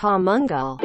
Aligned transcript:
Pamungal. 0.00 0.76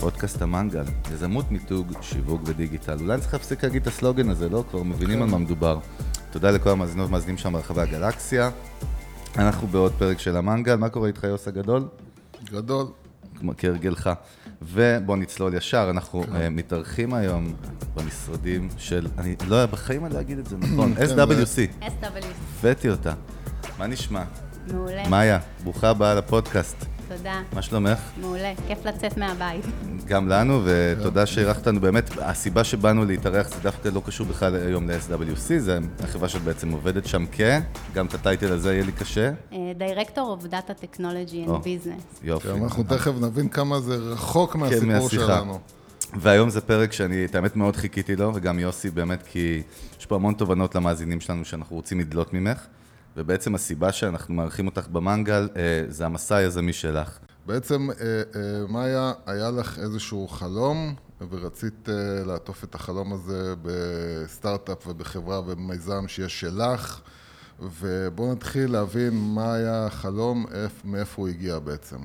פודקאסט 0.00 0.42
המנגל, 0.42 0.82
יזמות 1.12 1.50
מיתוג, 1.50 1.92
שיווק 2.00 2.40
ודיגיטל. 2.44 2.96
אולי 3.00 3.12
אני 3.12 3.20
צריך 3.20 3.34
להפסיק 3.34 3.64
להגיד 3.64 3.82
את 3.82 3.86
הסלוגן 3.86 4.28
הזה, 4.28 4.48
לא? 4.48 4.64
כבר 4.70 4.82
מבינים 4.82 5.22
על 5.22 5.28
מה 5.28 5.38
מדובר. 5.38 5.78
תודה 6.30 6.50
לכל 6.50 6.70
המאזינות 6.70 7.06
והמאזינים 7.06 7.38
שם 7.38 7.52
ברחבי 7.52 7.80
הגלקסיה. 7.80 8.50
אנחנו 9.36 9.66
בעוד 9.66 9.92
פרק 9.92 10.18
של 10.18 10.36
המנגל, 10.36 10.76
מה 10.76 10.88
קורה 10.88 11.08
איתך 11.08 11.24
יוס 11.24 11.48
הגדול? 11.48 11.82
גדול. 12.50 12.86
כמו 13.38 13.52
כהרגלך. 13.58 14.10
ובואו 14.62 15.16
נצלול 15.16 15.54
ישר, 15.54 15.86
אנחנו 15.90 16.24
אה, 16.34 16.50
מתארחים 16.50 17.14
היום 17.14 17.54
במשרדים 17.94 18.68
של, 18.78 19.06
אני 19.18 19.36
לא 19.48 19.56
יודע, 19.56 19.72
בחיים 19.72 20.06
אני 20.06 20.14
לא 20.14 20.20
אגיד 20.20 20.38
את 20.38 20.46
זה 20.46 20.56
נכון, 20.72 20.94
SWC, 20.96 21.84
SW. 21.84 22.24
הבאתי 22.60 22.90
אותה. 22.90 23.12
מה 23.78 23.86
נשמע? 23.86 24.24
מעולה. 24.72 25.08
מאיה, 25.08 25.38
ברוכה 25.64 25.88
הבאה 25.90 26.14
לפודקאסט. 26.14 26.84
תודה. 27.16 27.42
מה 27.52 27.62
שלומך? 27.62 27.98
מעולה. 28.20 28.52
כיף 28.66 28.86
לצאת 28.86 29.16
מהבית. 29.16 29.64
גם 30.04 30.28
לנו, 30.28 30.62
ותודה 30.64 31.26
שאירחת 31.26 31.58
אותנו. 31.58 31.80
באמת, 31.80 32.10
הסיבה 32.20 32.64
שבאנו 32.64 33.04
להתארח 33.04 33.48
זה 33.48 33.54
דווקא 33.62 33.88
לא 33.88 34.02
קשור 34.06 34.26
בכלל 34.26 34.54
היום 34.54 34.90
ל-SWC, 34.90 35.58
זה 35.58 35.78
החברה 36.04 36.28
שאת 36.28 36.42
בעצם 36.42 36.72
עובדת 36.72 37.06
שם 37.06 37.24
כ... 37.32 37.40
גם 37.94 38.06
את 38.06 38.14
הטייטל 38.14 38.52
הזה 38.52 38.72
יהיה 38.72 38.84
לי 38.84 38.92
קשה. 38.92 39.30
דירקטור 39.78 40.38
of 40.40 40.46
Data 40.46 40.84
Technology 40.84 41.48
and 41.48 41.64
Business. 41.64 42.24
יופי. 42.24 42.48
גם 42.48 42.64
אנחנו 42.64 42.82
תכף 42.82 43.12
נבין 43.20 43.48
כמה 43.48 43.80
זה 43.80 43.94
רחוק 43.94 44.56
מהסיפור 44.56 44.80
כן, 44.80 44.88
מהשיחה. 44.88 45.26
שלנו. 45.26 45.58
והיום 46.14 46.50
זה 46.50 46.60
פרק 46.60 46.92
שאני, 46.92 47.24
את 47.24 47.34
האמת, 47.34 47.56
מאוד 47.56 47.76
חיכיתי 47.76 48.16
לו, 48.16 48.32
וגם 48.34 48.58
יוסי, 48.58 48.90
באמת, 48.90 49.22
כי 49.22 49.62
יש 50.00 50.06
פה 50.06 50.14
המון 50.14 50.34
תובנות 50.34 50.74
למאזינים 50.74 51.20
שלנו 51.20 51.44
שאנחנו 51.44 51.76
רוצים 51.76 52.00
לדלות 52.00 52.34
ממך. 52.34 52.66
ובעצם 53.18 53.54
הסיבה 53.54 53.92
שאנחנו 53.92 54.34
מארחים 54.34 54.66
אותך 54.66 54.88
במנגל, 54.88 55.48
אה, 55.56 55.62
זה 55.88 56.06
המסע 56.06 56.36
היזמי 56.36 56.72
שלך. 56.72 57.18
בעצם, 57.46 57.88
אה, 57.90 57.96
אה, 58.36 58.66
מאיה, 58.68 59.12
היה 59.26 59.50
לך 59.50 59.78
איזשהו 59.78 60.28
חלום, 60.28 60.94
ורצית 61.30 61.88
אה, 61.88 61.94
לעטוף 62.26 62.64
את 62.64 62.74
החלום 62.74 63.12
הזה 63.12 63.54
בסטארט-אפ 63.62 64.86
ובחברה 64.86 65.40
ובמיזם 65.40 66.04
שיש 66.08 66.40
שלך, 66.40 67.00
ובואו 67.80 68.32
נתחיל 68.32 68.72
להבין 68.72 69.10
מה 69.34 69.54
היה 69.54 69.86
החלום, 69.86 70.46
איפ- 70.46 70.84
מאיפה 70.84 71.22
הוא 71.22 71.28
הגיע 71.28 71.58
בעצם. 71.58 71.96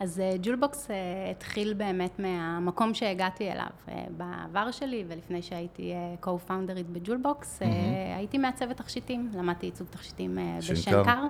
אז 0.00 0.20
אה, 0.20 0.32
ג'ולבוקס 0.42 0.90
אה, 0.90 0.96
התחיל 1.30 1.74
באמת 1.74 2.18
מהמקום 2.18 2.94
שהגעתי 2.94 3.52
אליו 3.52 3.66
אה, 3.88 4.04
בעבר 4.16 4.70
שלי, 4.70 5.04
ולפני 5.08 5.42
שהייתי 5.42 5.92
co-founder 6.22 6.80
ית 6.80 6.92
בג'ולבוקס, 6.92 7.62
אה, 7.62 8.16
הייתי 8.16 8.38
מעצבת 8.38 8.76
תכשיטים, 8.76 9.30
למדתי 9.34 9.66
עיצוב 9.66 9.88
תכשיטים 9.90 10.38
אה, 10.38 10.56
שנקר. 10.60 11.02
בשנקר. 11.02 11.22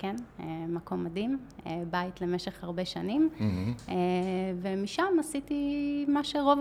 כן, 0.00 0.16
מקום 0.68 1.04
מדהים, 1.04 1.38
בית 1.90 2.20
למשך 2.20 2.64
הרבה 2.64 2.84
שנים, 2.84 3.28
אה, 3.88 3.94
ומשם 4.62 5.16
עשיתי 5.20 6.04
מה 6.08 6.24
שרוב 6.24 6.58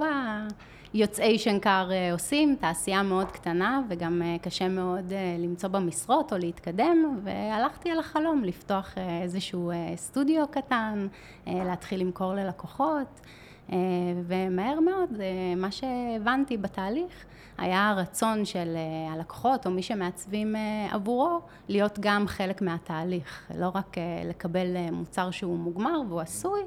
היוצאי 0.93 1.39
שנקר 1.39 1.89
אה, 1.91 2.11
עושים, 2.11 2.55
תעשייה 2.59 3.03
מאוד 3.03 3.31
קטנה 3.31 3.81
וגם 3.89 4.21
אה, 4.21 4.35
קשה 4.41 4.67
מאוד 4.67 5.13
אה, 5.13 5.35
למצוא 5.39 5.69
בה 5.69 5.79
משרות 5.79 6.33
או 6.33 6.37
להתקדם, 6.37 7.19
והלכתי 7.23 7.91
על 7.91 7.99
החלום 7.99 8.43
לפתוח 8.43 8.95
איזשהו 9.23 9.71
סטודיו 9.95 10.47
קטן, 10.51 11.07
להתחיל 11.47 11.99
למכור 11.99 12.33
ללקוחות. 12.33 13.21
אה, 13.71 13.77
ומהר 14.27 14.79
מאוד, 14.79 15.21
אה, 15.21 15.55
מה 15.57 15.71
שהבנתי 15.71 16.57
בתהליך 16.57 17.25
היה 17.57 17.89
הרצון 17.89 18.45
של 18.45 18.75
אה, 18.75 19.13
הלקוחות 19.13 19.65
או 19.65 19.71
מי 19.71 19.81
שמעצבים 19.81 20.55
עבורו 20.91 21.39
להיות 21.69 21.99
גם 21.99 22.27
חלק 22.27 22.61
מהתהליך, 22.61 23.51
לא 23.57 23.71
רק 23.75 23.95
לקבל 24.25 24.67
מוצר 24.91 25.31
שהוא 25.31 25.57
מוגמר 25.57 26.01
והוא 26.07 26.21
עשוי, 26.21 26.61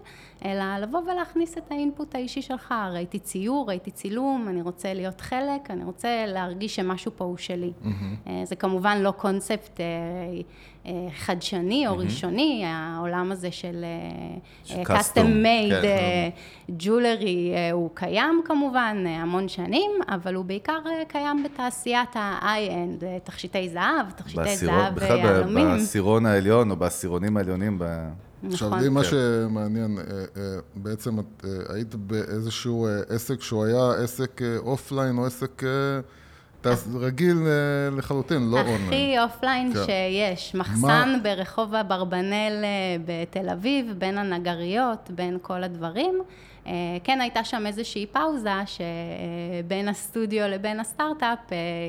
אלא 0.44 0.78
לבוא 0.78 1.00
ולהכניס 1.00 1.58
את 1.58 1.70
האינפוט 1.70 2.14
האישי 2.14 2.42
שלך, 2.42 2.74
ראיתי 2.92 3.18
ציור, 3.18 3.68
ראיתי 3.68 3.90
צילום, 3.90 4.48
אני 4.48 4.62
רוצה 4.62 4.94
להיות 4.94 5.20
חלק, 5.20 5.70
אני 5.70 5.84
רוצה 5.84 6.24
להרגיש 6.26 6.76
שמשהו 6.76 7.12
פה 7.16 7.24
הוא 7.24 7.36
שלי. 7.36 7.72
אה, 8.26 8.42
זה 8.44 8.56
כמובן 8.56 8.98
לא 8.98 9.10
קונספט 9.10 9.80
חדשני 11.18 11.88
או 11.88 11.98
ראשוני, 11.98 12.62
העולם 12.66 13.32
הזה 13.32 13.50
של 13.50 13.84
של 14.64 14.82
custom 14.82 14.86
custom, 14.90 15.18
made 15.44 15.82
כן. 15.82 16.28
ג'ולרי 16.78 17.52
הוא 17.72 17.90
קיים 17.94 18.42
כמובן 18.44 19.04
אה, 19.06 19.22
המון 19.22 19.48
שנים, 19.48 19.90
אבל 20.08 20.34
הוא 20.34 20.44
בעיקר 20.44 20.78
אה, 20.86 21.02
קיים 21.08 21.42
בתעשיית 21.44 22.08
ה-high-end, 22.16 23.04
אה, 23.04 23.18
תכשיטי 23.24 23.68
זהב, 23.68 24.10
תכשיטי 24.16 24.56
זהב 24.56 24.92
ויהלומים. 24.96 25.68
בעשירון 25.68 26.26
העליון 26.26 26.70
או 26.70 26.76
בעשירונים 26.76 27.36
העליונים. 27.36 27.78
ב- 27.78 28.08
עכשיו, 28.52 28.68
נכון. 28.68 28.80
לי 28.82 28.88
מה 28.88 29.02
כן. 29.02 29.08
שמעניין, 29.10 29.98
אה, 29.98 30.02
אה, 30.36 30.42
בעצם 30.74 31.18
את 31.20 31.44
אה, 31.44 31.74
היית 31.74 31.94
באיזשהו 31.94 32.86
אה, 32.86 33.00
עסק 33.08 33.42
שהוא 33.42 33.64
היה 33.64 33.90
עסק 34.04 34.42
אה, 34.42 34.56
offline 34.58 35.18
או 35.18 35.26
עסק 35.26 35.62
אה, 35.64 35.68
רגיל 36.94 37.36
אה, 37.46 37.96
לחלוטין, 37.96 38.50
לא 38.50 38.56
אונליין. 38.60 38.86
הכי 38.86 39.18
offline 39.18 39.74
כן. 39.74 39.80
שיש, 39.84 40.54
מחסן 40.54 41.18
ברחוב 41.22 41.74
אברבנאל 41.74 42.64
אה, 42.64 42.96
בתל 43.04 43.48
אביב, 43.48 43.94
בין 43.98 44.18
הנגריות, 44.18 45.10
בין 45.10 45.38
כל 45.42 45.64
הדברים. 45.64 46.20
אה, 46.66 46.72
כן 47.04 47.20
הייתה 47.20 47.44
שם 47.44 47.66
איזושהי 47.66 48.06
פאוזה 48.06 48.50
שבין 48.66 49.88
הסטודיו 49.88 50.48
לבין 50.48 50.80
הסטארט-אפ 50.80 51.38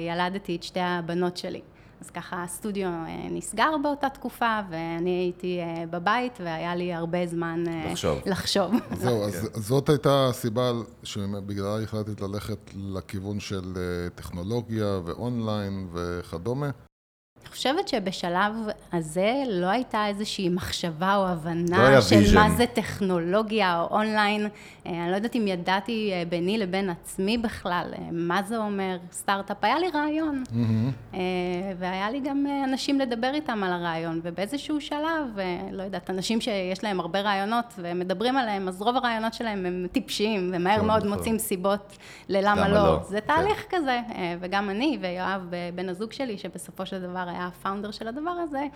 ילדתי 0.08 0.56
את 0.56 0.64
שתי 0.64 0.80
הבנות 0.80 1.38
שלי. 1.38 1.62
אז 2.02 2.10
ככה 2.10 2.44
הסטודיו 2.44 2.88
אה, 2.88 3.28
נסגר 3.32 3.78
באותה 3.84 4.10
תקופה 4.10 4.60
ואני 4.70 5.10
הייתי 5.10 5.60
אה, 5.60 5.84
בבית 5.90 6.34
והיה 6.40 6.76
לי 6.76 6.94
הרבה 6.94 7.28
זמן 7.28 7.64
אה, 7.68 7.92
לחשוב. 7.92 8.20
לחשוב. 8.26 8.72
זהו, 9.02 9.24
אז 9.24 9.50
זאת 9.54 9.90
הייתה 9.90 10.28
הסיבה 10.30 10.72
שבגללה 11.04 11.84
החלטת 11.84 12.22
ללכת 12.22 12.72
לכיוון 12.76 13.40
של 13.40 13.74
טכנולוגיה 14.16 15.00
ואונליין 15.06 15.88
וכדומה. 15.94 16.70
אני 17.42 17.52
חושבת 17.52 17.88
שבשלב 17.88 18.54
הזה 18.94 19.44
לא 19.48 19.66
הייתה 19.66 20.08
איזושהי 20.08 20.50
מחשבה 20.50 21.16
או 21.16 21.24
לא 21.24 21.28
הבנה 21.28 21.88
היה 21.88 22.02
של 22.02 22.16
vision. 22.16 22.36
מה 22.36 22.50
זה 22.50 22.66
טכנולוגיה 22.66 23.82
או 23.82 23.88
אונליין. 23.98 24.48
אה, 24.86 25.04
אני 25.04 25.12
לא 25.12 25.16
יודעת 25.16 25.36
אם 25.36 25.48
ידעתי 25.48 26.12
אה, 26.14 26.24
ביני 26.30 26.58
לבין 26.58 26.90
עצמי 26.90 27.38
בכלל 27.38 27.92
אה, 27.94 28.04
מה 28.12 28.44
זה 28.44 28.58
אומר 28.58 28.98
סטארט-אפ. 29.12 29.58
היה 29.62 29.80
לי 29.80 29.88
רעיון, 29.94 30.44
אה, 31.14 31.20
והיה 31.80 32.12
לי 32.12 32.20
גם 32.20 32.46
אנשים 32.64 33.00
לדבר 33.00 33.32
איתם 33.34 33.64
על 33.64 33.74
הרעיון, 33.74 34.20
ובאיזשהו 34.24 34.82
שלב, 34.82 35.38
לא 35.72 35.84
יודעת, 35.84 36.10
אנשים 36.10 36.42
שיש 36.42 36.84
להם 36.84 37.00
הרבה 37.00 37.22
רעיונות 37.22 37.74
ומדברים 37.78 38.38
עליהם, 38.38 38.68
אז 38.68 38.82
רוב 38.82 38.96
הרעיונות 38.96 39.34
שלהם 39.34 39.66
הם 39.66 39.88
טיפשיים, 39.92 40.52
ומהר 40.54 40.80
כן, 40.80 40.86
מאוד 40.86 40.98
נכון. 40.98 41.18
מוצאים 41.18 41.40
סיבות 41.40 41.98
ללמה 42.30 42.52
למה 42.52 42.68
לא. 42.68 42.76
לא, 42.76 43.00
זה 43.04 43.22
כן. 43.22 43.28
תהליך 43.28 43.66
כזה, 43.70 44.00
אה, 44.16 44.36
וגם 44.40 44.70
אני 44.70 44.98
ויואב, 45.02 45.42
בן 45.76 45.90
הזוג 45.90 46.12
שלי, 46.12 46.38
שבסופו 46.38 46.86
של 46.86 47.02
דבר 47.02 47.30
היה 47.32 47.48
ה 47.48 47.53
founder 47.53 47.92
של 47.92 48.08
הדבר 48.08 48.32
הזה. 48.32 48.68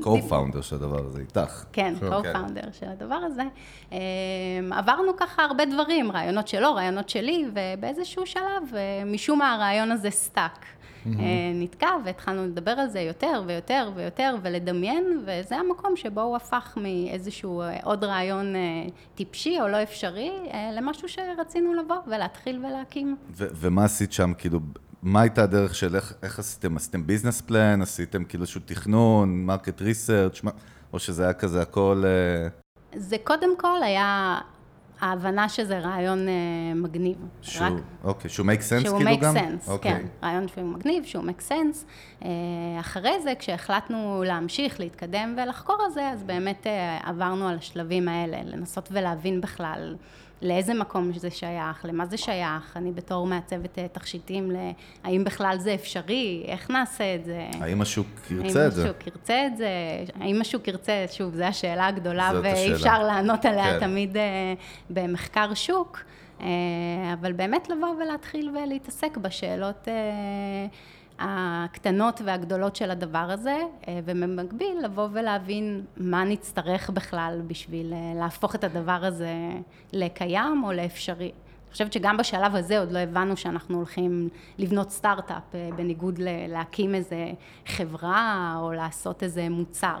co-founder 0.00 0.62
של 0.62 0.76
הדבר 0.76 1.06
הזה, 1.06 1.20
איתך. 1.20 1.64
כן, 1.72 1.94
כן. 2.00 2.06
co-founder 2.06 2.72
של 2.72 2.88
הדבר 2.88 3.14
הזה. 3.14 3.42
אה, 3.92 3.98
עברנו 4.70 5.16
ככה 5.16 5.42
הרבה 5.44 5.64
דברים, 5.64 6.12
רעיונות 6.12 6.48
שלו, 6.48 6.74
רעיונות 6.74 7.08
שלי, 7.08 7.44
ובאיזשהו 7.52 8.26
שלב, 8.26 8.74
אה, 8.74 9.02
משום 9.06 9.38
מה 9.38 9.52
הרעיון 9.52 9.90
הזה 9.90 10.10
stuck. 10.10 10.64
אה, 11.06 11.12
נתקע 11.54 11.90
והתחלנו 12.04 12.44
לדבר 12.46 12.70
על 12.70 12.88
זה 12.88 13.00
יותר 13.00 13.42
ויותר 13.46 13.90
ויותר 13.94 14.36
ולדמיין, 14.42 15.24
וזה 15.26 15.56
המקום 15.56 15.96
שבו 15.96 16.20
הוא 16.20 16.36
הפך 16.36 16.78
מאיזשהו 16.80 17.60
אה, 17.60 17.78
עוד 17.82 18.04
רעיון 18.04 18.54
טיפשי 19.14 19.60
או 19.60 19.68
לא 19.68 19.82
אפשרי, 19.82 20.32
למשהו 20.72 21.08
שרצינו 21.08 21.74
לבוא 21.74 21.96
ולהתחיל 22.06 22.64
ולהקים. 22.66 23.16
ו- 23.30 23.46
ומה 23.54 23.84
עשית 23.84 24.12
שם, 24.12 24.32
כאילו, 24.38 24.60
מה 25.04 25.20
הייתה 25.20 25.42
הדרך 25.42 25.74
של 25.74 25.96
איך, 25.96 26.12
איך 26.22 26.38
עשיתם? 26.38 26.76
עשיתם 26.76 27.06
business 27.06 27.40
plan? 27.40 27.82
עשיתם 27.82 28.24
כאילו 28.24 28.42
איזשהו 28.42 28.60
תכנון, 28.64 29.44
market 29.46 29.80
research, 29.82 30.40
או 30.92 30.98
שזה 30.98 31.24
היה 31.24 31.32
כזה 31.32 31.62
הכל... 31.62 32.02
אה, 32.06 32.48
זה 33.00 33.16
קודם 33.24 33.58
כל 33.58 33.82
היה 33.82 34.38
ההבנה 35.00 35.48
שזה 35.48 35.78
רעיון 35.78 36.28
אה, 36.28 36.32
מגניב. 36.74 37.16
שהוא- 37.42 37.66
אוקיי, 38.04 38.30
שהוא 38.30 38.46
make 38.46 38.58
sense 38.60 38.84
שהוא 38.86 38.98
כאילו 38.98 39.10
make 39.10 39.20
גם? 39.22 39.36
sense, 39.36 39.70
אוקיי. 39.70 39.92
כן, 39.92 40.06
רעיון 40.22 40.48
שהוא 40.48 40.64
מגניב, 40.64 41.04
שהוא 41.04 41.24
make 41.24 41.50
sense. 41.50 41.84
אה, 42.24 42.28
אחרי 42.80 43.22
זה, 43.22 43.32
כשהחלטנו 43.38 44.22
להמשיך, 44.26 44.80
להתקדם 44.80 45.36
ולחקור 45.42 45.76
על 45.86 45.90
זה, 45.90 46.08
אז 46.10 46.22
באמת 46.22 46.66
אה, 46.66 46.98
עברנו 47.08 47.48
על 47.48 47.56
השלבים 47.58 48.08
האלה, 48.08 48.36
לנסות 48.44 48.88
ולהבין 48.92 49.40
בכלל 49.40 49.96
לאיזה 50.42 50.74
מקום 50.74 51.12
זה 51.12 51.30
שייך, 51.30 51.84
למה 51.84 52.06
זה 52.06 52.16
שייך, 52.16 52.76
אני 52.76 52.92
בתור 52.92 53.26
מעצבת 53.26 53.78
אה, 53.78 53.86
תכשיטים, 53.92 54.50
ל- 54.50 54.70
האם 55.04 55.24
בכלל 55.24 55.56
זה 55.58 55.74
אפשרי, 55.74 56.44
איך 56.46 56.70
נעשה 56.70 57.14
את 57.14 57.24
זה. 57.24 57.46
האם 57.60 57.82
השוק 57.82 58.06
האם 58.30 58.40
ירצה 58.44 58.66
את 58.66 58.72
זה? 58.72 58.84
השוק 58.84 59.06
ירצה 59.06 59.46
את 59.46 59.56
זה, 59.56 59.68
האם 60.20 60.40
השוק 60.40 60.68
ירצה, 60.68 61.04
שוב, 61.12 61.34
זו 61.34 61.44
השאלה 61.44 61.86
הגדולה, 61.86 62.30
ואי. 62.42 62.72
אפשר 62.74 63.02
לענות 63.02 63.44
עליה 63.44 63.64
כן. 63.64 63.80
תמיד 63.80 64.16
אה, 64.16 64.54
במחקר 64.90 65.54
שוק, 65.54 66.00
אה, 66.40 66.46
אבל 67.20 67.32
באמת 67.32 67.68
לבוא 67.68 67.88
ולהתחיל 68.02 68.50
ולהתעסק 68.50 69.16
בשאלות 69.16 69.88
אה, 69.88 69.94
הקטנות 71.18 72.20
והגדולות 72.24 72.76
של 72.76 72.90
הדבר 72.90 73.18
הזה, 73.18 73.56
אה, 73.88 74.00
ובמקביל 74.04 74.78
לבוא 74.84 75.08
ולהבין 75.12 75.84
מה 75.96 76.24
נצטרך 76.24 76.90
בכלל 76.90 77.40
בשביל 77.46 77.92
אה, 77.92 78.12
להפוך 78.20 78.54
את 78.54 78.64
הדבר 78.64 79.04
הזה 79.04 79.32
לקיים 79.92 80.64
או 80.64 80.72
לאפשרי. 80.72 81.24
אני 81.24 81.72
חושבת 81.72 81.92
שגם 81.92 82.16
בשלב 82.16 82.54
הזה 82.54 82.78
עוד 82.78 82.92
לא 82.92 82.98
הבנו 82.98 83.36
שאנחנו 83.36 83.76
הולכים 83.76 84.28
לבנות 84.58 84.90
סטארט-אפ, 84.90 85.54
אה, 85.54 85.68
בניגוד 85.76 86.20
להקים 86.48 86.94
איזה 86.94 87.26
חברה 87.66 88.54
או 88.60 88.72
לעשות 88.72 89.22
איזה 89.22 89.48
מוצר. 89.48 89.98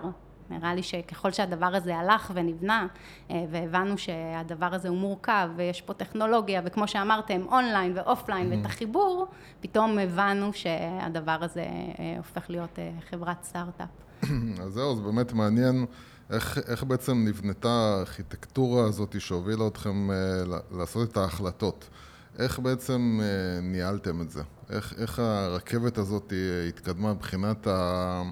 נראה 0.50 0.74
לי 0.74 0.82
שככל 0.82 1.32
שהדבר 1.32 1.66
הזה 1.66 1.96
הלך 1.96 2.30
ונבנה, 2.34 2.86
אה, 3.30 3.44
והבנו 3.50 3.98
שהדבר 3.98 4.74
הזה 4.74 4.88
הוא 4.88 4.98
מורכב, 4.98 5.48
ויש 5.56 5.80
פה 5.80 5.94
טכנולוגיה, 5.94 6.62
וכמו 6.64 6.88
שאמרתם, 6.88 7.40
אונליין 7.48 7.92
ואופליין, 7.96 8.52
ואת 8.52 8.66
החיבור, 8.66 9.26
פתאום 9.60 9.98
הבנו 9.98 10.52
שהדבר 10.52 11.38
הזה 11.40 11.60
אה, 11.60 12.14
הופך 12.16 12.50
להיות 12.50 12.78
אה, 12.78 12.90
חברת 13.10 13.44
סטארט-אפ. 13.44 13.88
אז 14.64 14.72
זהו, 14.72 14.92
אז 14.92 15.00
באמת 15.00 15.32
מעניין 15.32 15.86
איך, 16.30 16.58
איך 16.66 16.84
בעצם 16.84 17.24
נבנתה 17.28 17.68
הארכיטקטורה 17.68 18.84
הזאת 18.84 19.20
שהובילה 19.20 19.66
אתכם 19.66 20.10
אה, 20.10 20.16
לעשות 20.70 21.10
את 21.10 21.16
ההחלטות. 21.16 21.88
איך 22.38 22.58
בעצם 22.58 23.20
אה, 23.22 23.60
ניהלתם 23.62 24.20
את 24.20 24.30
זה? 24.30 24.42
איך, 24.70 24.94
איך 24.98 25.18
הרכבת 25.18 25.98
הזאת 25.98 26.32
התקדמה 26.68 27.14
מבחינת 27.14 27.66
ה... 27.66 28.22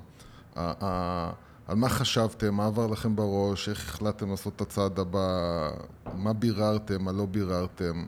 ה, 0.56 0.72
ה 0.84 1.32
על 1.68 1.76
מה 1.76 1.88
חשבתם, 1.88 2.54
מה 2.54 2.66
עבר 2.66 2.86
לכם 2.86 3.16
בראש, 3.16 3.68
איך 3.68 3.88
החלטתם 3.88 4.30
לעשות 4.30 4.56
את 4.56 4.60
הצעד 4.60 4.98
הבא, 4.98 5.70
מה 6.14 6.32
ביררתם, 6.32 7.04
מה 7.04 7.12
לא 7.12 7.26
ביררתם. 7.26 8.04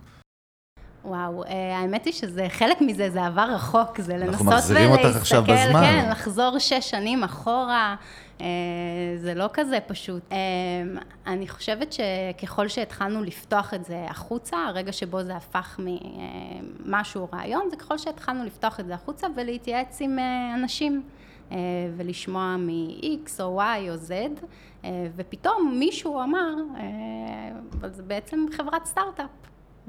וואו, 1.04 1.44
אה, 1.44 1.78
האמת 1.78 2.04
היא 2.04 2.12
שזה, 2.12 2.46
חלק 2.48 2.80
מזה 2.80 3.10
זה 3.10 3.26
עבר 3.26 3.50
רחוק, 3.54 4.00
זה 4.00 4.16
לנסות 4.16 4.28
אנחנו 4.28 4.46
מחזירים 4.46 4.90
אותך 4.90 5.16
עכשיו 5.16 5.42
בזמן. 5.42 5.80
כן, 5.80 6.08
לחזור 6.10 6.58
שש 6.58 6.90
שנים 6.90 7.24
אחורה, 7.24 7.96
אה, 8.40 8.46
זה 9.16 9.34
לא 9.34 9.50
כזה 9.52 9.78
פשוט. 9.86 10.22
אה, 10.32 10.38
אני 11.26 11.48
חושבת 11.48 11.92
שככל 11.92 12.68
שהתחלנו 12.68 13.22
לפתוח 13.22 13.74
את 13.74 13.84
זה 13.84 14.06
החוצה, 14.08 14.56
הרגע 14.56 14.92
שבו 14.92 15.22
זה 15.22 15.36
הפך 15.36 15.80
ממשהו 16.84 17.28
רעיון, 17.32 17.68
זה 17.70 17.76
ככל 17.76 17.98
שהתחלנו 17.98 18.44
לפתוח 18.44 18.80
את 18.80 18.86
זה 18.86 18.94
החוצה 18.94 19.26
ולהתייעץ 19.36 19.98
עם 20.00 20.18
אנשים. 20.54 21.02
אה, 21.52 21.56
ולשמוע 21.96 22.56
מ-X 22.56 23.40
או 23.40 23.60
Y 23.60 23.90
או 23.90 23.94
Z, 23.94 24.10
אה, 24.84 25.06
ופתאום 25.16 25.76
מישהו 25.78 26.22
אמר, 26.22 26.54
אה, 26.76 26.82
אבל 27.80 27.92
זה 27.92 28.02
בעצם 28.02 28.46
חברת 28.56 28.84
סטארט-אפ. 28.84 29.30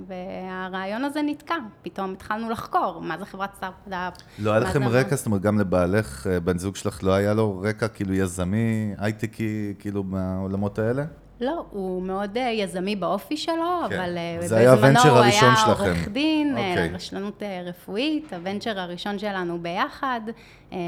והרעיון 0.08 1.04
הזה 1.04 1.22
נתקע, 1.22 1.56
פתאום 1.82 2.14
התחלנו 2.14 2.50
לחקור, 2.50 3.02
מה 3.02 3.18
זה 3.18 3.26
חברת 3.26 3.56
סטארט-אפ. 3.56 4.14
לא 4.40 4.52
היה 4.52 4.60
לכם 4.60 4.84
רקע, 4.84 5.16
זאת 5.16 5.26
אומרת, 5.26 5.42
גם 5.42 5.60
לבעלך, 5.60 6.28
בן 6.44 6.58
זוג 6.58 6.76
שלך, 6.76 7.04
לא 7.04 7.14
היה 7.14 7.34
לו 7.34 7.60
רקע 7.64 7.88
כאילו 7.88 8.14
יזמי, 8.14 8.94
הייטקי, 8.98 9.74
כאילו 9.80 10.04
מהעולמות 10.04 10.80
האלה? 10.80 11.06
לא, 11.42 11.66
הוא 11.70 12.02
מאוד 12.02 12.38
אה, 12.38 12.50
יזמי 12.50 12.96
באופי 12.96 13.38
שלו, 13.38 13.56
כן. 13.90 13.96
אבל 13.96 14.18
אה, 14.18 14.72
ה 14.72 14.77
venture 14.77 15.10
הוא 15.10 15.20
היה. 15.20 15.54
עורך 15.68 16.08
דין, 16.08 16.58
אה, 16.58 16.70
אוקיי. 16.70 16.90
רשלנות 16.94 17.44
רפואית, 17.66 18.34
ה 18.34 18.40
venture 18.40 18.80
הראשון 18.80 19.20
שלנו 19.20 19.60
ביחד. 19.62 20.22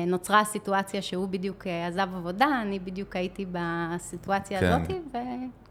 נוצרה 0.08 0.40
הסיטואציה 0.40 1.02
שהוא 1.02 1.28
בדיוק 1.28 1.68
עזב 1.88 2.08
עבודה, 2.16 2.48
אני 2.62 2.80
בדיוק 2.80 3.16
הייתי 3.16 3.46
בסיטואציה 3.52 4.60
כן. 4.60 4.66
הזאת, 4.66 4.92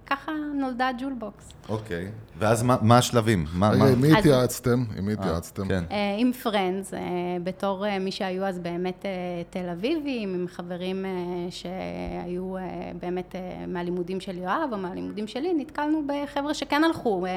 וככה 0.06 0.32
נולדה 0.54 0.90
ג'ולבוקס. 1.00 1.48
אוקיי. 1.68 2.08
ואז 2.38 2.62
מה 2.62 2.76
מה 2.82 2.98
השלבים? 2.98 3.44
מה- 3.54 3.70
רגע, 3.70 3.78
מה- 3.84 3.88
עם 3.90 4.00
מי 4.00 4.18
התייעצתם? 4.18 4.84
עם 4.98 5.06
מי 5.06 5.12
התייעצתם? 5.12 5.68
כן. 5.68 5.84
אה, 5.90 5.96
עם 6.18 6.32
friends, 6.32 6.94
אה, 6.94 7.00
בתור 7.44 7.86
אה, 7.86 7.98
מי 7.98 8.10
שהיו 8.12 8.44
אז 8.44 8.58
באמת 8.58 9.06
אה, 9.06 9.10
תל 9.50 9.68
אביבים, 9.68 10.34
עם 10.34 10.46
חברים 10.48 11.04
אה, 11.04 11.10
שהיו 11.50 12.56
אה, 12.56 12.62
באמת 13.00 13.34
אה, 13.36 13.40
מהלימודים 13.68 14.20
של 14.20 14.38
יואב 14.38 14.68
או 14.72 14.78
מהלימודים 14.78 15.26
שלי, 15.26 15.54
נתקלנו 15.58 16.02
בחבר'ה 16.06 16.54
שכן 16.54 16.84
הלכו 16.84 17.26
אה, 17.26 17.32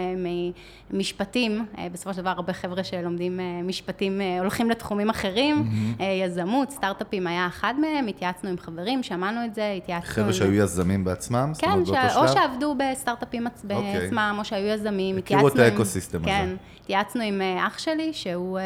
ממשפטים, 0.93 1.65
אה, 1.77 1.87
בסופו 1.91 2.13
של 2.13 2.21
דבר 2.21 2.29
הרבה 2.29 2.53
חבר'ה 2.53 2.83
שלומדים 2.83 3.39
אה, 3.39 3.61
משפטים 3.63 4.21
אה, 4.21 4.39
הולכים 4.39 4.69
לתחומים 4.69 5.09
אחרים, 5.09 5.69
אה, 6.01 6.05
יזמות, 6.25 6.71
סטארט-אפים 6.71 7.27
היה 7.27 7.47
אחד 7.47 7.73
מהם, 7.81 8.07
התייעצנו 8.07 8.49
עם 8.49 8.57
חברים, 8.57 9.03
שמענו 9.03 9.45
את 9.45 9.55
זה, 9.55 9.73
התייעצנו 9.77 10.09
חבר'ה. 10.09 10.33
שהיו 10.33 10.53
יזמים 10.53 11.03
בעצמם? 11.03 11.51
כן, 11.59 11.85
ש... 11.85 11.89
או 12.15 12.27
שלב? 12.27 12.51
שעבדו 12.59 12.75
בסטארט-אפים 12.91 13.47
עצ... 13.47 13.61
בעצמם, 13.65 14.35
או 14.39 14.45
שהיו 14.45 14.67
יזמים, 14.67 15.17
הכירו 15.17 15.47
את 15.47 15.51
התייעצנו 15.51 15.63
עם- 15.67 15.73
האקוסיסטם 15.73 16.17
הזה. 16.17 16.25
כן, 16.27 16.49
התייעצנו 16.81 17.23
עם 17.23 17.41
אה, 17.41 17.67
אח 17.67 17.77
שלי, 17.77 18.13
שהוא, 18.13 18.59
אה, 18.59 18.63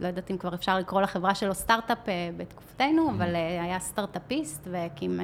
לא 0.00 0.06
יודעת 0.06 0.30
אם 0.30 0.36
כבר 0.38 0.54
אפשר 0.54 0.78
לקרוא 0.78 1.00
לחברה 1.02 1.34
שלו 1.34 1.54
סטארט-אפ 1.54 1.98
אה, 2.08 2.12
Mm. 2.30 2.40
בתקופתנו, 2.40 3.10
אבל 3.10 3.34
אה, 3.34 3.62
היה 3.64 3.78
סטארט-אפיסט 3.78 4.68
והקים 4.70 5.20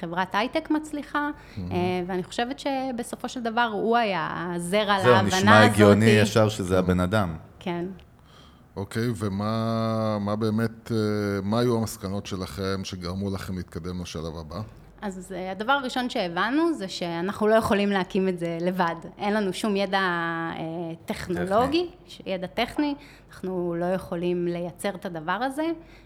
חברת 0.00 0.34
הייטק 0.34 0.70
מצליחה, 0.70 1.28
Mm-hmm. 1.56 1.60
ואני 2.06 2.22
חושבת 2.22 2.58
שבסופו 2.58 3.28
של 3.28 3.42
דבר 3.42 3.70
הוא 3.72 3.96
היה 3.96 4.28
הזרע 4.56 5.00
זהו, 5.02 5.12
להבנה 5.12 5.26
הזאת. 5.28 5.38
נשמע 5.38 5.60
הגיוני 5.60 6.04
ישר 6.06 6.48
שזה 6.48 6.78
הבן 6.78 7.00
אדם. 7.00 7.36
כן. 7.60 7.84
אוקיי, 8.76 9.02
ומה 9.16 10.18
מה 10.20 10.36
באמת, 10.36 10.92
מה 11.42 11.58
היו 11.58 11.76
המסקנות 11.78 12.26
שלכם 12.26 12.80
שגרמו 12.84 13.30
לכם 13.34 13.56
להתקדם 13.56 14.02
לשלב 14.02 14.36
הבא? 14.40 14.60
אז 15.04 15.32
אה, 15.36 15.50
הדבר 15.50 15.72
הראשון 15.72 16.10
שהבנו 16.10 16.74
זה 16.74 16.88
שאנחנו 16.88 17.46
לא 17.46 17.54
יכולים 17.54 17.90
להקים 17.90 18.28
את 18.28 18.38
זה 18.38 18.58
לבד. 18.60 18.94
אין 19.18 19.34
לנו 19.34 19.52
שום 19.52 19.76
ידע 19.76 19.98
אה, 19.98 20.56
טכנולוגי, 21.04 21.86
טכני. 21.86 22.32
ידע 22.32 22.46
טכני, 22.46 22.94
אנחנו 23.34 23.74
לא 23.78 23.84
יכולים 23.84 24.46
לייצר 24.46 24.88
את 24.88 25.06
הדבר 25.06 25.32
הזה. 25.32 25.64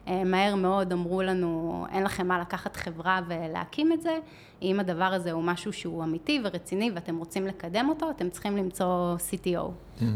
אה, 0.09 0.25
מהר 0.25 0.55
מאוד 0.55 0.93
אמרו 0.93 1.23
לנו, 1.23 1.87
אין 1.93 2.03
לכם 2.05 2.29
מה 2.29 2.41
לקחת 2.41 2.77
חברה 2.77 3.21
ולהקים 3.29 3.93
את 3.93 4.03
זה. 4.03 4.19
אם 4.63 4.81
הדבר 4.81 5.05
הזה 5.05 5.33
הוא 5.33 5.43
משהו 5.43 5.73
שהוא 5.73 6.05
אמיתי 6.05 6.41
ורציני 6.45 6.91
ואתם 6.95 7.17
רוצים 7.17 7.47
לקדם 7.47 7.87
אותו, 7.89 8.11
אתם 8.11 8.31
צריכים 8.31 8.57
למצוא 8.57 9.17
CTO. 9.17 9.71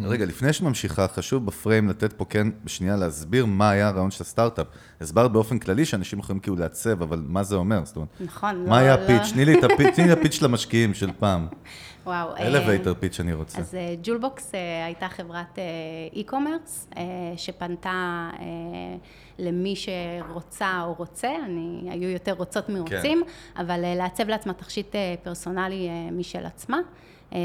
רגע, 0.05 0.25
לפני 0.27 0.53
שממשיכה, 0.53 1.09
חשוב 1.09 1.47
ב 1.47 1.54
frame 1.54 1.89
לתת 1.89 2.13
פה 2.13 2.25
כן, 2.25 2.49
בשנייה 2.65 2.97
להסביר 2.97 3.47
מה 3.47 3.71
היה 3.71 3.89
הרעיון 3.89 4.11
של 4.11 4.23
הסטארט-אפ. 4.23 4.67
הסברת 5.01 5.33
באופן 5.33 5.59
כללי 5.59 5.85
שאנשים 5.85 6.19
יכולים 6.19 6.41
כאילו 6.41 6.57
לעצב, 6.57 7.03
אבל 7.03 7.23
מה 7.27 7.43
זה 7.43 7.57
אומר? 7.57 7.85
זאת 7.85 7.97
אומרת, 7.97 8.09
נכון, 8.21 8.69
מה 8.69 8.79
היה 8.79 8.97
לא- 8.97 9.03
ה 9.03 9.07
pitch? 9.07 9.33
תני 9.33 9.45
לי 9.45 9.59
את 9.59 9.65
ה 9.65 9.75
pitch, 9.75 10.35
של 10.35 10.45
המשקיעים 10.45 10.95
של 10.95 11.11
פעם. 11.19 11.47
וואו. 12.07 12.29
אה, 12.37 12.47
elevator 12.47 12.95
pitch 12.95 13.21
אני 13.21 13.33
רוצה. 13.33 13.59
אז 13.59 13.75
אה, 13.75 13.95
ג'ולבוקס 14.03 14.55
אה, 14.55 14.85
הייתה 14.87 15.09
חברת 15.09 15.59
אה, 15.59 16.21
e-commerce 16.23 16.97
אה, 16.97 17.03
שפנתה 17.37 18.31
אה, 18.39 18.45
למי 19.39 19.75
שרוצה 19.77 20.83
או 20.85 20.95
רוצה, 20.95 21.31
אני, 21.45 21.91
היו 21.91 22.09
יותר 22.09 22.33
רוצות 22.33 22.69
מרוצים, 22.69 23.23
אבל 23.57 23.85
אה, 23.85 23.95
לעצב 23.95 24.29
לעצמה 24.29 24.53
תכשיט 24.53 24.95
אה, 24.97 25.15
פרסונלי 25.23 25.89
אה, 25.89 26.11
משל 26.13 26.47
עצמה. 26.47 26.79
אה, 27.33 27.39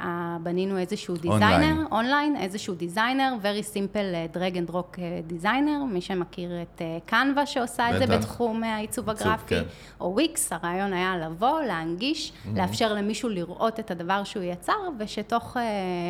אה, 0.00 0.36
בנינו 0.42 0.78
איזשהו 0.78 1.14
designer, 1.16 1.86
אונליין, 1.92 2.36
איזשהו 2.36 2.74
designer, 2.74 3.34
very 3.42 3.74
simple 3.74 3.96
אה, 3.96 4.26
drag 4.34 4.54
and 4.54 4.70
drop 4.72 4.98
אה, 4.98 5.20
designer, 5.26 5.84
מי 5.84 6.00
שמכיר 6.00 6.50
את 6.62 6.82
אה, 6.82 6.98
קנווה 7.06 7.46
שעושה 7.46 7.90
את 7.90 7.98
זה 7.98 8.06
בטח. 8.06 8.14
בתחום 8.18 8.64
אה, 8.64 8.74
העיצוב 8.76 9.08
עיצוב, 9.10 9.26
הגרפי, 9.28 9.46
כן. 9.46 9.62
או 10.00 10.12
וויקס, 10.14 10.52
הרעיון 10.52 10.92
היה 10.92 11.16
לבוא, 11.16 11.60
להנגיש, 11.60 12.32
לאפשר 12.54 12.94
למישהו 12.94 13.28
לראות 13.28 13.80
את 13.80 13.90
הדבר 13.90 14.24
שהוא 14.24 14.42
יצר, 14.42 14.72
ושתוך 14.98 15.56
אה, 15.56 15.62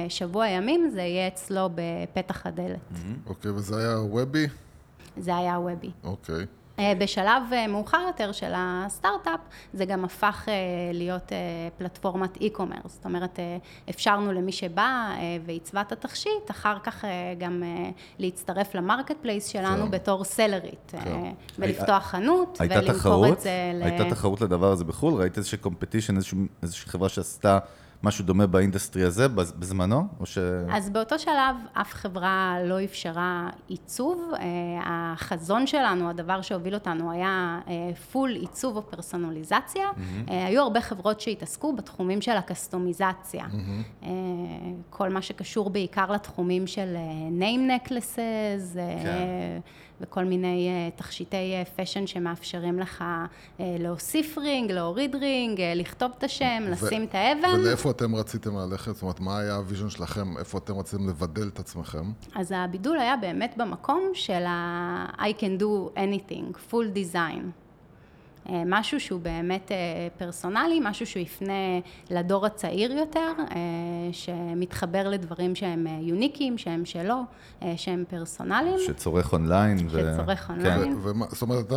שבוע 0.09 0.49
ימים 0.49 0.90
זה 0.90 1.00
יהיה 1.00 1.28
אצלו 1.28 1.68
בפתח 1.75 2.47
הדלת. 2.47 2.78
אוקיי, 3.26 3.50
וזה 3.50 3.78
היה 3.78 3.99
וובי? 4.00 4.47
זה 5.16 5.37
היה 5.37 5.59
וובי. 5.61 5.90
אוקיי. 6.04 6.47
אה, 6.79 6.93
בשלב 6.99 7.43
אה, 7.53 7.67
מאוחר 7.67 8.01
יותר 8.07 8.33
של 8.33 8.53
הסטארט-אפ, 8.57 9.41
זה 9.73 9.85
גם 9.85 10.05
הפך 10.05 10.45
אה, 10.49 10.55
להיות 10.93 11.33
פלטפורמת 11.79 12.37
e-commerce. 12.37 12.89
זאת 12.89 13.05
אומרת, 13.05 13.39
אפשרנו 13.91 14.33
למי 14.33 14.53
שבא 14.53 15.11
ועיצבה 15.45 15.81
את 15.81 15.93
התכשיט, 15.93 16.51
אחר 16.51 16.79
כך 16.83 17.05
גם 17.39 17.63
להצטרף 18.19 18.75
ל 18.75 19.17
marketplace 19.23 19.47
שלנו 19.47 19.85
כן. 19.85 19.91
בתור 19.91 20.25
סלרית, 20.25 20.93
כן. 21.05 21.33
ולפתוח 21.59 22.03
חנות, 22.03 22.61
הייתה 22.61 22.75
ולמכור 22.75 22.95
תחרות? 22.99 23.33
את 23.33 23.41
זה 23.41 23.73
ל... 23.75 23.83
הייתה 23.83 24.11
תחרות 24.11 24.41
לדבר 24.41 24.73
הזה 24.73 24.85
בחו"ל? 24.85 25.15
ראית 25.15 25.39
איזושהי 25.39 25.59
competition, 25.59 26.17
איזושהי 26.63 26.89
חברה 26.91 27.09
שעשתה 27.09 27.59
משהו 28.02 28.25
דומה 28.25 28.47
ב 28.47 28.53
industry 28.53 29.03
הזה 29.02 29.28
בזמנו, 29.28 30.07
או 30.21 30.26
ש... 30.26 30.38
אז 30.71 30.90
באותו 30.90 31.19
שלב 31.19 31.57
אף 31.73 31.93
חברה 31.95 32.57
לא 32.64 32.85
אפשרה 32.85 33.50
עיצוב. 33.69 34.33
אה, 34.35 34.45
החזון 34.85 35.67
שלנו, 35.67 36.11
הדבר 36.11 36.43
שהוביל 36.43 36.75
אותנו 36.75 37.12
היה 37.12 37.61
full 38.12 38.31
עיצוב 38.31 38.76
או 38.76 38.83
פרסונליזציה. 38.90 39.90
Mm-hmm. 39.90 40.31
היו 40.31 40.62
הרבה 40.62 40.81
חברות 40.81 41.21
שהתעסקו 41.21 41.73
בתחומים 41.73 42.21
של 42.21 42.37
הקסטומיזציה. 42.37 43.45
Mm-hmm. 43.45 44.07
כל 44.90 45.09
מה 45.09 45.23
שקשור 45.23 45.71
בעיקר 45.71 46.12
לתחומים 46.12 46.67
של 46.67 46.97
name 47.38 47.88
necklaces, 47.88 48.75
כן. 48.75 49.61
וכל 50.00 50.25
מיני 50.25 50.69
תכשיטי 50.97 51.37
fashion 51.77 52.07
שמאפשרים 52.07 52.78
לך 52.78 53.05
להוסיף 53.61 54.38
ring, 54.38 54.73
להוריד 54.73 55.17
ring, 55.17 55.61
לכתוב 55.76 56.11
את 56.19 56.25
השם, 56.25 56.62
ו- 56.67 56.71
לשים 56.71 57.05
את 57.05 57.14
האבן. 57.14 57.61
ולאיפה 57.61 57.90
אתם 57.90 58.14
רציתם 58.14 58.50
ללכת? 58.59 58.95
זאת 58.95 59.02
אומרת, 59.02 59.21
מה 59.21 59.38
היה 59.38 59.55
ה 59.55 59.60
vision 59.60 59.91
שלכם? 59.90 60.38
איפה 60.38 60.59
אתם 60.59 60.78
רציתם 60.78 61.09
לבדל 61.09 61.49
את 61.49 61.59
עצמכם? 61.59 62.05
אז 62.35 62.52
הבידול 62.57 62.99
היה 62.99 63.17
באמת 63.17 63.55
במקום 63.57 64.02
של 64.14 64.43
ה- 64.47 65.07
I 65.19 65.40
can 65.40 65.61
do 65.62 65.97
anything, 65.99 66.73
full 66.73 66.87
design. 67.14 67.43
אה, 68.50 68.62
משהו 68.67 69.00
שהוא 69.00 69.21
באמת 69.21 69.73
אה, 69.73 69.76
פרסונלי, 70.19 70.81
משהו 70.83 71.07
שהוא 71.07 71.23
יפנה 71.23 71.52
לדור 72.11 72.47
הצעיר 72.47 72.93
יותר, 72.93 73.33
אה, 73.38 73.57
שמתחבר 74.12 75.09
לדברים 75.09 75.55
שהם 75.55 75.87
יוניקים, 76.00 76.59
שהם 76.59 76.85
שלו, 76.85 77.23
שהם 77.76 78.05
פרסונליים. 78.09 78.78
שצורך 78.87 79.33
אונליין. 79.33 79.78
שצורך 79.88 80.40
כן. 80.40 80.52
אונליין. 80.52 80.97
זאת 81.31 81.43
אומרת, 81.43 81.73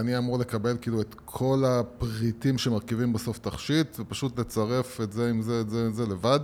אני 0.00 0.18
אמור 0.18 0.38
לקבל 0.38 0.76
כאילו 0.80 1.00
את 1.00 1.14
כל 1.24 1.64
הפריטים 1.66 2.58
שמרכיבים 2.58 3.12
בסוף 3.12 3.38
תכשיט, 3.38 3.96
ופשוט 4.00 4.38
לצרף 4.38 5.00
את 5.00 5.12
זה 5.12 5.30
עם 5.30 5.42
זה, 5.42 5.60
את 5.60 5.70
זה, 5.70 5.86
את 5.86 5.94
זה 5.94 6.06
לבד? 6.06 6.40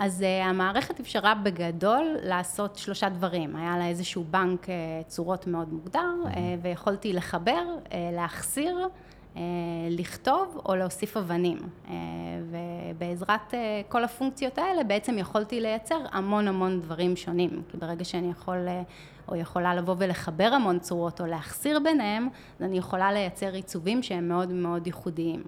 אז 0.00 0.20
uh, 0.20 0.44
המערכת 0.44 1.00
אפשרה 1.00 1.34
בגדול 1.34 2.16
לעשות 2.22 2.76
שלושה 2.76 3.08
דברים. 3.08 3.56
היה 3.56 3.78
לה 3.78 3.88
איזשהו 3.88 4.24
בנק 4.30 4.64
uh, 4.64 4.68
צורות 5.06 5.46
מאוד 5.46 5.72
מוגדר, 5.72 6.10
uh, 6.24 6.36
ויכולתי 6.62 7.12
לחבר, 7.12 7.62
uh, 7.84 7.92
להחסיר, 8.12 8.88
uh, 9.34 9.38
לכתוב 9.90 10.60
או 10.64 10.76
להוסיף 10.76 11.16
אבנים. 11.16 11.58
Uh, 11.58 11.90
ובעזרת 12.50 13.50
uh, 13.50 13.54
כל 13.88 14.04
הפונקציות 14.04 14.58
האלה 14.58 14.84
בעצם 14.84 15.18
יכולתי 15.18 15.60
לייצר 15.60 15.98
המון 16.12 16.48
המון 16.48 16.80
דברים 16.80 17.16
שונים. 17.16 17.62
כי 17.70 17.76
ברגע 17.76 18.04
שאני 18.04 18.30
יכול 18.30 18.66
uh, 18.68 19.30
או 19.30 19.36
יכולה 19.36 19.74
לבוא 19.74 19.94
ולחבר 19.98 20.50
המון 20.52 20.78
צורות 20.78 21.20
או 21.20 21.26
להחסיר 21.26 21.80
ביניהם, 21.80 22.28
אז 22.58 22.64
אני 22.64 22.78
יכולה 22.78 23.12
לייצר 23.12 23.52
עיצובים 23.52 24.02
שהם 24.02 24.28
מאוד 24.28 24.52
מאוד 24.52 24.86
ייחודיים. 24.86 25.42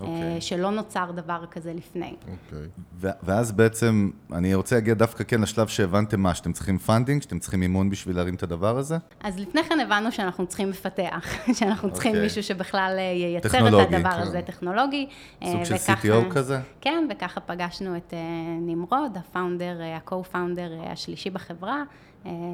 Okay. 0.00 0.02
אוקיי. 0.02 0.40
שלא 0.40 0.70
נוצר 0.70 1.10
דבר 1.10 1.44
כזה 1.50 1.72
לפני. 1.72 2.14
אוקיי. 2.20 2.68
Okay. 3.02 3.06
ואז 3.22 3.52
בעצם, 3.52 4.10
אני 4.32 4.54
רוצה 4.54 4.76
להגיע 4.76 4.94
דווקא 4.94 5.24
כן 5.24 5.40
לשלב 5.40 5.66
שהבנתם 5.66 6.20
מה, 6.20 6.34
שאתם 6.34 6.52
צריכים 6.52 6.78
funding, 6.78 7.22
שאתם 7.22 7.38
צריכים 7.38 7.60
מימון 7.60 7.90
בשביל 7.90 8.16
להרים 8.16 8.34
את 8.34 8.42
הדבר 8.42 8.78
הזה? 8.78 8.96
אז 9.20 9.38
לפני 9.38 9.64
כן 9.64 9.80
הבנו 9.80 10.12
שאנחנו 10.12 10.46
צריכים 10.46 10.70
לפתח, 10.70 11.24
שאנחנו 11.58 11.92
צריכים 11.92 12.12
okay. 12.12 12.14
אוקיי. 12.14 12.22
מישהו 12.22 12.42
שבכלל 12.42 12.94
אה, 12.98 13.02
ייצר 13.02 13.48
טכנולוגי, 13.48 13.82
את 13.82 13.94
הדבר 13.94 14.10
כן. 14.10 14.20
הזה, 14.20 14.42
טכנולוגי. 14.42 15.06
אה, 15.42 15.52
סוג 15.52 15.64
של 15.64 15.74
וככה, 15.74 15.94
CTO 16.02 16.34
כזה? 16.34 16.60
כן, 16.80 17.06
וככה 17.10 17.40
פגשנו 17.40 17.96
את 17.96 18.14
אה, 18.14 18.18
נמרוד, 18.60 19.16
ה 19.16 19.23
founder, 19.23 19.80
ה-co-founder 19.82 20.90
השלישי 20.92 21.30
בחברה. 21.30 21.82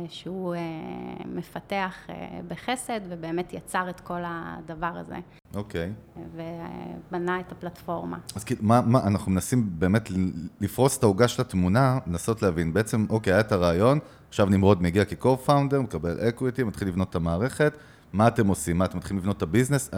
שהוא 0.08 0.54
מפתח 1.24 1.94
בחסד 2.48 3.00
ובאמת 3.08 3.52
יצר 3.52 3.90
את 3.90 4.00
כל 4.00 4.20
הדבר 4.24 4.92
הזה. 4.94 5.16
אוקיי. 5.54 5.92
Okay. 6.16 6.20
ובנה 7.10 7.40
את 7.40 7.52
הפלטפורמה. 7.52 8.18
אז 8.34 8.44
כאילו, 8.44 8.60
מה, 8.64 8.80
מה, 8.80 9.00
אנחנו 9.06 9.32
מנסים 9.32 9.70
באמת 9.72 10.08
לפרוס 10.60 10.98
את 10.98 11.02
העוגה 11.02 11.28
של 11.28 11.42
התמונה, 11.42 11.98
לנסות 12.06 12.42
להבין, 12.42 12.72
בעצם, 12.72 13.06
אוקיי, 13.10 13.32
היה 13.32 13.40
את 13.40 13.52
הרעיון, 13.52 13.98
עכשיו 14.28 14.46
נמרוד 14.46 14.82
מגיע 14.82 15.04
כ-co-founder, 15.04 15.78
מקבל 15.82 16.28
equity, 16.28 16.62
מתחיל 16.62 16.88
לבנות 16.88 17.10
את 17.10 17.16
המערכת, 17.16 17.76
מה 18.12 18.28
אתם 18.28 18.46
עושים? 18.46 18.78
מה, 18.78 18.84
אתם 18.84 18.98
מתחילים 18.98 19.18
לבנות 19.18 19.36
את 19.36 19.42
ה 19.42 19.47
business? 19.47 19.90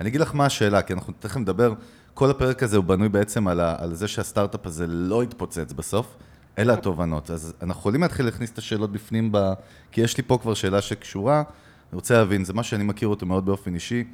אני 0.00 0.08
אגיד 0.08 0.20
לך 0.20 0.34
מה 0.34 0.46
השאלה, 0.46 0.82
כי 0.82 0.92
אנחנו 0.92 1.12
תכף 1.18 1.36
נדבר, 1.36 1.74
כל 2.14 2.30
הפרק 2.30 2.62
הזה 2.62 2.76
הוא 2.76 2.84
בנוי 2.84 3.08
בעצם 3.08 3.48
על, 3.48 3.60
ה, 3.60 3.74
על 3.78 3.94
זה 3.94 4.08
שהסטארט-אפ 4.08 4.66
הזה 4.66 4.86
לא 4.86 5.22
יתפוצץ 5.22 5.72
בסוף. 5.72 6.16
אלה 6.58 6.72
התובנות. 6.72 7.30
אז 7.30 7.54
אנחנו 7.62 7.80
יכולים 7.80 8.02
להתחיל 8.02 8.26
להכניס 8.26 8.50
את 8.50 8.58
השאלות 8.58 8.92
בפנים, 8.92 9.32
ב... 9.32 9.52
כי 9.92 10.00
יש 10.00 10.16
לי 10.16 10.22
פה 10.22 10.38
כבר 10.42 10.54
שאלה 10.54 10.80
שקשורה. 10.80 11.36
אני 11.38 11.96
רוצה 11.96 12.18
להבין, 12.18 12.44
זה 12.44 12.52
מה 12.52 12.62
שאני 12.62 12.84
מכיר 12.84 13.08
אותו 13.08 13.26
מאוד 13.26 13.46
באופן 13.46 13.74
אישי. 13.74 14.04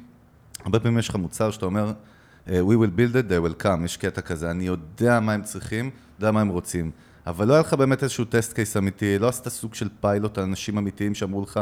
הרבה 0.65 0.79
פעמים 0.79 0.99
יש 0.99 1.09
לך 1.09 1.15
מוצר 1.15 1.51
שאתה 1.51 1.65
אומר, 1.65 1.93
אה, 2.49 2.59
We 2.59 2.73
will 2.73 2.99
build 2.99 3.15
it, 3.15 3.31
they 3.31 3.47
will 3.47 3.63
come, 3.63 3.85
יש 3.85 3.97
קטע 3.97 4.21
כזה, 4.21 4.51
אני 4.51 4.63
יודע 4.63 5.19
מה 5.19 5.33
הם 5.33 5.43
צריכים, 5.43 5.89
יודע 6.19 6.31
מה 6.31 6.41
הם 6.41 6.47
רוצים. 6.47 6.91
אבל 7.27 7.47
לא 7.47 7.53
היה 7.53 7.61
לך 7.61 7.73
באמת 7.73 8.03
איזשהו 8.03 8.25
test 8.25 8.53
case 8.53 8.77
אמיתי, 8.77 9.19
לא 9.19 9.27
עשית 9.27 9.47
סוג 9.47 9.73
של 9.75 9.89
פיילוט 10.01 10.37
על 10.37 10.43
אנשים 10.43 10.77
אמיתיים 10.77 11.15
שאמרו 11.15 11.41
לך, 11.41 11.59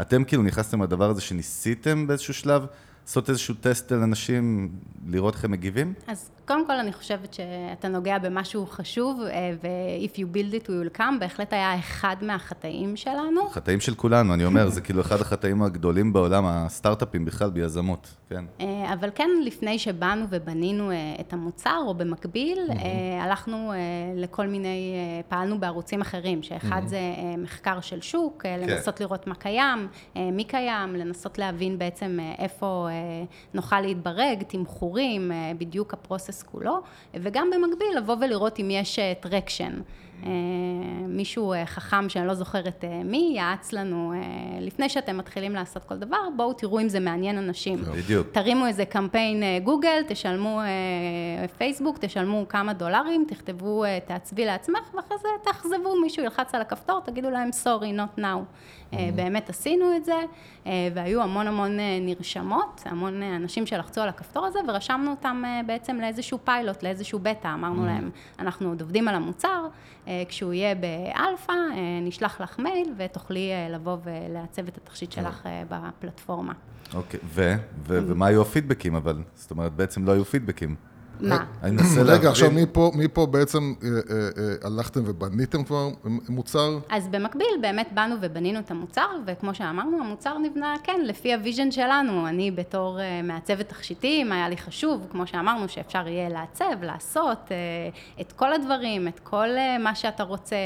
אתם 0.00 0.24
כאילו 0.24 0.42
נכנסתם 0.42 0.82
לדבר 0.82 1.10
הזה 1.10 1.20
שניסיתם 1.20 2.06
באיזשהו 2.06 2.34
שלב, 2.34 2.66
לעשות 3.06 3.30
איזשהו 3.30 3.54
טסט 3.60 3.92
על 3.92 4.02
אנשים, 4.02 4.68
לראות 5.06 5.34
איך 5.34 5.44
הם 5.44 5.50
מגיבים? 5.50 5.94
אז 6.06 6.30
קודם 6.46 6.66
כל 6.66 6.72
אני 6.72 6.92
חושבת 6.92 7.34
שאתה 7.34 7.88
נוגע 7.88 8.18
במשהו 8.18 8.66
חשוב, 8.66 9.20
אה, 9.20 9.52
ו-if 9.62 10.16
you 10.16 10.22
build 10.22 10.62
it 10.62 10.66
we 10.66 10.68
will 10.68 10.98
come, 10.98 11.18
בהחלט 11.20 11.52
היה 11.52 11.78
אחד 11.78 12.16
מהחטאים 12.22 12.96
שלנו. 12.96 13.48
חטאים 13.48 13.80
של 13.80 13.94
כולנו, 13.94 14.34
אני 14.34 14.44
אומר, 14.44 14.68
זה 14.68 14.80
כאילו 14.80 15.00
אחד 15.00 15.20
החטאים 15.20 15.62
הגדולים 15.62 16.12
בעולם, 16.12 16.46
הסטארט-אפים 16.46 17.24
בכלל 17.24 17.50
ביזמות, 17.50 18.14
כן. 18.28 18.44
אה, 18.60 18.92
אבל 18.92 19.10
כן, 19.14 19.30
לפני 19.44 19.78
שבאנו 19.78 20.26
ובנינו 20.30 20.90
אה, 20.90 20.96
את 21.20 21.32
המוצר, 21.32 21.78
או 21.86 21.94
במקביל, 21.94 22.58
הלכנו 23.20 23.72
לכל 24.16 24.46
מיני, 24.46 24.94
פעלנו 25.28 25.60
בערוצים 25.60 26.00
אחרים, 26.00 26.42
שאחד 26.42 26.82
זה 26.86 26.98
מחקר 27.38 27.80
של 27.80 28.00
שוק, 28.00 28.42
כן. 28.42 28.60
לנסות 28.60 29.00
לראות 29.00 29.26
מה 29.26 29.34
קיים, 29.34 29.88
מי 30.16 30.44
קיים, 30.44 30.96
לנסות 30.96 31.38
להבין 31.38 31.78
בעצם 31.78 32.18
איפה 32.38 32.88
נוכל 33.54 33.80
להתברג, 33.80 34.42
תמחורים, 34.48 35.32
בדיוק 35.58 35.92
ה 35.92 35.97
process 35.97 36.35
כולו, 36.42 36.78
וגם 37.14 37.50
במקביל 37.50 37.88
לבוא 37.96 38.16
ולראות 38.20 38.60
אם 38.60 38.70
יש 38.70 38.98
traction. 39.20 39.72
אה, 40.24 40.30
מישהו 41.08 41.52
אה, 41.52 41.66
חכם 41.66 42.08
שאני 42.08 42.26
לא 42.26 42.34
זוכרת 42.34 42.84
אה, 42.84 43.02
מי, 43.04 43.32
יעץ 43.36 43.72
לנו, 43.72 44.12
לפני 44.60 44.88
שאתם 44.88 45.16
מתחילים 45.16 45.54
לעשות 45.54 45.84
כל 45.84 45.96
דבר, 45.96 46.16
בואו 46.36 46.52
תראו 46.52 46.80
אם 46.80 46.88
זה 46.88 47.00
מעניין 47.00 47.38
אנשים. 47.38 47.78
בדיוק. 47.78 48.26
תרימו 48.32 48.66
איזה 48.66 48.84
קמפיין 48.84 49.42
גוגל, 49.64 50.02
תשלמו 50.08 50.60
פייסבוק, 51.58 51.98
תשלמו 52.00 52.46
כמה 52.48 52.72
דולרים, 52.72 53.24
תכתבו, 53.28 53.84
תעצבי 54.06 54.44
לעצמך, 54.44 54.94
ואחרי 54.94 55.16
זה 55.22 55.28
תאכזבו, 55.44 56.00
מישהו 56.02 56.22
ילחץ 56.22 56.54
על 56.54 56.60
הכפתור, 56.60 57.00
תגידו 57.00 57.30
להם 57.30 57.50
sorry, 57.64 57.98
not 57.98 58.20
now. 58.20 58.22
Mm-hmm. 58.22 58.96
באמת 59.14 59.50
עשינו 59.50 59.96
את 59.96 60.04
זה, 60.04 60.20
והיו 60.94 61.22
המון 61.22 61.46
המון 61.46 61.78
נרשמות, 62.00 62.82
המון 62.84 63.22
אנשים 63.22 63.66
שלחצו 63.66 64.00
על 64.00 64.08
הכפתור 64.08 64.46
הזה, 64.46 64.58
ורשמנו 64.68 65.10
אותם 65.10 65.42
בעצם 65.66 65.96
לאיזשהו 65.96 66.38
פיילוט, 66.44 66.82
לאיזשהו 66.82 67.18
בטא, 67.18 67.48
אמרנו 67.54 67.82
mm-hmm. 67.82 67.86
להם, 67.86 68.10
אנחנו 68.38 68.68
עוד 68.68 68.80
עובדים 68.80 69.08
על 69.08 69.14
המוצר, 69.14 69.66
כשהוא 70.28 70.52
יהיה 70.52 70.74
באלפא, 70.74 71.52
אה, 71.52 72.00
נשלח 72.02 72.40
לך 72.40 72.58
מייל 72.58 72.88
ותוכלי 72.96 73.52
אה, 73.52 73.68
לבוא 73.68 73.96
ולעצב 74.04 74.68
את 74.68 74.76
התכשיט 74.76 75.12
שלך 75.12 75.48
בפלטפורמה. 75.68 76.52
אוקיי, 76.94 77.20
ו? 77.24 77.54
ומה 77.86 78.26
היו 78.26 78.42
ה 78.42 78.47
feedbackים 78.47 78.94
אבל? 78.94 79.22
זאת 79.34 79.50
אומרת, 79.50 79.72
בעצם 79.72 80.04
לא 80.04 80.12
היו 80.12 80.24
feedbackים. 80.24 80.76
מה? 81.20 81.44
אני 81.62 81.70
מנסה 81.70 81.96
להבין. 81.96 82.14
רגע, 82.14 82.28
עכשיו 82.28 82.50
מפה, 82.50 82.92
מפה 82.94 83.26
בעצם 83.26 83.74
אה, 83.82 83.88
אה, 83.88 84.16
אה, 84.16 84.54
הלכתם 84.64 85.00
ובניתם 85.06 85.64
כבר 85.64 85.88
מוצר? 86.28 86.78
אז 86.90 87.08
במקביל 87.08 87.46
באמת 87.60 87.88
באנו 87.94 88.14
ובנינו 88.20 88.58
את 88.58 88.70
המוצר, 88.70 89.06
וכמו 89.26 89.54
שאמרנו, 89.54 89.98
המוצר 90.00 90.38
נבנה, 90.38 90.74
כן, 90.82 91.00
לפי 91.04 91.34
ה 91.34 91.39
vision 91.39 91.70
שלנו. 91.70 92.28
אני 92.28 92.50
בתור 92.50 92.98
מעצבת 93.24 93.68
תכשיטים, 93.68 94.32
היה 94.32 94.48
לי 94.48 94.56
חשוב, 94.56 95.06
כמו 95.10 95.26
שאמרנו, 95.26 95.68
שאפשר 95.68 96.08
יהיה 96.08 96.28
לעצב, 96.28 96.82
לעשות 96.82 97.48
את 98.20 98.32
כל 98.32 98.52
הדברים, 98.52 99.08
את 99.08 99.20
כל 99.22 99.48
מה 99.80 99.94
שאתה 99.94 100.22
רוצה. 100.22 100.56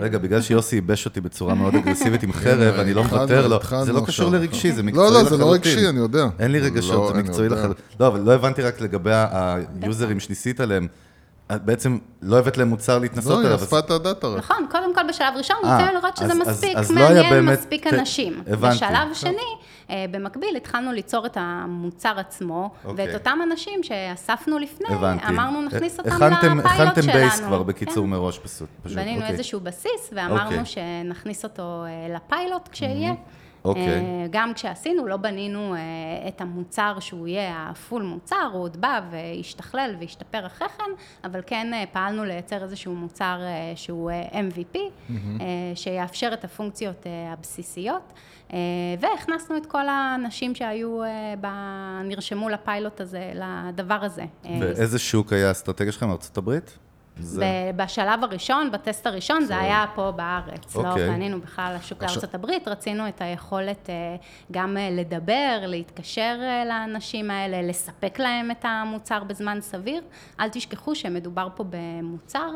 רגע, 0.00 0.18
בגלל 0.18 0.42
שיוסי 0.42 0.76
ייבש 0.76 1.06
אותי 1.06 1.20
בצורה 1.20 1.54
מאוד 1.54 1.74
אגרסיבית 1.84 2.22
עם 2.22 2.32
חרב, 2.32 2.74
אני 2.74 2.94
לא 2.94 3.02
מוותר 3.02 3.48
לו. 3.48 3.58
זה 3.84 3.92
לא 3.92 4.02
קשור 4.06 4.30
לרגשי, 4.30 4.72
זה 4.72 4.82
מקצועי 4.82 5.06
לחלוטין. 5.06 5.24
לא, 5.24 5.30
לא, 5.30 5.36
זה 5.36 5.44
לא 5.44 5.52
רגשי, 5.52 5.88
אני 5.88 5.98
יודע. 5.98 6.26
אין 6.38 6.52
לי 6.52 6.58
רגשות, 6.58 7.14
זה 7.14 7.22
מקצועי 7.22 7.48
לחלוטין. 7.48 7.84
לא, 8.00 8.06
אבל 8.06 8.20
לא 8.20 8.32
הבנתי 8.32 8.62
רק 8.62 8.80
לגבי 8.80 9.10
users 9.82 10.20
שניסית 10.20 10.60
עליהם, 10.60 10.86
בעצם 11.58 11.98
לא 12.22 12.38
הבאת 12.38 12.56
להם 12.56 12.68
מוצר 12.68 12.98
להתנסות 12.98 13.32
עליו. 13.32 13.42
לא, 13.42 13.48
היא 13.48 13.64
אספה 13.64 13.78
את 13.78 13.90
ה 13.90 13.97
data 13.97 14.26
רק. 14.26 14.38
נכון, 14.38 14.66
קודם 14.70 14.94
כל 14.94 15.00
בשלב 15.08 15.34
ראשון 15.36 15.56
ניתן 15.62 15.94
לראות 15.94 16.16
שזה 16.16 16.34
מספיק 16.34 16.76
לא 16.90 16.94
מעניין, 16.94 17.46
מספיק 17.46 17.86
אנשים. 17.86 18.42
הבנתי. 18.46 18.76
בשלב 18.76 19.14
שני, 19.14 19.56
אה, 19.90 20.04
במקביל 20.10 20.56
התחלנו 20.56 20.92
ליצור 20.92 21.26
את 21.26 21.36
המוצר 21.40 22.18
עצמו, 22.18 22.70
אוקיי. 22.84 23.06
ואת 23.06 23.14
אותם 23.14 23.38
אנשים 23.42 23.82
שאספנו 23.82 24.58
לפני, 24.58 24.88
אמרנו 25.28 25.62
נכניס 25.62 25.98
אותם 25.98 26.10
לפיילוט 26.10 26.38
שלנו. 26.40 26.58
הכנתם 26.58 27.12
base 27.12 27.40
כבר 27.40 27.62
בקיצור 27.62 28.04
כן. 28.04 28.10
מראש 28.10 28.38
פשוט. 28.38 28.68
בנינו 28.84 29.20
אוקיי. 29.20 29.30
איזשהו 29.32 29.60
בסיס, 29.60 30.10
ואמרנו 30.12 30.58
אוקיי. 30.58 30.64
שנכניס 30.64 31.44
אותו 31.44 31.84
אה, 31.86 32.14
לפיילוט 32.14 32.68
כשיהיה. 32.72 33.14
אוקיי. 33.64 33.88
אה, 33.88 34.26
גם 34.30 34.54
כשעשינו, 34.54 35.06
לא 35.06 35.16
בנינו 35.16 35.74
אה, 35.74 35.78
את 36.28 36.40
המוצר 36.40 36.96
שהוא 37.00 37.28
יהיה 37.28 37.68
הפול 37.70 38.02
מוצר, 38.02 38.50
הוא 38.52 38.62
עוד 38.62 38.76
בא 38.76 39.00
והשתכלל 39.10 39.94
והשתפר 40.00 40.46
אחרי 40.46 40.68
כן, 40.68 40.90
אבל 41.24 41.40
כן 41.46 41.74
אה, 41.74 41.84
פעלנו 41.92 42.24
לייצר 42.24 42.62
איזשהו 42.62 42.94
מוצר 42.94 43.40
שהוא 43.74 44.10
MVP, 44.32 44.78
אה, 45.10 45.46
שיאפשר 45.74 46.30
את 46.32 46.44
הפונקציות 46.44 47.06
הבסיסיות, 47.32 48.12
והכנסנו 49.00 49.56
את 49.56 49.66
כל 49.66 49.88
האנשים 49.88 50.54
שהיו, 50.54 51.00
ב... 51.40 51.46
נרשמו 52.04 52.48
לפיילוט 52.48 53.00
הזה, 53.00 53.32
לדבר 53.34 53.94
הזה. 53.94 54.24
ואיזה 54.60 54.98
שוק 54.98 55.32
היה 55.32 55.48
האסטרטגיה 55.48 55.92
שלכם, 55.92 56.10
ארצות 56.10 56.38
הברית? 56.38 56.78
זה- 57.20 57.44
בשלב 57.76 58.24
הראשון, 58.24 58.70
בטסט 58.72 59.06
הראשון, 59.06 59.44
זה 59.44 59.58
היה 59.58 59.84
פה 59.94 60.10
בארץ. 60.16 60.76
לא 60.76 60.88
אוקיי. 60.90 61.08
פנינו 61.14 61.40
בכלל 61.40 61.74
לשוק 61.78 62.02
עכשיו- 62.02 62.16
לארצות 62.16 62.34
הברית, 62.34 62.68
רצינו 62.68 63.08
את 63.08 63.20
היכולת 63.20 63.90
אה, 63.90 64.16
גם 64.52 64.76
אה, 64.76 64.88
לדבר, 64.90 65.58
להתקשר 65.66 66.20
אה, 66.42 66.64
לאנשים 66.64 67.30
האלה, 67.30 67.62
לספק 67.62 68.18
להם 68.18 68.50
את 68.50 68.64
המוצר 68.68 69.24
בזמן 69.24 69.58
סביר. 69.60 70.02
אל 70.40 70.48
תשכחו 70.48 70.94
שמדובר 70.94 71.48
פה 71.56 71.64
במוצר, 71.70 72.48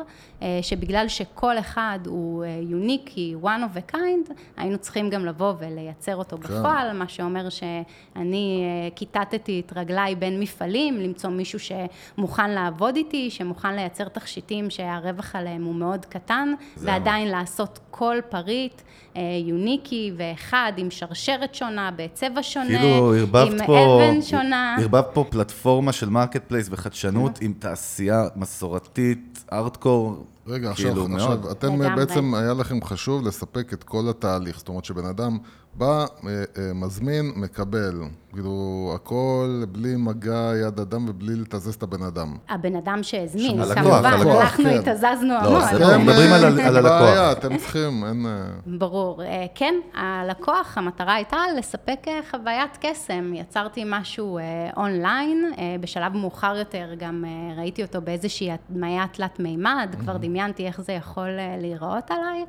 שבגלל 0.61 1.07
שכל 1.07 1.59
אחד 1.59 1.99
הוא 2.05 2.45
יוניקי, 2.45 3.35
one 3.43 3.45
of 3.45 3.91
a 3.91 3.95
kind, 3.95 4.31
היינו 4.57 4.77
צריכים 4.77 5.09
גם 5.09 5.25
לבוא 5.25 5.53
ולייצר 5.59 6.15
אותו 6.15 6.37
בפועל, 6.37 6.93
מה 6.93 7.07
שאומר 7.07 7.49
שאני 7.49 8.63
כיתתתי 8.95 9.61
את 9.65 9.73
רגליי 9.75 10.15
בין 10.15 10.39
מפעלים, 10.39 10.99
למצוא 10.99 11.29
מישהו 11.29 11.59
שמוכן 11.59 12.49
לעבוד 12.51 12.95
איתי, 12.95 13.29
שמוכן 13.29 13.75
לייצר 13.75 14.07
תכשיטים 14.07 14.54
שהרווח 14.69 15.35
עליהם 15.35 15.63
הוא 15.63 15.75
מאוד 15.75 16.05
קטן, 16.05 16.53
ועדיין 16.77 17.27
לעשות 17.27 17.79
כל 17.91 18.17
פריט 18.29 18.81
אה, 19.15 19.21
unique-י 19.47 20.11
ואחד 20.17 20.73
עם 20.77 20.91
שרשרת 20.91 21.55
שונה, 21.55 21.89
בצבע 21.95 22.43
שונה, 22.43 22.67
כאילו 22.67 23.13
עם 23.13 23.65
פה, 23.65 24.03
אבן 24.03 24.21
שונה. 24.21 24.75
ערבבת 24.79 25.07
פה 25.13 25.25
פלטפורמה 25.29 25.91
של 25.91 26.09
marketplace 26.09 26.67
וחדשנות 26.71 27.41
עם 27.41 27.53
תעשייה 27.59 28.23
מסורתית, 28.35 29.45
ארדקור, 29.53 30.25
רגע, 30.47 30.73
כאילו 30.73 30.91
עכשיו, 30.91 31.07
מאוד. 31.07 31.21
עכשיו, 31.21 31.51
אתם 31.51 31.81
לגמרי. 31.81 32.05
בעצם, 32.05 32.35
היה 32.35 32.53
לכם 32.53 32.81
חשוב 32.83 33.27
לספק 33.27 33.73
את 33.73 33.83
כל 33.83 34.09
התהליך. 34.09 34.57
זאת 34.57 34.67
אומרת 34.67 34.85
שבן 34.85 35.05
אדם 35.05 35.37
בא, 35.77 36.05
אה, 36.27 36.43
אה, 36.57 36.73
מזמין, 36.73 37.31
מקבל. 37.35 38.01
כאילו, 38.33 38.91
הכל 38.95 39.63
בלי 39.71 39.95
מגע 39.97 40.51
יד 40.61 40.79
אדם 40.79 41.09
ובלי 41.09 41.35
לתזז 41.35 41.75
את 41.75 41.83
הבן 41.83 42.03
אדם. 42.03 42.37
הבן 42.49 42.75
אדם 42.75 43.03
שהזמין, 43.03 43.65
כמובן, 43.75 44.05
אנחנו 44.05 44.63
כן. 44.63 44.79
התזזנו 44.89 45.33
לא, 45.33 45.39
המון. 45.39 45.61
זה 45.61 45.79
ברור, 45.79 45.97
מדברים 45.97 46.33
על 46.33 46.45
הלקוח. 46.75 47.01
בעיה, 47.01 47.31
אתם 47.31 47.57
צריכים, 47.57 48.05
אין... 48.05 48.25
אה, 48.25 48.31
ברור. 48.65 49.21
כן, 49.55 49.75
הלקוח, 49.93 50.77
המטרה 50.77 51.13
הייתה 51.13 51.37
לספק 51.57 52.05
חוויית 52.31 52.77
קסם. 52.81 53.33
יצרתי 53.33 53.83
משהו 53.85 54.39
אונליין, 54.77 55.51
בשלב 55.79 56.15
מאוחר 56.15 56.55
יותר 56.55 56.87
גם 56.97 57.25
ראיתי 57.57 57.83
אותו 57.83 58.01
באיזושהי 58.01 58.49
הדמיה 58.51 59.05
תלת 59.11 59.39
מימד, 59.39 59.95
כבר 59.99 60.17
דמיינתי 60.17 60.67
איך 60.67 60.81
זה 60.81 60.93
יכול 60.93 61.29
להיראות 61.61 62.11
עליי, 62.11 62.45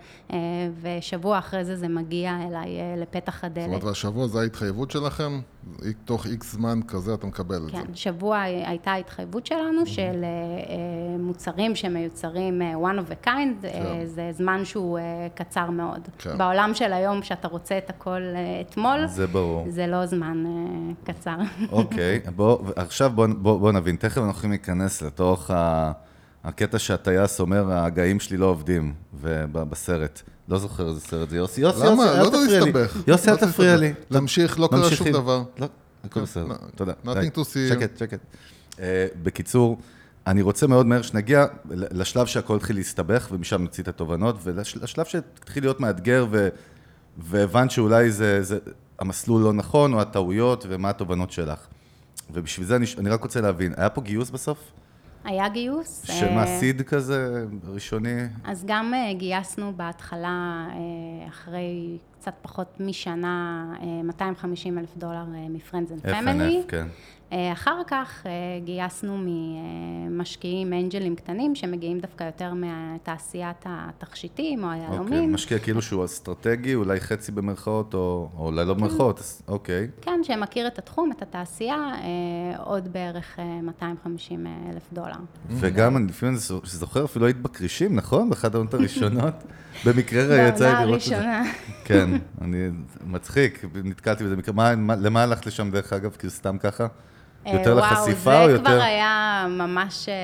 ושבוע 0.83 1.39
אחרי 1.39 1.65
זה 1.65 1.77
זה 1.77 1.89
מגיע 1.89 2.37
אליי 2.49 2.69
אה, 3.17 3.21
לפתח 3.21 3.35
זאת 3.35 3.45
הדלת. 3.45 3.67
אומרת, 3.67 3.85
והשבוע 3.85 4.27
זו 4.27 4.41
ההתחייבות 4.41 4.91
שלכם? 4.91 5.41
תוך 6.05 6.27
איקס 6.27 6.53
זמן 6.53 6.81
כזה 6.89 7.15
אתה 7.15 7.27
מקבל 7.27 7.57
את 7.57 7.63
זה. 7.63 7.73
כן, 7.73 7.95
שבוע 7.95 8.41
הייתה 8.41 8.95
התחייבות 8.95 9.47
שלנו 9.47 9.87
של 9.87 10.01
אה, 10.03 10.09
אה, 10.23 11.19
מוצרים 11.19 11.77
שמיוצרים 11.77 12.63
אה, 12.63 12.75
one 12.75 12.99
of 12.99 13.11
a 13.11 13.27
kind, 13.27 13.63
כן. 13.63 14.05
זה 14.05 14.31
זמן 14.33 14.65
שהוא 14.65 14.99
קצר 15.35 15.71
מאוד. 15.71 16.09
כן. 16.19 16.39
בעולם 16.39 16.71
של 16.75 16.93
היום, 16.93 17.23
שאתה 17.23 17.49
רוצה 17.49 17.79
את 17.79 17.91
הכל 17.91 18.23
אתמול, 18.61 19.07
זה 19.07 19.27
ברור. 19.27 19.67
זה 19.69 19.87
לא 19.87 20.07
זמן 20.07 20.45
קצר. 21.05 21.37
אוקיי, 21.73 22.21
בוא, 22.37 22.59
עכשיו 22.77 23.11
בוא, 23.11 23.27
בוא, 23.27 23.61
בוא 23.61 23.73
נבין, 23.73 23.97
תכף 23.97 24.19
אנחנו 24.19 24.31
יכולים 24.31 24.51
להיכנס 24.51 25.03
לתוך 25.03 25.51
ה, 25.51 25.93
הקטע 26.45 26.79
שהטייס 26.79 27.41
אומר, 27.41 27.73
הגאים 27.73 28.21
שלי 28.21 28.37
לא 28.37 28.47
עובדים, 28.47 28.95
ובסרט. 29.15 30.23
לא 30.49 30.59
זוכר 30.59 30.89
איזה 30.89 31.01
סרט 31.01 31.31
זה, 31.31 31.37
יוסי, 31.37 31.61
יוסי, 31.61 31.81
למה? 31.87 32.05
יוסי, 32.05 32.17
לא 32.21 32.23
אל 32.23 32.47
תפריע 32.47 32.65
לי. 32.65 32.83
יוסי, 33.07 33.27
לא 33.27 33.33
אל 33.33 33.37
תפריע 33.37 33.49
תסתבך. 33.75 33.81
לי. 33.81 33.93
להמשיך, 34.11 34.61
לא 34.61 34.69
קרה 34.71 34.91
שום. 34.91 35.09
דבר. 35.13 35.43
לא, 35.59 35.69
הכל 36.05 36.21
בסדר, 36.21 36.47
no- 36.47 36.77
תודה. 36.77 36.93
nothing 37.05 37.37
to 37.37 37.41
see. 37.41 37.69
שקט, 37.69 37.99
שקט. 37.99 38.19
אה, 38.81 39.07
בקיצור, 39.23 39.79
אני 40.27 40.43
רוצה 40.43 40.67
מאוד 40.67 40.87
מהר 40.87 41.03
שנגיע 41.03 41.47
לשלב 41.71 42.27
שהכל 42.27 42.57
התחיל 42.57 42.77
להסתבך, 42.77 43.29
ומשם 43.33 43.63
נוציא 43.63 43.83
את 43.83 43.89
התובנות, 43.89 44.37
ולשלב 44.43 45.05
שהתחיל 45.05 45.63
להיות 45.63 45.81
מאתגר, 45.81 46.27
והבנת 47.19 47.71
שאולי 47.71 48.11
זה, 48.11 48.43
זה 48.43 48.59
המסלול 48.99 49.43
לא 49.43 49.53
נכון, 49.53 49.95
או 49.95 50.01
הטעויות, 50.01 50.67
ומה 50.69 50.91
התובנות 50.91 51.31
שלך. 51.33 51.59
ובשביל 52.31 52.67
זה 52.67 52.77
אני, 52.77 52.87
אני 52.99 53.11
רק 53.11 53.23
רוצה 53.23 53.41
להבין, 53.41 53.75
היה 53.77 53.89
פה 53.89 54.01
גיוס 54.01 54.31
בסוף? 54.31 54.59
היה 55.27 55.49
גיוס. 55.49 56.05
שמה 56.07 56.45
אה, 56.45 56.59
סיד 56.61 56.83
כזה, 56.83 57.45
ראשוני? 57.69 58.21
אז 58.45 58.65
גם 58.67 58.95
אה, 58.95 59.13
גייסנו 59.13 59.73
בהתחלה, 59.77 60.67
אה, 60.71 61.29
אחרי 61.29 61.99
קצת 62.27 62.35
פחות 62.43 62.77
משנה, 62.81 63.65
אה, 63.83 64.03
250 64.05 64.79
אלף 64.79 64.97
דולר 64.97 65.25
אה, 65.35 65.49
מ-Friends 65.49 65.91
and 65.91 66.07
Family. 66.07 66.67
FNF, 66.67 66.71
כן. 66.71 66.87
אה, 67.33 67.53
אחר 67.53 67.83
כך 67.87 68.27
אה, 68.27 68.31
גייסנו 68.65 69.19
ממשקיעים 69.19 70.73
אנג'לים 70.73 71.17
קטנים, 71.17 71.55
שמגיעים 71.55 72.01
דווקא 72.01 72.25
יותר 72.25 72.53
מתעשיית 72.55 73.65
התכשיטים 73.65 74.65
או 74.65 74.69
אוקיי, 74.69 74.81
היהלומים. 74.81 75.33
משקיע 75.33 75.59
כאילו 75.59 75.83
שהוא 75.83 76.05
אסטרטגי, 76.05 76.75
אולי 76.75 77.01
חצי 77.01 77.33
במרכאות, 77.33 77.95
או, 77.95 78.29
או 78.37 78.47
אולי 78.47 78.65
לא 78.65 78.75
במרכאות, 78.75 79.19
אז 79.19 79.43
אוקיי. 79.49 79.89
כן, 80.03 80.21
שמכיר 80.23 80.67
את 80.67 80.79
התחום, 80.79 81.13
את 81.13 81.23
התעשייה, 81.23 81.77
אה, 81.77 82.59
עוד 82.59 82.93
בערך 82.93 83.39
אה, 83.39 83.61
250 83.63 84.47
אלף 84.73 84.93
דולר. 84.93 85.17
וגם, 85.51 85.97
אני 85.97 86.07
לפעמים 86.07 86.37
זוכר, 86.65 87.05
אפילו 87.05 87.27
היית 87.27 87.37
בכרישים, 87.43 87.97
נכון? 87.97 88.31
באחת 88.31 88.55
העונות 88.55 88.75
הראשונות? 88.79 89.35
במקרה 89.85 90.49
יצא 90.49 90.65
בעונה 90.65 90.81
לי 90.81 90.87
לראות 90.87 91.03
את 91.03 91.07
זה. 91.07 91.17
הראשונה. 91.17 91.43
כן, 91.85 92.11
אני, 92.43 92.69
מצחיק, 93.07 93.65
נתקלתי 93.85 94.25
בזה 94.25 94.37
מקרה. 94.37 94.55
מה- 94.55 94.77
מה- 94.77 94.97
למה 94.97 95.23
הלכת 95.23 95.47
לשם 95.47 95.71
דרך 95.71 95.93
אגב? 95.93 96.17
כאילו 96.19 96.31
סתם 96.33 96.59
ככה? 96.59 96.87
יותר 97.53 97.79
אה, 97.83 97.91
לחשיפה 97.93 98.31
וואו, 98.31 98.43
או 98.43 98.47
זה 98.47 98.53
יותר? 98.53 98.65
כבר 98.65 98.81
היה 98.83 99.47
ממש 99.51 100.09
אה, 100.09 100.15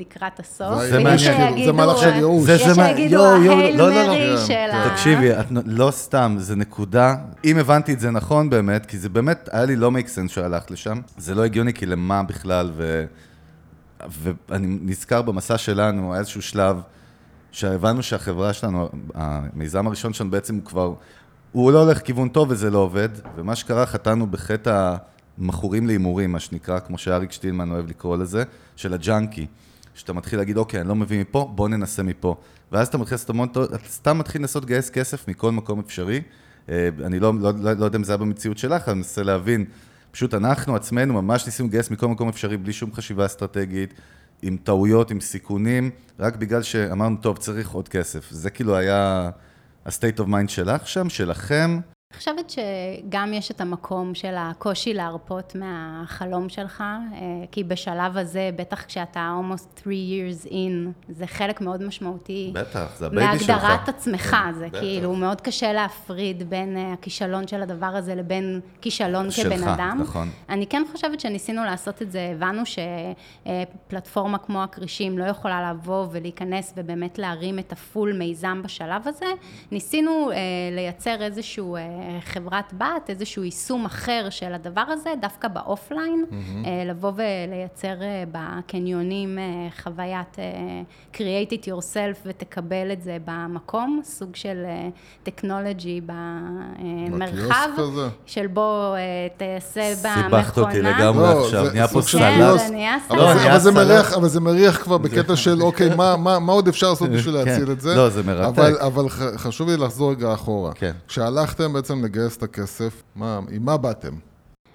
לקראת 0.00 0.40
הסוף. 0.40 0.82
זה 0.82 0.98
מעניין. 0.98 1.18
שיגידו, 1.18 1.64
זה 1.66 1.72
מהלך 1.72 1.98
של 1.98 2.08
ייאוש. 2.16 2.44
זה- 2.46 2.52
יש 2.52 2.66
זה 2.66 2.80
מה- 2.82 2.88
שיגידו, 2.88 3.24
ההייל 3.26 3.76
לא, 3.76 3.90
לא, 3.90 4.02
לא. 4.02 4.06
מרי 4.06 4.36
כן, 4.38 4.46
של. 4.46 4.76
ה... 4.76 4.90
תקשיבי, 4.90 5.32
את, 5.32 5.46
לא 5.66 5.90
סתם, 5.90 6.36
זה 6.38 6.56
נקודה, 6.56 7.14
אם 7.44 7.58
הבנתי 7.58 7.92
את 7.92 8.00
זה 8.00 8.10
נכון 8.10 8.50
באמת, 8.50 8.86
כי 8.86 8.98
זה 8.98 9.08
באמת, 9.08 9.48
היה 9.52 9.64
לי 9.64 9.76
לא 9.76 9.90
make 9.90 10.06
sense 10.08 10.28
שהלכת 10.32 10.70
לשם, 10.70 11.00
זה 11.16 11.34
לא 11.34 11.44
הגיוני, 11.44 11.74
כי 11.74 11.86
למה 11.86 12.22
בכלל, 12.22 12.70
ו... 12.74 13.04
ואני 14.48 14.78
נזכר 14.82 15.22
במסע 15.22 15.58
שלנו, 15.58 16.12
היה 16.12 16.18
איזשהו 16.20 16.42
שלב, 16.42 16.76
שהבנו 17.58 18.02
שהחברה 18.02 18.52
שלנו, 18.52 18.88
המיזם 19.14 19.86
הראשון 19.86 20.12
שלנו 20.12 20.30
בעצם 20.30 20.54
הוא 20.54 20.64
כבר, 20.64 20.94
הוא 21.52 21.72
לא 21.72 21.82
הולך 21.82 21.98
כיוון 21.98 22.28
טוב 22.28 22.50
וזה 22.50 22.70
לא 22.70 22.78
עובד, 22.78 23.08
ומה 23.36 23.56
שקרה, 23.56 23.86
חטאנו 23.86 24.26
בחטא 24.26 24.96
המכורים 25.38 25.86
להימורים, 25.86 26.32
מה 26.32 26.40
שנקרא, 26.40 26.78
כמו 26.78 26.98
שאריק 26.98 27.32
שטילמן 27.32 27.70
אוהב 27.70 27.88
לקרוא 27.88 28.16
לזה, 28.16 28.44
של 28.76 28.94
הג'אנקי. 28.94 29.46
שאתה 29.94 30.12
מתחיל 30.12 30.38
להגיד, 30.38 30.56
אוקיי, 30.56 30.80
אני 30.80 30.88
לא 30.88 30.94
מביא 30.94 31.20
מפה, 31.20 31.52
בוא 31.54 31.68
ננסה 31.68 32.02
מפה. 32.02 32.36
ואז 32.72 32.88
אתה 32.88 32.98
מתחיל 32.98 33.14
לעשות 33.14 33.56
אתה 33.56 33.88
סתם 33.88 34.18
מתחיל 34.18 34.40
לנסות 34.40 34.64
לגייס 34.64 34.90
כסף 34.90 35.28
מכל 35.28 35.52
מקום 35.52 35.80
אפשרי. 35.80 36.22
אה, 36.68 36.88
אני 37.04 37.20
לא, 37.20 37.32
לא, 37.40 37.52
לא, 37.60 37.72
לא 37.72 37.84
יודע 37.84 37.98
אם 37.98 38.04
זה 38.04 38.12
היה 38.12 38.16
במציאות 38.16 38.58
שלך, 38.58 38.88
אני 38.88 38.96
מנסה 38.96 39.22
להבין. 39.22 39.64
פשוט 40.10 40.34
אנחנו 40.34 40.76
עצמנו 40.76 41.22
ממש 41.22 41.46
ניסינו 41.46 41.68
לגייס 41.68 41.90
מכל 41.90 42.08
מקום 42.08 42.28
אפשרי, 42.28 42.56
בלי 42.56 42.72
שום 42.72 42.94
חשיבה 42.94 43.26
אסטרטגית, 43.26 43.94
עם 44.42 44.56
טעויות, 44.56 45.10
עם 45.10 45.20
סיכונים, 45.20 45.90
רק 46.18 46.36
בגלל 46.36 46.62
שאמרנו, 46.62 47.16
טוב, 47.16 47.36
צריך 47.36 47.70
עוד 47.70 47.88
כסף. 47.88 48.30
זה 48.30 48.50
כאילו 48.50 48.76
היה 48.76 49.30
ה-state 49.86 50.18
of 50.18 50.26
mind 50.26 50.48
שלך 50.48 50.88
שם, 50.88 51.08
שלכם. 51.08 51.80
אני 52.12 52.18
חושבת 52.18 52.50
שגם 52.50 53.32
יש 53.34 53.50
את 53.50 53.60
המקום 53.60 54.14
של 54.14 54.34
הקושי 54.38 54.94
להרפות 54.94 55.54
מהחלום 55.54 56.48
שלך, 56.48 56.80
אה, 56.80 57.16
כי 57.52 57.64
בשלב 57.64 58.16
הזה, 58.16 58.50
בטח 58.56 58.84
כשאתה 58.84 59.32
almost 59.40 59.80
three 59.80 59.84
years 59.86 60.48
in, 60.50 61.08
זה 61.08 61.26
חלק 61.26 61.60
מאוד 61.60 61.82
משמעותי. 61.82 62.50
בטח, 62.54 62.96
זה 62.96 63.06
ה 63.06 63.12
baby 63.12 63.38
שלך. 63.38 63.50
מהגדרת 63.50 63.88
עצמך, 63.88 64.36
זה 64.58 64.66
בטח. 64.66 64.80
כאילו 64.80 65.14
מאוד 65.14 65.40
קשה 65.40 65.72
להפריד 65.72 66.50
בין 66.50 66.76
אה, 66.76 66.92
הכישלון 66.92 67.48
של 67.48 67.62
הדבר 67.62 67.86
הזה 67.86 68.14
לבין 68.14 68.60
כישלון 68.80 69.30
שלך, 69.30 69.46
כבן 69.46 69.68
אדם. 69.68 69.98
נכון. 70.02 70.28
אני 70.48 70.66
כן 70.66 70.82
חושבת 70.92 71.20
שניסינו 71.20 71.64
לעשות 71.64 72.02
את 72.02 72.12
זה, 72.12 72.32
הבנו 72.34 72.62
שפלטפורמה 73.46 74.38
כמו 74.38 74.62
הכרישים 74.62 75.18
לא 75.18 75.24
יכולה 75.24 75.72
לבוא 75.72 76.06
ולהיכנס 76.10 76.72
ובאמת 76.76 77.18
להרים 77.18 77.58
את 77.58 77.72
ה 77.72 77.80
full 77.80 78.12
מיזם 78.12 78.62
בשלב 78.64 79.08
הזה. 79.08 79.26
ניסינו 79.70 80.30
אה, 80.30 80.36
לייצר 80.72 81.22
איזשהו 81.22 81.76
אה, 81.76 81.97
חברת 82.20 82.72
בת, 82.78 82.84
איזשהו 83.10 83.44
יישום 83.44 83.84
אחר 83.86 84.26
של 84.30 84.54
הדבר 84.54 84.84
הזה, 84.88 85.10
דווקא 85.20 85.48
באופליין, 85.48 86.24
mm-hmm. 86.30 86.34
לבוא 86.90 87.12
ולייצר 87.14 87.94
בקניונים 88.32 89.38
חוויית 89.82 90.36
create 91.14 91.18
it 91.52 91.66
yourself 91.66 92.16
ותקבל 92.26 92.92
את 92.92 93.02
זה 93.02 93.16
במקום, 93.24 94.00
סוג 94.04 94.36
של 94.36 94.64
טכנולוגי 95.22 96.00
במרחב, 96.06 97.68
של 98.26 98.46
בוא 98.46 98.96
תעשה 99.36 99.80
במכונה. 100.04 100.22
סיבכת 100.42 100.58
אותי 100.58 100.82
לגמרי 100.82 101.22
לא, 101.34 101.44
עכשיו, 101.44 101.66
נהיה 101.72 101.88
פה 101.88 102.02
סלט. 102.02 102.22
אבל 102.22 102.38
לא, 102.38 102.56
זה- 102.58 102.70
נהיה 102.70 102.96
אבל 103.50 103.58
זה 103.58 103.70
סלט. 103.72 103.74
מריח, 103.86 104.12
אבל 104.12 104.28
זה 104.28 104.40
מריח 104.40 104.82
כבר 104.82 104.98
בקטע 104.98 105.36
של, 105.36 105.62
אוקיי, 105.68 105.94
מה- 105.96 106.16
מה 106.16 106.38
מה 106.38 106.52
עוד 106.52 106.68
אפשר 106.68 106.90
לעשות 106.90 107.10
בשביל 107.10 107.44
כן. 107.44 107.48
להציל 107.50 107.70
את 107.72 107.80
זה? 107.80 107.94
לא, 107.94 108.08
זה 108.08 108.22
מרתק. 108.22 108.58
אבל- 108.80 109.08
חשוב 109.36 109.68
לי 109.68 109.76
לחזור 109.76 110.10
רגע 110.10 110.34
אחורה. 110.34 110.72
כן. 110.74 110.92
כשהלכתם 111.08 111.72
בעצם 111.72 111.87
לגייס 111.96 112.36
את 112.36 112.42
הכסף, 112.42 113.02
מה- 113.16 113.40
עם 113.50 113.64
מה 113.64 113.76
באתם? 113.76 114.14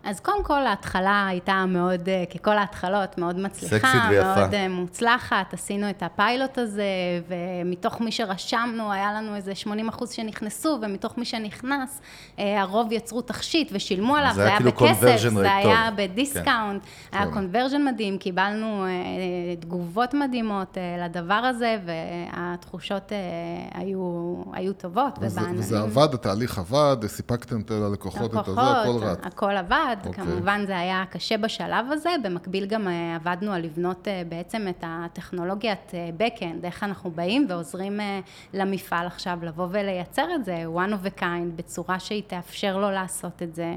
אז 0.04 0.20
קודם 0.20 0.44
כל 0.44 0.66
ההתחלה 0.68 1.28
הייתה 1.28 1.66
מאוד, 1.68 2.10
אה, 2.10 2.24
ככל 2.36 2.58
ההתחלות, 2.58 3.18
מאוד 3.18 3.40
מצליחה, 3.40 3.78
סקסית 3.80 4.02
ויפה. 4.10 4.36
מאוד 4.36 4.54
אה, 4.54 4.68
מוצלחת, 4.70 5.54
עשינו 5.54 5.90
את 5.90 6.04
הפיילוט 6.04 6.58
הזה, 6.58 6.84
ומתוך 7.28 8.02
מי 8.02 8.12
שרשמנו, 8.12 8.92
היה 8.92 9.14
לנו 9.14 9.36
איזה 9.36 9.56
80 9.56 9.90
אחוז 9.90 10.12
שנכנסו, 10.12 10.78
ומתוך 10.82 11.18
מי 11.18 11.26
שנכנס, 11.26 12.02
אה, 12.40 12.62
הרוב 12.62 12.92
יצרו 12.92 13.22
תכשיט 13.22 13.70
ושילמו 13.74 14.16
עליו, 14.16 14.32
זה 14.36 14.42
היה 14.42 14.50
היה 14.50 14.58
כאילו 14.58 14.72
בכסף, 14.72 15.18
זה 15.30 15.46
rate 15.46 15.50
היה 15.50 15.90
טוב. 15.90 15.98
ב 16.04 16.12
discount, 16.12 16.84
היה 17.12 17.24
טוב. 17.26 17.34
conversion 17.34 17.86
מדהים, 17.86 18.18
קיבלנו 18.18 18.86
תגובות 19.60 20.14
מדהימות 20.14 20.78
לדבר 21.06 21.34
הזה, 21.34 21.78
והתחושות 21.86 23.12
היו, 23.74 24.36
היו 24.54 24.74
טובות. 24.74 25.20
וזה 25.22 25.40
ובעננים- 25.42 25.60
וזה 25.60 25.80
עבד, 25.80 26.14
התהליך 26.14 26.58
עבד, 26.58 26.98
סיפקתם 27.08 27.60
את 27.62 27.72
ללקוחות 27.72 28.34
את 28.34 28.48
הזה, 28.48 28.62
הכל 28.62 29.04
רץ. 29.04 29.20
הכל 29.24 29.52
עבד, 29.58 29.93
אוקיי. 30.06 30.24
כמובן 30.24 30.64
זה 30.66 30.78
היה 30.78 31.04
קשה 31.10 31.38
בשלב 31.38 31.86
הזה, 31.92 32.10
במקביל 32.24 32.66
גם 32.66 32.88
אה, 32.88 33.16
עבדנו 33.16 33.54
על 33.54 33.62
לבנות 33.62 34.08
אה, 34.08 34.22
בעצם 34.30 34.68
את 34.70 34.84
הטכנולוגיית 34.88 35.92
אה, 35.94 36.10
backend, 36.20 36.66
איך 36.66 36.84
אנחנו 36.84 37.12
באים 37.12 37.46
ועוזרים 37.50 38.00
למפעל 38.54 39.08
עכשיו 39.08 39.38
לבוא 39.42 39.68
ולייצר 39.72 40.36
את 40.36 40.46
זה, 40.46 40.66
one 40.76 40.92
of 40.92 41.08
a 41.08 41.20
kind, 41.20 41.56
בצורה 41.56 42.00
שהיא 42.00 42.24
תאפשר 42.28 42.78
לו 42.78 42.92
לעשות 42.92 43.44
את 43.44 43.56
זה, 43.56 43.76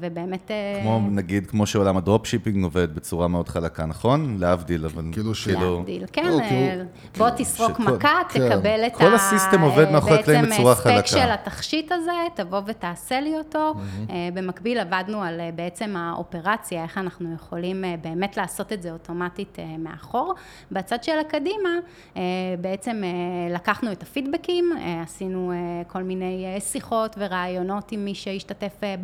ובאמת... 0.00 0.50
אה, 0.50 0.78
כמו 0.82 1.00
נגיד, 1.10 1.46
כמו 1.46 1.66
שעולם 1.66 1.96
ה 1.96 2.01
dropshipping 2.01 2.64
עובד 2.64 2.94
בצורה 2.94 3.28
מאוד 3.28 3.48
חלקה, 3.48 3.86
נכון? 3.86 4.36
להבדיל, 4.40 4.84
אבל 4.84 5.02
כאילו 5.12 5.34
ש- 5.34 5.48
להבדיל, 5.48 6.04
כן, 6.12 6.26
לא, 6.28 6.40
אה, 6.40 6.48
כאילו- 6.48 6.84
בוא 7.18 7.30
תסרוק 7.36 7.78
מכה, 7.80 8.18
כן. 8.28 8.48
תקבל 8.48 8.86
את 8.86 8.96
כל 8.96 9.14
ה 9.14 9.21
system 9.21 9.60
עובד 9.60 9.90
מאחורי 9.90 10.18
הקלעים 10.18 10.44
בצורה 10.44 10.74
בעצם 10.74 10.82
חלקה. 10.82 10.98
הספק 10.98 11.06
של 11.06 11.30
התכשיט 11.30 11.92
הזה, 11.92 12.10
תבוא 12.34 12.60
ותעשה 12.66 13.20
לי 13.20 13.36
אותו. 13.38 13.74
אה, 14.10 14.28
במקביל 14.34 14.78
עבדנו 14.78 15.22
על 15.22 15.40
אה, 15.40 15.50
בעצם 15.54 15.96
האופרציה, 15.96 16.82
איך 16.82 16.98
אנחנו 16.98 17.34
יכולים 17.34 17.84
אה, 17.84 17.94
באמת 18.02 18.36
לעשות 18.36 18.72
את 18.72 18.82
זה 18.82 18.92
אוטומטית 18.92 19.58
אה, 19.58 19.64
מאחור. 19.78 20.34
בצד 20.72 21.04
של 21.04 21.18
הקדימה, 21.20 21.68
אה, 22.16 22.22
בעצם 22.60 23.02
אה, 23.04 23.54
לקחנו 23.54 23.92
את 23.92 24.02
ה 24.02 24.08
feedbackים, 24.08 24.72
אה, 24.78 25.02
עשינו 25.02 25.52
אה, 25.52 25.56
כל 25.88 26.02
מיני 26.02 26.44
אה, 26.54 26.60
שיחות 26.60 27.16
ורעיונות 27.18 27.92
עם 27.92 28.04
מי 28.04 28.14
שהשתתף 28.14 28.72
אה, 28.82 28.94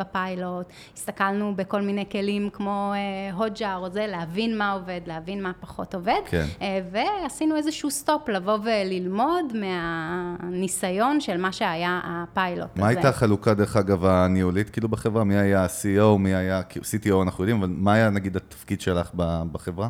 בפיילוט, 0.63 0.97
הסתכלנו 0.97 1.57
בכל 1.57 1.83
מיני 1.83 2.05
כלים 2.11 2.51
כמו 2.53 2.93
אה, 2.95 3.35
Hotjar 3.35 3.77
או 3.77 3.91
זה, 3.91 4.07
להבין 4.07 4.59
מה 4.59 4.73
עובד, 4.73 5.01
להבין 5.07 5.43
מה 5.43 5.53
פחות 5.61 5.95
עובד. 5.95 6.21
כן. 6.27 6.47
אה, 6.63 6.81
ועשינו 6.93 7.57
איזשהו 7.57 7.91
stop 7.91 8.29
לבוא 8.29 8.59
וללמוד 8.65 9.53
מהניסיון 9.55 11.21
של 11.21 11.37
מה 11.37 11.53
שהיה 11.53 12.01
הפיילוט 12.05 12.71
הזה. 12.73 12.81
מה 12.81 12.89
הייתה 12.89 13.09
החלוקה, 13.09 13.55
דרך 13.55 13.77
אגב, 13.77 14.05
הניהולית 14.05 14.71
כאילו 14.71 14.89
בחברה? 14.89 15.25
מי 15.25 15.37
היה 15.37 15.65
ה-CEO, 15.65 16.19
מי 16.19 16.35
היה, 16.35 16.63
CTO 16.71 17.23
אנחנו 17.23 17.45
יודעים, 17.45 17.63
אבל 17.63 17.73
מה 17.77 17.93
היה 17.93 18.11
נגיד 18.11 18.37
התפקיד 18.37 18.81
שלך 18.81 19.11
בחברה? 19.53 19.89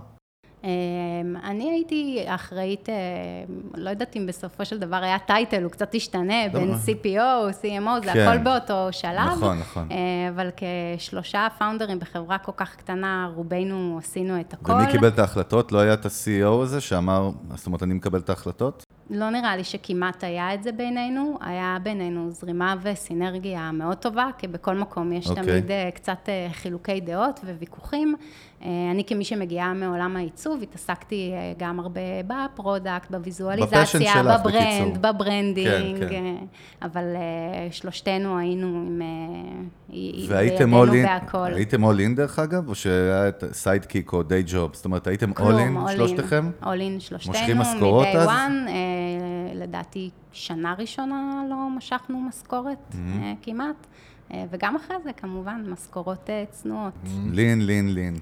אמ, 0.64 0.68
אני 1.44 1.70
הייתי 1.70 2.25
אחראית, 2.27 2.88
אה, 2.88 2.94
לא 3.75 3.90
יודעת 3.90 4.16
אם 4.16 4.27
בסופו 4.27 4.64
של 4.64 4.79
דבר 4.79 4.96
היה 4.96 5.18
טייטל, 5.18 5.62
הוא 5.62 5.70
קצת 5.70 5.94
השתנה 5.94 6.48
בין 6.53 6.68
לא. 6.68 6.75
CPO, 6.75 7.53
CMO, 7.62 8.05
זה 8.05 8.12
כן. 8.12 8.29
הכל 8.29 8.38
באותו 8.38 8.88
שלב. 8.90 9.37
נכון, 9.37 9.59
נכון. 9.59 9.88
אה, 9.90 9.96
אבל 10.29 10.51
כשלושה 10.57 11.46
פאונדרים 11.59 11.98
בחברה 11.98 12.38
כל 12.38 12.53
כך 12.57 12.77
קטנה, 12.77 13.31
רובנו 13.35 13.98
עשינו 13.98 14.40
את 14.40 14.53
הכל. 14.53 14.72
ומי 14.72 14.92
קיבל 14.92 15.09
את 15.09 15.18
ההחלטות? 15.18 15.72
לא 15.72 15.79
היה 15.79 15.94
את 15.94 16.07
ה-CEO 16.07 16.62
הזה 16.62 16.81
שאמר, 16.81 17.31
זאת 17.55 17.66
אומרת, 17.66 17.83
אני 17.83 17.94
מקבל 17.94 18.18
את 18.18 18.29
ההחלטות? 18.29 18.85
לא 19.11 19.31
נראה 19.31 19.57
לי 19.57 19.64
שכמעט 19.64 20.25
היה 20.25 20.55
את 20.55 20.62
זה 20.62 20.72
בינינו, 20.72 21.38
היה 21.40 21.77
בינינו 21.83 22.31
זרימה 22.31 22.75
וסינרגיה 22.83 23.72
מאוד 23.72 23.96
טובה, 23.96 24.29
כי 24.38 24.48
בכל 24.48 24.75
מקום 24.75 25.12
יש 25.12 25.27
אוקיי. 25.27 25.44
תמיד 25.44 25.70
אה, 25.70 25.90
קצת 25.94 26.29
אה, 26.29 26.48
חילוקי 26.53 27.01
דעות 27.01 27.40
וויכוחים. 27.44 28.16
אה, 28.64 28.90
אני 28.90 29.05
כמי 29.05 29.25
שמגיעה 29.25 29.75
מעולם 29.75 30.16
העיצוב, 30.16 30.62
התעסקתי 30.62 31.31
אה, 31.33 31.53
גם 31.59 31.81
הרבה 31.81 32.01
ב 32.26 32.36
product, 32.36 33.11
בוויזואליזציה, 33.11 33.87
שלך, 33.87 34.16
ב 34.16 34.20
brand, 34.20 34.44
בקיצור. 34.44 34.96
ב 35.00 35.10
branding, 35.10 35.98
כן, 35.98 36.09
כן. 36.09 36.25
אה, 36.25 36.42
אבל 36.83 37.05
שלושתנו 37.70 38.38
היינו 38.38 38.66
עם... 38.66 39.03
והייתם 40.29 40.75
in, 40.75 40.87
בהכל. 41.07 41.55
הייתם 41.55 41.85
all 41.85 41.96
in 41.96 42.16
דרך 42.16 42.38
אגב, 42.38 42.68
או 42.68 42.75
שהיה 42.75 43.29
את 43.29 43.44
sidekick 43.52 44.12
או 44.12 44.20
day 44.20 44.51
job? 44.51 44.72
זאת 44.72 44.85
אומרת, 44.85 45.07
הייתם 45.07 45.33
כלום, 45.33 45.87
in 45.88 45.92
שלושתכם? 45.92 46.51
all 46.62 46.66
in 46.66 47.01
שלושתנו, 47.01 47.33
מושכים 47.33 47.59
משכורות 47.59 48.07
אז? 48.07 48.29
one, 48.29 48.68
אה, 48.68 49.55
לדעתי 49.55 50.11
שנה 50.33 50.75
ראשונה 50.79 51.42
לא 51.51 51.57
משכנו 51.77 52.20
משכורת 52.20 52.79
Mm-hmm. 52.90 53.22
אה, 53.22 53.33
כמעט, 53.42 53.87
וגם 54.51 54.77
אחרי 54.77 54.96
זה 55.05 55.12
כמובן 55.12 55.64
משכורות 55.68 56.31
צנועות. 56.51 56.92
לין, 57.33 57.66
לין, 57.66 57.94
לין. 57.94 58.14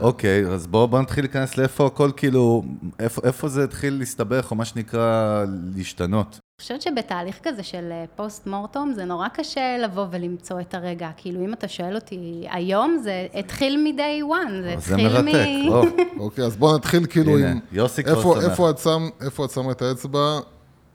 אוקיי, 0.00 0.46
אז 0.46 0.66
בואו 0.66 0.88
בוא 0.88 1.00
נתחיל 1.00 1.24
להיכנס 1.24 1.56
לאיפה 1.58 1.86
הכל 1.86 2.10
כאילו, 2.16 2.62
איפה, 3.00 3.20
איפה 3.24 3.48
זה 3.48 3.64
התחיל 3.64 3.94
להסתבך, 3.98 4.50
או 4.50 4.56
מה 4.56 4.64
שנקרא 4.64 5.44
להשתנות. 5.76 6.26
אני 6.32 6.62
חושבת 6.62 6.82
שבתהליך 6.82 7.38
כזה 7.42 7.62
של 7.62 7.90
פוסט 8.16 8.46
מורטום 8.46 8.92
זה 8.94 9.04
נורא 9.04 9.28
קשה 9.28 9.78
לבוא 9.78 10.06
ולמצוא 10.10 10.60
את 10.60 10.74
הרגע. 10.74 11.10
כאילו, 11.16 11.44
אם 11.44 11.52
אתה 11.52 11.68
שואל 11.68 11.94
אותי 11.94 12.46
היום, 12.50 12.98
זה 13.02 13.26
התחיל 13.34 13.76
מ-day 13.84 14.24
one, 14.24 14.50
זה 14.62 14.74
אז 14.76 14.86
זה 14.86 14.94
התחיל 14.94 15.08
מרתק. 15.12 15.46
מ... 15.64 15.68
או, 15.68 15.82
אוקיי, 16.18 16.44
אז 16.44 16.56
בואו 16.56 16.76
נתחיל 16.76 17.06
כאילו 17.06 17.38
עם... 17.38 17.58
יוסי 17.72 18.04
כבר 18.04 18.16
איפה- 18.18 18.34
שמח. 18.40 18.50
איפה 18.50 18.70
את 18.70 18.78
שם- 18.78 19.08
איפה 19.24 19.44
את 19.44 19.50
שמה 19.50 19.70
את 19.72 19.82
האצבע 19.82 20.38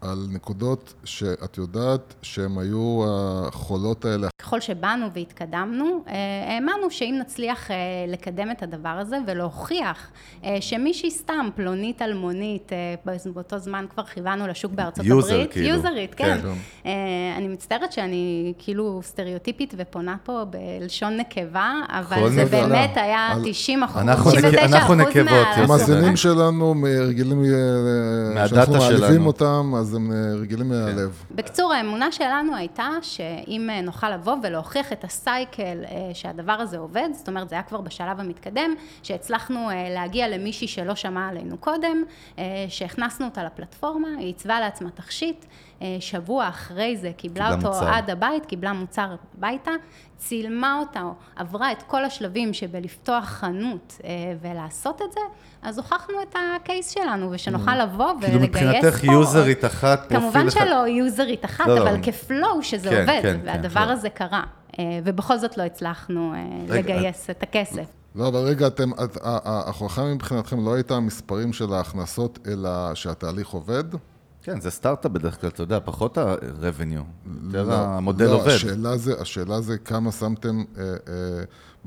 על 0.03 0.27
נקודות 0.31 0.93
שאת 1.03 1.57
יודעת 1.57 2.13
שהן 2.21 2.57
היו 2.57 3.03
החולות 3.07 4.05
האלה? 4.05 4.27
ככל 4.41 4.59
שבאנו 4.59 5.05
והתקדמנו, 5.13 6.03
אה, 6.07 6.13
האמנו 6.53 6.91
שאם 6.91 7.15
נצליח 7.21 7.71
אה, 7.71 7.75
לקדם 8.07 8.51
את 8.51 8.63
הדבר 8.63 8.89
הזה 8.89 9.17
ולהוכיח 9.27 9.97
אה, 10.43 10.57
שמישהי 10.61 11.11
סתם 11.11 11.49
פלונית 11.55 12.01
אלמונית, 12.01 12.71
באותו 13.33 13.57
זמן 13.57 13.85
כבר 13.93 14.03
כיוונו 14.03 14.47
לשוק 14.47 14.71
בארצות 14.71 15.05
user, 15.05 15.33
הברית, 15.33 15.51
כאילו. 15.51 15.67
יוזרית, 15.67 16.15
כן. 16.15 16.37
כן. 16.41 16.47
אה, 16.85 16.91
אני 17.37 17.47
מצטערת 17.47 17.91
שאני 17.91 18.53
כאילו 18.57 18.99
סטריאוטיפית 19.03 19.73
ופונה 19.77 20.15
פה 20.23 20.41
בלשון 20.79 21.17
נקבה, 21.17 21.71
אבל 21.89 22.29
זה 22.29 22.43
נקבה. 22.43 22.67
באמת 22.67 22.91
היה 22.97 23.19
על- 23.27 23.41
90 23.45 23.83
אחוז, 23.83 24.01
אנחנו 24.01 24.31
נק- 24.31 24.37
99 24.37 24.65
אנחנו 24.65 24.93
אחוז 24.93 25.07
נקבות, 25.17 25.25
מה-. 25.57 25.63
המאזינים 25.63 26.15
שלנו 26.15 26.75
רגילים, 27.07 27.43
מהדאטה 28.35 28.49
שאנחנו 28.65 28.73
מעליבים. 28.73 29.25
אותם, 29.25 29.73
אז 29.77 29.92
הם 29.95 30.11
אה, 30.11 30.41
רגילים 30.41 30.69
מהלב. 30.69 31.23
בקיצור, 31.31 31.73
האמונה 31.73 32.11
שלנו 32.11 32.55
הייתה 32.55 32.89
שאם 33.01 33.69
אה, 33.69 33.81
נוכל 33.81 34.09
לבוא 34.09 34.35
ולהוכיח 34.43 34.93
את 34.93 35.03
הסייקל 35.03 35.77
אה, 35.85 36.11
שהדבר 36.13 36.51
הזה 36.51 36.77
עובד, 36.77 37.09
זאת 37.13 37.27
אומרת, 37.27 37.49
זה 37.49 37.55
היה 37.55 37.63
כבר 37.63 37.81
בשלב 37.81 38.19
המתקדם, 38.19 38.73
שהצלחנו 39.03 39.69
להגיע 39.89 40.27
למישהי 40.27 40.67
שלא 40.67 40.95
שמעה 40.95 41.29
עלינו 41.29 41.57
קודם, 41.57 42.03
שהכנסנו 42.69 43.25
אותה 43.25 43.43
לפלטפורמה, 43.43 44.07
היא 44.17 44.27
עיצבה 44.27 44.59
לעצמה 44.59 44.89
תכשיט, 44.89 45.45
שבוע 45.99 46.47
אחרי 46.49 46.97
זה 46.97 47.11
קיבלה 47.17 47.45
קיבלה 47.49 47.55
אותו 47.69 47.79
מוצר. 47.79 47.93
עד 47.93 48.09
הבית, 48.09 48.45
קיבלה 48.45 48.73
מוצר 48.73 49.15
הביתה, 49.37 49.71
צילמה 50.17 50.79
אותה, 50.79 51.01
עברה 51.35 51.71
את 51.71 51.83
כל 51.83 52.05
השלבים 52.05 52.53
שבלפתוח 52.53 53.23
חנות 53.25 53.97
אה, 54.03 54.09
ולעשות 54.41 55.01
את 55.01 55.13
זה, 55.13 55.19
אז 55.61 55.77
הוכחנו 55.77 56.13
את 56.29 56.35
הקייס 56.55 56.89
שלנו, 56.89 57.31
ושנוכל 57.31 57.75
לבוא 57.83 58.05
ולגייס 58.11 58.25
כאילו 58.29 58.39
מבחינתך 58.39 58.97
פה- 59.05 59.11
יוזרית 59.13 59.65
אחת, 59.65 59.99
פרופיל 59.99 60.19
כמובן 60.19 60.47
אחד. 60.47 60.59
שלא 60.65 60.87
יוזרית 60.87 61.45
אחת, 61.45 61.67
לא, 61.67 61.75
לא. 61.75 61.81
אבל 61.89 61.97
כפלואו 62.03 62.63
שזה 62.63 62.89
כן, 62.89 62.99
עובד, 63.01 63.19
כן, 63.21 63.39
כן, 63.43 63.47
והדבר 63.47 63.85
כן. 63.85 63.89
הזה 63.89 64.09
קרה. 64.09 64.43
אה, 64.79 64.99
ובכל 65.03 65.37
זאת 65.37 65.57
לא 65.57 65.63
הצלחנו 65.63 66.33
אה, 66.33 66.39
רגע, 66.69 66.95
לגייס 66.97 67.29
את 67.29 67.43
הכסף. 67.43 67.85
לא, 68.15 68.27
אבל 68.27 68.39
רגע, 68.39 68.67
אתם, 68.67 68.91
את- 69.03 69.17
ההוכחה 69.23 70.05
מבחינתכם 70.05 70.65
לא 70.65 70.73
הייתה 70.73 70.93
המספרים 70.95 71.53
של 71.53 71.73
ההכנסות, 71.73 72.39
אלא 72.47 72.69
שהתהליך 72.95 73.47
עובד? 73.49 73.83
כן, 74.43 74.61
זה 74.61 74.71
סטארט-אפ 74.71 75.11
בדרך 75.11 75.41
כלל, 75.41 75.49
אתה 75.49 75.63
יודע, 75.63 75.79
פחות 75.85 76.17
ה-revenue, 76.17 77.29
יותר 77.43 77.63
לא, 77.63 77.73
המודל 77.73 78.25
לא, 78.25 78.35
עובד. 78.35 78.47
השאלה 78.47 78.97
זה, 78.97 79.21
השאלה 79.21 79.61
זה 79.61 79.77
כמה 79.77 80.11
שמתם 80.11 80.63
אה, 80.77 80.83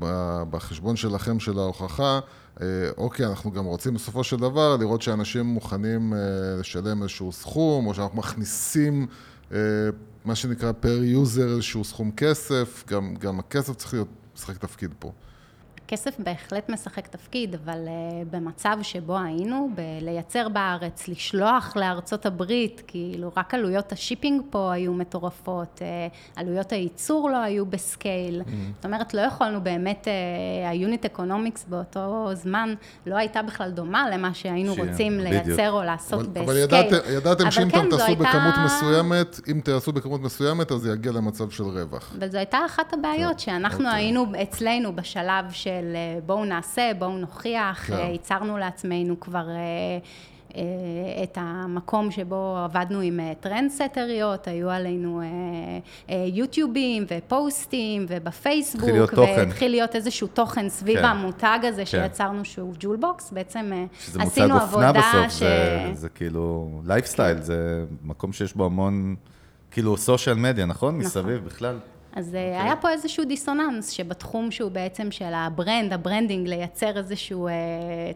אה, 0.03 0.43
בחשבון 0.49 0.95
שלכם 0.95 1.39
של 1.39 1.59
ההוכחה. 1.59 2.19
אה, 2.61 2.65
אוקיי, 2.97 3.25
אנחנו 3.25 3.51
גם 3.51 3.65
רוצים 3.65 3.93
בסופו 3.93 4.23
של 4.23 4.37
דבר 4.37 4.77
לראות 4.77 5.01
שאנשים 5.01 5.45
מוכנים 5.45 6.13
אה, 6.13 6.19
לשלם 6.59 7.01
איזשהו 7.01 7.31
סכום, 7.31 7.87
או 7.87 7.93
שאנחנו 7.93 8.17
מכניסים 8.17 9.07
אה, 9.51 9.57
מה 10.25 10.35
שנקרא 10.35 10.71
per 10.71 11.03
user 11.03 11.49
איזשהו 11.49 11.83
סכום 11.83 12.11
כסף, 12.11 12.83
גם, 12.87 13.15
גם 13.15 13.39
הכסף 13.39 13.75
צריך 13.75 13.93
להיות, 13.93 14.07
לשחק 14.35 14.57
תפקיד 14.57 14.93
פה. 14.99 15.11
כסף 15.87 16.19
בהחלט 16.19 16.69
משחק 16.69 17.07
תפקיד, 17.07 17.55
אבל 17.55 17.77
uh, 17.85 18.35
במצב 18.35 18.77
שבו 18.81 19.17
היינו, 19.17 19.69
בלייצר 19.75 20.49
בארץ, 20.49 21.07
לשלוח 21.07 21.73
לארצות 21.77 22.25
הברית, 22.25 22.81
כאילו 22.87 23.31
רק 23.37 23.53
עלויות 23.53 23.91
ה 23.91 23.97
shipping 23.97 24.41
פה 24.49 24.71
היו 24.71 24.93
מטורפות, 24.93 25.79
uh, 25.79 26.39
עלויות 26.39 26.71
הייצור 26.71 27.29
לא 27.29 27.37
היו 27.37 27.65
ב 27.65 27.76
scale. 27.76 28.41
Mm-hmm. 28.41 28.75
זאת 28.75 28.85
אומרת, 28.85 29.13
לא 29.13 29.21
יכולנו 29.21 29.61
באמת, 29.61 30.07
היוניט 30.69 31.03
uh, 31.03 31.07
אקונומיקס 31.07 31.65
באותו 31.69 32.29
זמן 32.33 32.73
לא 33.05 33.15
הייתה 33.15 33.41
בכלל 33.41 33.71
דומה 33.71 34.09
למה 34.09 34.33
שהיינו 34.33 34.75
ש... 34.75 34.79
רוצים 34.79 35.17
בדיוק. 35.17 35.33
לייצר 35.47 35.71
או 35.71 35.83
לעשות 35.83 36.19
אבל, 36.19 36.27
בסקייל. 36.27 36.49
אבל 36.49 36.57
ידעת, 36.57 37.03
ידעתם 37.09 37.51
שאם 37.51 37.69
כן, 37.69 37.89
תעשו 37.89 38.03
הייתה... 38.03 38.23
בכמות 38.23 38.55
מסוימת, 38.65 39.39
אם 39.51 39.61
תעשו 39.63 39.91
בכמות 39.91 40.21
מסוימת, 40.21 40.71
אז 40.71 40.81
זה 40.81 40.93
יגיע 40.93 41.11
למצב 41.11 41.49
של 41.49 41.63
רווח. 41.63 42.15
וזו 42.19 42.37
הייתה 42.37 42.57
אחת 42.65 42.93
הבעיות, 42.93 43.31
כן. 43.31 43.39
שאנחנו. 43.39 43.85
אוקיי. 43.85 43.99
היינו 43.99 44.25
אצלנו 44.41 44.95
בשלב 44.95 45.51
של... 45.51 45.76
של 45.81 45.95
אה, 45.95 46.19
בואו 46.25 46.45
נעשה, 46.45 46.91
בואו 46.99 47.17
נוכיח, 47.17 47.87
כן. 47.87 47.93
אה, 47.93 47.99
ייצרנו 47.99 48.57
לעצמנו 48.57 49.19
כבר 49.19 49.49
אה, 49.49 49.99
את 51.23 51.37
המקום 51.41 52.11
שבו 52.11 52.57
עבדנו 52.63 52.99
עם 52.99 53.19
טרנדסטריות, 53.39 54.47
היו 54.47 54.69
עלינו 54.69 55.21
יוטיובים 56.09 57.05
ופוסטים 57.09 58.05
ובפייסבוק, 58.09 59.13
והתחיל 59.17 59.71
להיות 59.71 59.95
איזשהו 59.95 60.27
תוכן 60.27 60.69
סביב 60.69 60.97
כן. 60.97 61.05
המותג 61.05 61.59
הזה 61.63 61.81
כן. 61.81 61.85
שיצרנו 61.85 62.45
שהוא 62.45 62.73
ג'ולבוקס, 62.79 63.31
בעצם 63.31 63.71
עשינו 64.19 64.55
עבודה 64.55 64.91
ש... 64.93 64.97
שזה 64.99 65.05
מותג 65.05 65.13
אופנה 65.13 65.23
בסוף, 65.27 65.39
זה, 65.39 65.89
זה 65.93 66.09
כאילו 66.09 66.69
לייפסטייל, 66.85 67.37
כן. 67.37 67.43
זה 67.43 67.85
מקום 68.03 68.33
שיש 68.33 68.53
בו 68.53 68.65
המון, 68.65 69.15
כאילו 69.71 69.97
social 69.97 70.35
media, 70.35 70.65
נכון? 70.65 70.97
נכון. 70.97 71.05
מסביב 71.05 71.45
בכלל. 71.45 71.79
אז 72.17 72.33
okay. 72.33 72.37
אה, 72.37 72.51
אוקיי. 72.51 72.61
היה 72.63 72.75
פה 72.75 72.89
איזשהו 72.89 73.25
דיסוננס, 73.25 73.89
שבתחום 73.89 74.51
שהוא 74.51 74.71
בעצם 74.71 75.11
של 75.11 75.33
ה 75.33 75.42
brand, 75.42 75.93
ה 75.93 75.98
branding, 75.98 76.47
לייצר 76.47 76.97
איזשהו 76.97 77.47
אה, 77.47 77.53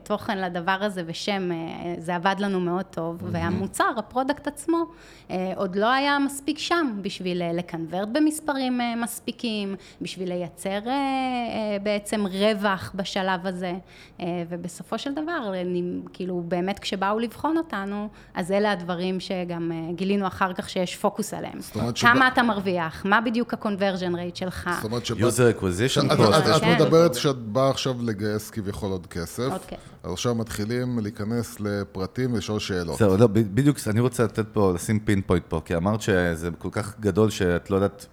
תוכן 0.04 0.38
לדבר 0.38 0.78
הזה 0.82 1.04
ושם, 1.06 1.52
אה, 1.52 1.96
זה 1.98 2.16
עבד 2.16 2.36
לנו 2.40 2.60
מאוד 2.60 2.86
טוב, 2.86 3.22
mm-hmm. 3.22 3.26
והמוצר, 3.32 3.92
ה 3.98 4.04
product 4.04 4.48
עצמו, 4.48 4.86
אה, 5.32 5.54
עוד 5.56 5.76
לא 5.76 5.92
היה 5.92 6.20
מספיק 6.20 6.58
שם 6.58 7.00
בשביל 7.02 7.42
אה, 7.42 7.54
לקנברט 7.54 8.08
במספרים 8.12 8.82
אה, 8.82 8.96
מספיקים, 8.96 9.76
בשביל 10.02 10.30
לייצר 10.30 10.70
אה, 10.70 10.92
אה, 10.92 11.78
בעצם 11.84 12.26
רווח 12.26 12.92
בשלב 12.96 13.48
הזה, 13.48 13.74
אה, 14.20 14.26
ובסופו 14.50 14.98
של 14.98 15.14
דבר, 15.14 15.54
אני, 15.62 15.84
כאילו 16.14 16.44
באמת 16.48 16.80
כשבאו 16.80 17.20
לבחון 17.20 17.58
אותנו, 17.58 18.08
אז 18.34 18.52
אלה 18.52 18.72
הדברים 18.72 19.20
שגם 19.20 19.72
אה, 19.72 19.94
גילינו 19.94 20.28
אחר 20.28 20.54
כך 20.54 20.70
שיש 20.70 20.96
פוקוס 20.96 21.34
עליהם. 21.34 21.60
כמה 21.74 21.92
שבא... 21.96 22.28
אתה 22.28 22.44
מרוויח, 22.44 23.06
מה 23.06 23.22
בדיוק 23.22 23.54
הקונברט 23.54 23.91
conversion 23.96 24.16
rate 24.16 24.40
שלך. 24.40 24.70
זאת 24.76 24.84
אומרת 24.84 25.06
שבאת... 25.06 25.34
user 25.34 25.60
acquisition 25.60 26.12
cost. 26.12 26.58
את 26.58 26.64
מדברת 26.64 27.16
שאת 27.16 27.38
באה 27.38 27.70
עכשיו 27.70 27.96
לגייס 28.02 28.50
כביכול 28.50 28.92
עוד 28.92 29.08
כסף. 29.08 29.52
עוד 29.52 29.66
כסף. 29.68 29.80
אז 30.04 30.12
עכשיו 30.12 30.36
מתחילים 30.36 31.00
להיכנס 31.00 31.60
לפרטים 31.60 32.34
ולשאול 32.34 32.60
שאלות. 32.60 33.00
זהו, 33.00 33.18
לא, 33.18 33.28
בדיוק, 33.28 33.78
אני 33.88 34.00
רוצה 34.00 34.24
לתת 34.24 34.46
פה, 34.54 34.72
לשים 34.76 35.00
פין 35.00 35.22
פוינט 35.22 35.44
פה, 35.48 35.62
כי 35.66 35.76
אמרת 35.76 36.02
שזה 36.02 36.50
כל 36.58 36.70
כך 36.72 37.00
גדול 37.00 37.30
שאת 37.30 37.70
לא 37.70 37.76
יודעת... 37.76 38.06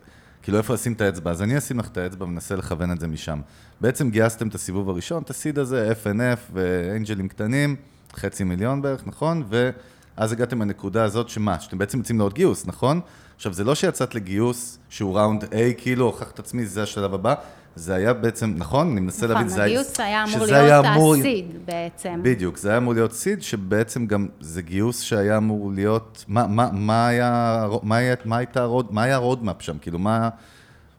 כאילו 0.43 0.59
איפה 0.59 0.75
לשים 0.75 0.93
את 0.93 1.01
האצבע, 1.01 1.31
אז 1.31 1.43
אני 1.43 1.59
אשים 1.59 1.79
לך 1.79 1.89
את 1.89 1.97
האצבע 1.97 2.25
ומנסה 2.25 2.57
לכוון 2.57 2.93
את 2.93 3.01
זה 3.01 3.09
משם. 3.09 3.41
בעצם 3.81 4.11
גייסתם 4.11 4.49
את 4.49 4.55
הסיבוב 4.55 4.89
הראשון, 4.91 5.23
את 5.23 5.31
הסיד 5.31 5.59
הזה, 5.59 5.93
FNF 6.05 6.53
ואנג'לים 6.53 7.29
קטנים, 7.29 7.77
חצי 8.17 8.45
מיליון 8.45 8.83
בערך, 8.83 9.03
נכון? 9.07 9.45
ואז 9.49 10.33
הגעתם 10.33 10.63
לנקודה 10.63 11.05
הזאת 11.05 11.29
שמה, 11.29 11.61
שאתם 11.61 11.79
בעצם 11.79 11.99
יוצאים 11.99 12.19
לעוד 12.19 12.35
גיוס, 12.35 12.67
נכון? 12.67 13.01
עכשיו, 13.39 13.53
זה 13.53 13.65
לא 13.65 13.75
שיצאת 13.75 14.15
לגיוס 14.15 14.79
שהוא 14.89 15.19
ראונד 15.19 15.45
A, 15.45 15.57
כאילו 15.77 16.05
הוכח 16.05 16.31
את 16.31 16.39
עצמי, 16.39 16.67
זה 16.67 16.83
השלב 16.83 17.15
הבא, 17.15 17.35
זה 17.77 17.95
היה 17.95 18.13
בעצם, 18.13 18.55
נכון? 18.57 18.93
אני 18.93 19.01
מנסה 19.01 19.27
להבין, 19.27 19.47
נכון, 19.47 19.61
הגיוס 19.61 20.01
היה 20.01 20.25
אמור 20.25 20.47
להיות 20.47 20.85
ה 21.21 21.26
seed 21.26 21.47
בעצם. 21.65 22.21
בדיוק, 22.23 22.57
זה 22.57 22.69
היה 22.69 22.79
אמור 22.79 22.95
להיות 22.95 23.13
seed, 23.13 23.43
שבעצם 23.43 24.07
גם 24.07 24.27
זה 24.41 24.63
גיוס 24.63 25.01
שהיה 25.01 25.37
אמור 25.37 25.73
להיות, 25.73 26.25
מה, 26.29 26.47
מה, 26.47 26.69
מה 26.73 27.09
היה, 27.09 27.67
מה 27.83 27.97
היה, 27.97 28.15
מה 28.25 28.37
הייתה, 28.37 28.67
מה 28.91 29.03
היה 29.03 29.15
ה 29.15 29.21
roadmap 29.21 29.63
שם? 29.63 29.79
כאילו, 29.79 29.99
מה... 29.99 30.29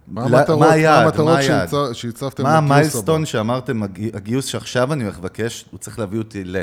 מה 0.07 0.23
המטרות, 0.23 0.59
מה 0.59 0.71
היעד, 0.71 1.21
מה? 1.21 1.39
שהצבתם 1.93 2.43
מה 2.43 2.57
ה 2.57 2.64
milestone 2.64 3.25
שאמרתם, 3.25 3.83
הגיוס 4.13 4.45
שעכשיו 4.45 4.93
אני 4.93 5.03
הולך 5.03 5.17
לבקש, 5.17 5.65
הוא 5.71 5.79
צריך 5.79 5.99
להביא 5.99 6.19
אותי 6.19 6.43
ל... 6.43 6.55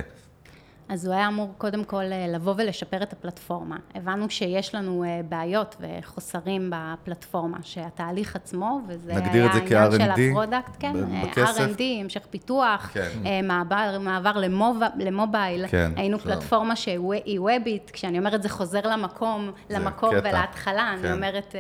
אז 0.88 1.06
הוא 1.06 1.14
היה 1.14 1.28
אמור 1.28 1.54
קודם 1.58 1.84
כל 1.84 2.04
אה, 2.12 2.26
לבוא 2.28 2.54
ולשפר 2.56 3.02
את 3.02 3.12
הפלטפורמה. 3.12 3.76
הבנו 3.94 4.30
שיש 4.30 4.74
לנו 4.74 5.04
אה, 5.04 5.20
בעיות 5.28 5.76
וחוסרים 5.80 6.72
בפלטפורמה, 6.74 7.58
שהתהליך 7.62 8.36
עצמו, 8.36 8.80
וזה 8.88 9.10
היה 9.10 9.20
העניין 9.20 9.90
של 9.90 10.10
ה 10.10 10.18
product, 10.18 10.76
כן, 10.78 10.92
בכסף? 11.24 11.76
R&D, 11.76 11.82
המשך 12.00 12.26
פיתוח, 12.30 12.90
כן. 12.92 13.08
אה, 13.26 13.42
מעבר, 13.42 13.98
מעבר 14.00 14.32
למוב, 14.32 14.80
למובייל, 14.98 15.66
כן. 15.66 15.92
היינו 15.96 16.18
שם. 16.18 16.24
פלטפורמה 16.24 16.76
שהיא 16.76 17.40
וובית, 17.40 17.90
כשאני 17.90 18.18
אומרת 18.18 18.42
זה 18.42 18.48
חוזר 18.48 18.80
למקום, 18.88 19.50
למקור 19.70 20.10
קטע. 20.10 20.28
ולהתחלה, 20.28 20.94
כן. 21.00 21.06
אני 21.06 21.16
אומרת, 21.16 21.54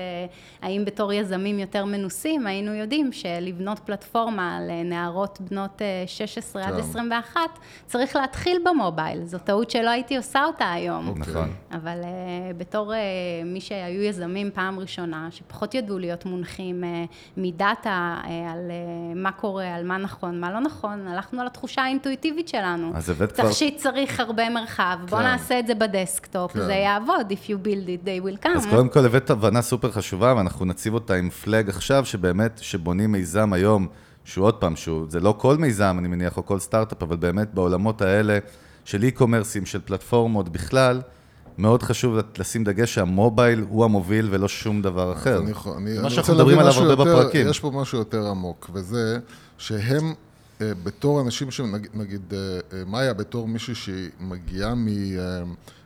האם 0.62 0.84
בתור 0.84 1.12
יזמים 1.12 1.58
יותר 1.58 1.84
מנוסים, 1.84 2.46
היינו 2.46 2.74
יודעים 2.74 3.12
שלבנות 3.12 3.78
פלטפורמה 3.78 4.58
לנערות 4.68 5.38
בנות 5.40 5.82
16 6.06 6.62
כן. 6.62 6.68
עד 6.68 6.78
21, 6.78 7.40
צריך 7.86 8.16
להתחיל 8.16 8.58
במובייל. 8.64 9.15
מובייל. 9.16 9.30
זו 9.30 9.38
טעות 9.38 9.70
שלא 9.70 9.90
הייתי 9.90 10.16
עושה 10.16 10.44
אותה 10.44 10.72
היום. 10.72 11.08
Okay. 11.08 11.18
נכון. 11.18 11.50
אבל 11.72 12.00
uh, 12.02 12.06
בתור 12.58 12.92
uh, 12.92 12.96
מי 13.44 13.60
שהיו 13.60 14.02
יזמים 14.02 14.50
פעם 14.54 14.78
ראשונה, 14.78 15.28
שפחות 15.30 15.74
ידעו 15.74 15.98
להיות 15.98 16.26
מונחים 16.26 16.84
uh, 16.84 16.86
מ 17.36 17.52
data 17.52 18.16
uh, 18.22 18.26
על 18.52 18.70
uh, 18.70 19.18
מה 19.18 19.32
קורה, 19.32 19.74
על 19.74 19.84
מה 19.84 19.98
נכון, 19.98 20.40
מה 20.40 20.52
לא 20.52 20.60
נכון, 20.60 21.08
הלכנו 21.08 21.40
על 21.40 21.46
התחושה 21.46 21.82
האינטואיטיבית 21.82 22.48
שלנו. 22.48 22.92
אז 22.94 23.10
הבאת 23.10 23.32
כבר... 23.32 23.48
תכשיט 23.48 23.76
צריך 23.76 24.20
הרבה 24.20 24.50
מרחב, 24.50 24.98
בוא 25.10 25.18
כן. 25.18 25.24
נעשה 25.24 25.58
את 25.58 25.66
זה 25.66 25.74
בדסקטופ, 25.74 26.52
כן. 26.52 26.60
זה 26.60 26.72
יעבוד, 26.72 27.30
If 27.30 27.48
you 27.48 27.66
build 27.66 27.88
it, 27.88 28.06
they 28.06 28.26
will 28.26 28.44
come. 28.44 28.56
אז 28.56 28.66
קודם 28.66 28.88
כל 28.88 29.04
זאת 29.04 29.30
הבנה 29.30 29.62
סופר 29.62 29.90
חשובה, 29.90 30.34
ואנחנו 30.36 30.64
נציב 30.64 30.94
אותה 30.94 31.14
עם 31.14 31.30
flag 31.30 31.68
עכשיו, 31.68 32.04
שבאמת, 32.04 32.58
שבונים 32.62 33.12
מיזם 33.12 33.52
היום, 33.52 33.88
שהוא 34.24 34.46
עוד 34.46 34.54
פעם, 34.54 34.76
שהוא, 34.76 35.06
זה 35.08 35.20
לא 35.20 35.34
כל 35.38 35.56
מיזם, 35.56 35.96
אני 35.98 36.08
מניח, 36.08 36.36
או 36.36 36.46
כל 36.46 36.58
סטארט-אפ, 36.58 37.02
אבל 37.02 37.16
באמת 37.16 37.54
בעולמות 37.54 38.02
האלה, 38.02 38.38
של 38.86 39.02
e-commerce 39.02 39.51
ים, 39.51 39.66
של 39.66 39.80
פלטפורמות 39.84 40.48
בכלל, 40.48 41.00
מאוד 41.58 41.82
חשוב 41.82 42.16
לשים 42.38 42.64
דגש 42.64 42.94
שהמובייל 42.94 43.64
הוא 43.68 43.84
המוביל 43.84 44.28
ולא 44.30 44.48
שום 44.48 44.82
דבר 44.82 45.12
אחר. 45.12 45.38
אני, 45.38 45.52
אני, 45.76 45.98
מה 45.98 46.10
שאנחנו 46.10 46.34
מדברים 46.34 46.58
עליו 46.58 46.72
הרבה 46.72 46.92
יותר, 46.92 47.04
בפרקים. 47.04 47.48
יש 47.48 47.60
פה 47.60 47.70
משהו 47.70 47.98
יותר 47.98 48.26
עמוק, 48.26 48.70
וזה 48.72 49.18
שהם 49.58 50.14
אה, 50.60 50.72
בתור 50.82 51.20
אנשים 51.20 51.50
שנגיד, 51.50 52.32
אה, 52.32 52.38
אה, 52.72 52.84
מאיה 52.86 53.14
בתור 53.14 53.48
מישהי 53.48 53.74
שמגיעה 53.74 54.74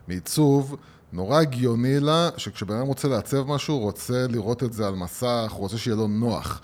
מעיצוב, 0.07 0.75
נורא 1.13 1.39
הגיוני 1.39 1.99
לה 1.99 2.29
שכשבן 2.37 2.75
אדם 2.75 2.87
רוצה 2.87 3.07
לעצב 3.07 3.47
משהו, 3.47 3.75
הוא 3.75 3.83
רוצה 3.83 4.25
לראות 4.29 4.63
את 4.63 4.73
זה 4.73 4.87
על 4.87 4.95
מסך, 4.95 5.51
הוא 5.51 5.59
רוצה 5.59 5.77
שיהיה 5.77 5.95
לו 5.97 6.07
נוח. 6.07 6.61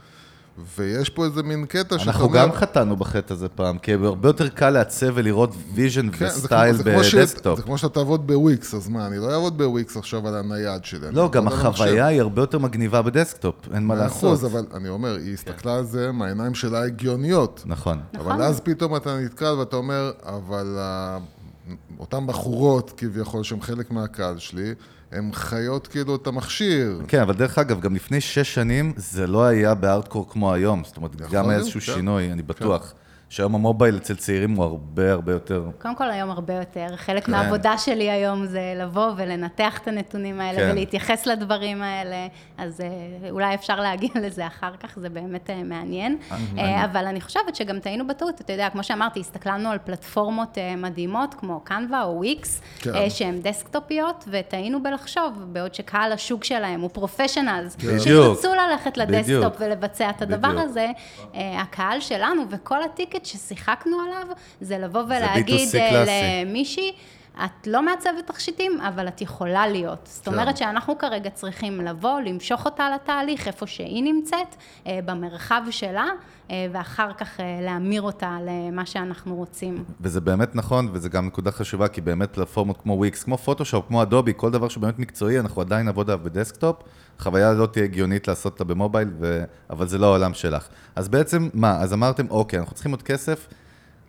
ויש 0.78 1.10
פה 1.10 1.26
איזה 1.26 1.44
מין 1.44 1.66
קטע 1.66 2.00
שאתה 2.00 2.12
אומר... 2.12 2.12
אנחנו 2.12 2.30
גם 2.30 2.52
חטאנו 2.52 2.96
בחטא 2.96 3.34
הזה 3.34 3.50
פעם, 3.50 3.78
כי 3.78 3.94
הרבה 3.94 4.30
יותר 4.30 4.50
קל 4.50 4.70
לעצב 4.70 5.08
ולראות 5.14 5.56
vision 5.74 6.12
כן, 6.12 6.26
ו 6.26 6.34
style 6.34 6.76
בדסקטופ. 6.76 7.58
זה 7.58 7.64
כמו 7.64 7.78
שאתה 7.78 7.94
תעבוד 7.94 8.28
בוויקס, 8.28 8.74
אז 8.74 8.90
מה, 8.90 9.08
אני 9.08 9.18
לא 9.18 9.34
אעבוד 9.34 9.58
בוויקס 9.58 9.98
עכשיו 9.98 10.28
על 10.28 10.36
הנייד 10.36 10.86
שלי. 10.86 11.08
לא, 11.12 11.30
גם 11.30 11.48
החוויה 11.48 12.06
היא 12.06 12.22
הרבה 12.22 12.42
יותר 12.42 12.60
מגניבה 12.60 13.02
בדסקטופ, 13.02 13.56
אין 13.74 13.84
מה 13.84 13.96
לעשות. 13.96 14.18
אחוז, 14.18 14.46
אבל 14.46 14.66
אני 14.74 14.90
אומר, 14.90 15.16
היא 15.16 15.34
הסתכלה 15.34 15.76
על 15.76 15.86
זה 15.86 16.12
מהעיניים 16.12 16.56
שלה 16.56 16.84
הגיוניות. 16.84 17.64
נכון. 17.66 18.00
אבל 18.16 18.32
נכון. 18.34 18.42
אז 18.42 18.60
פתאום 18.60 18.96
אתה 18.96 19.20
נתקל 19.20 19.54
ואתה 19.60 19.76
אומר, 19.76 20.12
אבל 20.24 20.78
אותן 22.00 22.28
בחורות 22.28 22.94
כביכול, 22.98 23.44
שהן 23.44 23.62
חלק 23.62 23.92
מהקהל 23.92 24.38
שלי, 24.38 24.74
הן 25.12 25.30
חיות 25.34 25.88
כאילו 25.88 26.16
את 26.16 26.28
המכשיר. 26.28 27.02
כן, 27.08 27.22
אבל 27.22 27.34
דרך 27.34 27.58
אגב, 27.58 27.82
גם 27.82 27.96
לפני 27.96 28.22
שש 28.22 28.54
שנים 28.54 28.94
זה 28.96 29.28
לא 29.28 29.44
היה 29.44 29.76
בארדקור 29.76 30.30
כמו 30.30 30.54
היום. 30.54 30.84
זאת 30.84 30.98
אומרת, 30.98 31.16
גם 31.16 31.52
איזשהו 31.52 31.80
כן. 31.82 31.94
שינוי, 31.94 32.32
אני 32.32 32.42
בטוח. 32.42 32.92
כן. 32.92 33.07
שהיום 33.30 33.56
המובייל 33.56 33.98
אצל 33.98 34.16
צעירים 34.16 34.56
הוא 34.56 34.66
הרבה 34.66 35.12
הרבה 35.12 35.32
יותר. 35.32 35.64
קודם 35.82 35.96
כל 35.96 36.12
היום 36.12 36.30
הרבה 36.30 36.54
יותר. 36.54 36.88
חלק 36.96 37.26
כן. 37.26 37.32
מהעבודה 37.32 37.78
שלי 37.78 38.12
היום 38.12 38.46
זה 38.46 38.74
לבוא 38.76 39.12
ולנתח 39.18 39.78
את 39.78 39.88
הנתונים 39.88 40.40
האלה 40.40 40.58
כן. 40.60 40.70
ולהתייחס 40.72 41.26
לדברים 41.26 41.82
האלה, 41.82 42.28
אז 42.58 42.82
אה, 42.82 43.30
אולי 43.30 43.56
אפשר 43.56 43.80
להגיע 43.80 44.10
לזה 44.26 44.48
אחר 44.48 44.72
כך, 44.80 45.00
זה 45.00 45.10
באמת 45.10 45.50
אה, 45.50 45.64
מעניין. 45.64 46.18
אה, 46.58 46.86
אבל 46.86 47.06
אני 47.06 47.22
חושבת 47.22 47.56
שגם 47.56 47.80
טעינו 47.80 48.08
בטעות, 48.08 48.42
אתה 48.42 48.54
יודע, 48.54 48.70
כמו 48.70 48.84
שאמרתי, 48.84 49.20
הסתכלנו 49.20 49.70
על 49.70 49.78
פלטפורמות 49.78 50.58
מדהימות 50.78 51.34
כמו 51.34 51.60
קנווה 51.64 52.04
או 52.04 52.18
וויקס, 52.18 52.62
כן. 52.80 53.10
שהן 53.10 53.42
דסקטופיות, 53.42 54.26
וטעינו 54.32 54.84
בלחשוב, 54.84 55.34
בעוד 55.48 55.74
שקהל 55.76 56.12
השוק 56.12 56.44
שלהם 56.44 56.82
הוא 56.82 56.90
professionals, 56.90 57.76
כן. 57.76 58.00
שירצו 58.00 58.50
ללכת 58.56 58.98
לדסקטופ 58.98 59.56
ולבצע 59.60 60.10
את 60.10 60.22
הדבר 60.22 60.50
בדיוק. 60.50 60.64
הזה, 60.64 60.88
הקהל 61.34 62.00
שלנו 62.00 62.44
וכל 62.50 62.84
ה 62.84 62.88
ticket 62.88 63.17
ה 63.18 63.21
ticket 63.21 63.42
ששיחקנו 63.42 63.98
עליו, 64.02 64.28
זה 64.62 64.78
לבוא 64.78 65.02
ולהגיד 65.02 65.68
זה 65.68 65.90
למישהי, 66.46 66.92
את 67.46 67.68
לא 67.68 67.86
מעצבת 67.86 68.28
תכשיטים, 68.28 68.82
אבל 68.82 69.08
את 69.08 69.22
יכולה 69.22 69.68
להיות. 69.68 70.10
זאת 70.12 70.26
כן. 70.26 70.32
אומרת 70.32 70.58
שאנחנו 70.58 70.98
כרגע 70.98 71.30
צריכים 71.30 71.82
לבוא, 71.82 72.20
למשוך 72.20 72.66
אותה 72.66 72.90
לתהליך, 72.96 73.48
איפה 73.48 73.68
שהיא 73.68 74.04
נמצאת, 74.04 74.56
אה, 74.88 75.00
במרחב 75.06 75.62
שלה, 75.72 76.06
אה, 76.52 76.68
ואחר 76.72 77.14
כך 77.18 77.40
אה, 77.40 77.60
להמיר 77.62 78.02
אותה 78.02 78.38
למה 78.42 78.86
שאנחנו 78.86 79.36
רוצים. 79.36 79.84
וזה 80.02 80.22
באמת 80.22 80.56
נכון, 80.56 80.90
וזה 80.94 81.10
גם 81.10 81.28
נקודה 81.28 81.52
חשובה, 81.52 81.88
כי 81.88 82.02
באמת 82.02 82.34
פלטפורמות 82.34 82.82
כמו 82.82 82.94
וויקס, 82.94 83.24
כמו 83.24 83.38
פוטושופ, 83.38 83.88
כמו 83.88 84.02
אדובי, 84.02 84.34
כל 84.36 84.52
דבר 84.52 84.70
שהוא 84.70 84.82
באמת 84.82 85.00
מקצועי, 85.00 85.40
אנחנו 85.40 85.62
עדיין 85.62 85.86
נעבוד 85.86 86.10
עליו 86.10 86.24
בדסקטופ. 86.24 86.76
חוויה 87.20 87.54
לא 87.54 87.66
תהיה 87.66 87.86
הגיונית 87.86 88.28
לעשות 88.28 88.54
אותה 88.54 88.64
במובייל, 88.64 89.10
ו... 89.20 89.44
אבל 89.70 89.88
זה 89.88 89.98
לא 89.98 90.06
העולם 90.06 90.34
שלך. 90.34 90.68
אז 90.96 91.10
בעצם, 91.10 91.50
מה? 91.54 91.78
אז 91.82 91.94
אמרתם, 91.94 92.26
אוקיי, 92.30 92.60
אנחנו 92.60 92.74
צריכים 92.74 92.92
עוד 92.92 93.02
כסף 93.02 93.48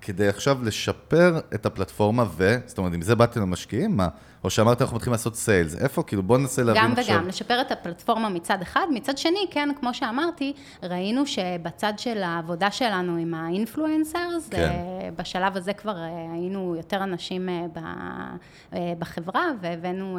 כדי 0.01 0.29
עכשיו 0.29 0.59
לשפר 0.65 1.39
את 1.55 1.67
הפלטפורמה, 1.67 2.25
ו... 2.37 2.57
זאת 2.67 2.79
אומרת, 2.79 2.95
אם 2.95 3.03
זה 3.03 3.15
באתם 3.15 3.41
למשקיעים, 3.41 3.97
מה? 3.97 4.09
או 4.45 4.51
שאמרתם, 4.51 4.85
אנחנו 4.85 4.97
מתחילים 4.97 5.13
לעשות 5.13 5.35
sales. 5.37 5.77
איפה? 5.77 6.03
כאילו, 6.03 6.23
בואו 6.23 6.39
ננסה 6.39 6.63
להבין 6.63 6.83
גם 6.83 6.93
עכשיו. 6.93 7.17
וגם, 7.17 7.29
לשפר 7.29 7.61
את 7.61 7.73
הפלטפורמה 7.73 8.29
מצד 8.29 8.63
אחד, 8.63 8.87
מצד 8.91 9.19
שני, 9.19 9.47
כן, 9.51 9.69
כמו 9.81 9.95
שאמרתי, 9.95 10.53
ראינו 10.83 11.27
שבצד 11.27 11.93
של 11.97 12.23
העבודה 12.23 12.71
שלנו 12.71 13.17
עם 13.17 13.35
ה 13.35 13.44
influencers, 13.44 14.49
כן. 14.51 14.59
אה, 14.59 15.09
בשלב 15.17 15.57
הזה 15.57 15.73
כבר 15.73 15.97
אה, 15.97 16.09
היינו 16.33 16.75
יותר 16.77 17.03
אנשים 17.03 17.49
אה, 17.49 18.93
בחברה, 18.99 19.45
והבאנו 19.61 20.19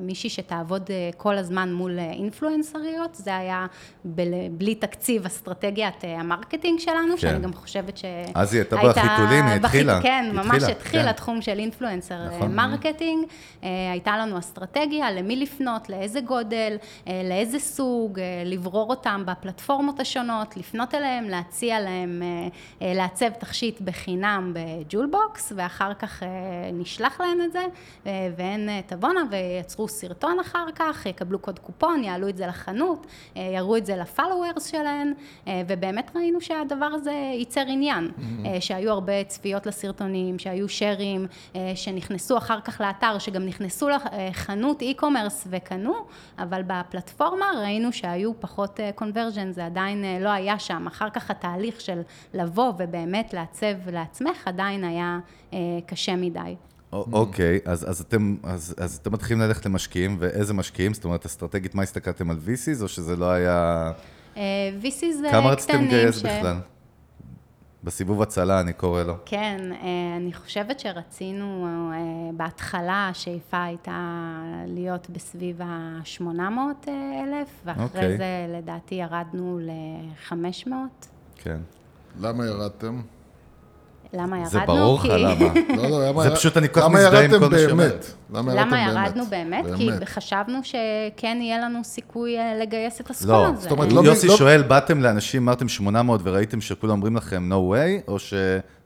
מישהי 0.00 0.30
שתעבוד 0.30 0.90
כל 1.16 1.38
הזמן 1.38 1.72
מול 1.72 1.98
אינפלואנסריות, 1.98 3.14
זה 3.14 3.36
היה 3.36 3.66
בל- 4.04 4.48
בלי 4.50 4.74
תקציב 4.74 5.26
אסטרטגיית 5.26 6.04
ה 6.04 6.11
marketing 6.11 6.78
שלנו, 6.78 7.12
כן. 7.12 7.18
שאני 7.18 7.38
גם 7.38 7.52
חושבת 7.52 7.96
ש... 7.96 8.04
אז 8.34 8.54
היא 8.54 8.60
הייתה 8.60 8.76
בחיתולים, 8.76 9.44
היא 9.44 9.54
התחילה. 9.54 10.02
כן, 10.02 10.30
ממש 10.32 10.46
התחילה, 10.46 10.70
התחיל 10.70 11.02
כן. 11.02 11.08
התחום 11.08 11.42
של 11.42 11.58
influencer 11.58 12.26
נכון. 12.36 12.54
marketing. 12.54 13.24
אה, 13.24 13.47
הייתה 13.62 14.16
לנו 14.18 14.38
אסטרטגיה 14.38 15.10
למי 15.10 15.36
לפנות, 15.36 15.88
לאיזה 15.88 16.20
גודל, 16.20 16.76
אה, 17.08 17.22
לאיזה 17.28 17.58
סוג, 17.58 18.18
אה, 18.18 18.42
לברור 18.44 18.90
אותם 18.90 19.22
בפלטפורמות 19.26 20.00
השונות, 20.00 20.56
לפנות 20.56 20.94
אליהם, 20.94 21.24
להציע 21.24 21.80
להם 21.80 22.22
אה, 22.22 22.48
אה, 22.86 22.94
לעצב 22.94 23.28
תכשיט 23.28 23.80
בחינם 23.80 24.54
בג'ולבוקס, 24.54 25.52
ואחר 25.56 25.94
כך 25.94 26.22
אה, 26.22 26.28
נשלח 26.72 27.20
להם 27.20 27.40
את 27.44 27.52
זה, 27.52 27.64
אה, 28.06 28.28
והן 28.36 28.68
אה, 28.68 28.80
תבואנה 28.86 29.20
ויצרו 29.30 29.88
סרטון 29.88 30.40
אחר 30.40 30.66
כך, 30.74 31.06
יקבלו 31.06 31.38
קוד 31.38 31.58
קופון, 31.58 32.04
יעלו 32.04 32.28
את 32.28 32.36
זה 32.36 32.46
לחנות, 32.46 33.06
אה, 33.36 33.42
יראו 33.42 33.76
את 33.76 33.86
זה 33.86 33.96
לפלוורס 33.96 34.66
שלהן, 34.66 35.12
אה, 35.46 35.62
ובאמת 35.68 36.10
ראינו 36.16 36.40
שהדבר 36.40 36.86
הזה 36.86 37.12
ייצר 37.38 37.64
עניין, 37.68 38.10
אה, 38.44 38.60
שהיו 38.60 38.90
הרבה 38.90 39.24
צפיות 39.24 39.66
לסרטונים, 39.66 40.38
שהיו 40.38 40.68
שרים, 40.68 41.26
אה, 41.56 41.72
שנכנסו 41.74 42.38
אחר 42.38 42.60
כך 42.60 42.80
לאתר, 42.80 43.18
שגם 43.18 43.37
נכנסו 43.46 43.88
לחנות 43.88 44.82
e-commerce 44.82 45.46
וקנו, 45.50 45.94
אבל 46.38 46.62
בפלטפורמה 46.66 47.46
ראינו 47.62 47.92
שהיו 47.92 48.40
פחות 48.40 48.80
קונברג'ן, 48.94 49.52
זה 49.52 49.66
עדיין 49.66 50.04
אה, 50.04 50.18
לא 50.20 50.28
היה 50.28 50.58
שם. 50.58 50.86
אחר 50.86 51.10
כך 51.10 51.30
התהליך 51.30 51.80
של 51.80 52.00
לבוא 52.34 52.72
ובאמת 52.78 53.34
לעצב 53.34 53.88
לעצמך 53.92 54.48
עדיין 54.48 54.84
היה 54.84 55.18
אה, 55.52 55.58
קשה 55.86 56.16
מדי. 56.16 56.54
אוקיי, 56.92 57.58
אז, 57.64 57.90
אז, 57.90 58.00
אתם, 58.00 58.36
אז, 58.42 58.74
אז 58.78 58.96
אתם 59.02 59.12
מתחילים 59.12 59.42
ללכת 59.42 59.66
למשקיעים, 59.66 60.16
ואיזה 60.18 60.54
משקיעים? 60.54 60.94
זאת 60.94 61.04
אומרת, 61.04 61.26
אסטרטגית, 61.26 61.74
מה 61.74 61.82
הסתכלתם 61.82 62.30
על 62.30 62.36
VCs, 62.46 62.82
או 62.82 62.88
שזה 62.88 63.16
לא 63.16 63.30
היה... 63.30 63.92
אה, 64.36 64.42
VC 64.82 65.04
זה 65.20 65.28
כמה 65.30 65.50
רציתם 65.50 65.72
קטנים 65.72 65.86
לגייס 65.86 66.16
ש- 66.16 66.22
בכלל? 66.22 66.56
בסיבוב 67.84 68.22
הצלה, 68.22 68.60
אני 68.60 68.72
קורא 68.72 69.02
לו. 69.02 69.14
כן, 69.24 69.72
אה, 69.72 70.16
אני 70.16 70.32
חושבת 70.32 70.80
שרצינו, 70.80 71.66
אה, 71.66 71.98
בהתחלה 72.36 73.08
השאיפה 73.10 73.64
הייתה 73.64 74.40
להיות 74.66 75.10
בסביב 75.10 75.62
ה-800 75.62 76.88
אלף, 77.24 77.48
ואחרי 77.64 77.84
אוקיי. 77.84 78.16
זה 78.16 78.46
לדעתי 78.48 78.94
ירדנו 78.94 79.58
ל-500. 79.62 80.70
כן. 81.36 81.60
למה 82.20 82.46
ירדתם? 82.46 83.00
למה 84.12 84.36
ירדנו? 84.36 84.50
זה 84.50 84.58
ברור 84.66 84.98
לך 84.98 85.04
למה. 85.04 85.52
לא, 85.76 85.90
לא, 85.90 86.08
למה 86.08 86.22
זה 86.22 86.30
פשוט 86.36 86.56
אני 86.56 86.68
כל 86.68 86.80
כך 86.80 86.86
למה 86.86 86.98
מזדהה 86.98 87.24
עם 87.24 87.30
ירדתם 87.30 87.44
כל 87.44 87.50
מה 87.50 87.58
שאומרת. 87.58 88.06
באמת? 88.30 88.56
למה 88.56 88.80
ירדתם 88.82 89.18
למה 89.18 89.24
באמת? 89.30 89.64
ירדנו 89.66 89.76
באמת? 89.76 89.76
כי 89.76 90.06
חשבנו 90.06 90.58
שכן 90.62 91.38
יהיה 91.40 91.58
לנו 91.58 91.84
סיכוי 91.84 92.38
אה, 92.38 92.54
לגייס 92.60 93.00
את 93.00 93.10
הסכום 93.10 93.30
לא, 93.30 93.46
הזה. 93.46 93.62
זאת 93.62 93.70
אומרת, 93.70 93.92
לא- 93.92 94.00
יוסי 94.04 94.26
לא- 94.26 94.36
שואל, 94.36 94.62
באתם 94.62 95.02
לאנשים, 95.02 95.42
אמרתם 95.42 95.68
800 95.68 96.20
וראיתם 96.24 96.60
שכולם 96.60 96.92
אומרים 96.92 97.16
לכם 97.16 97.52
no 97.52 97.74
way, 97.74 98.08
או 98.10 98.18
ש... 98.18 98.34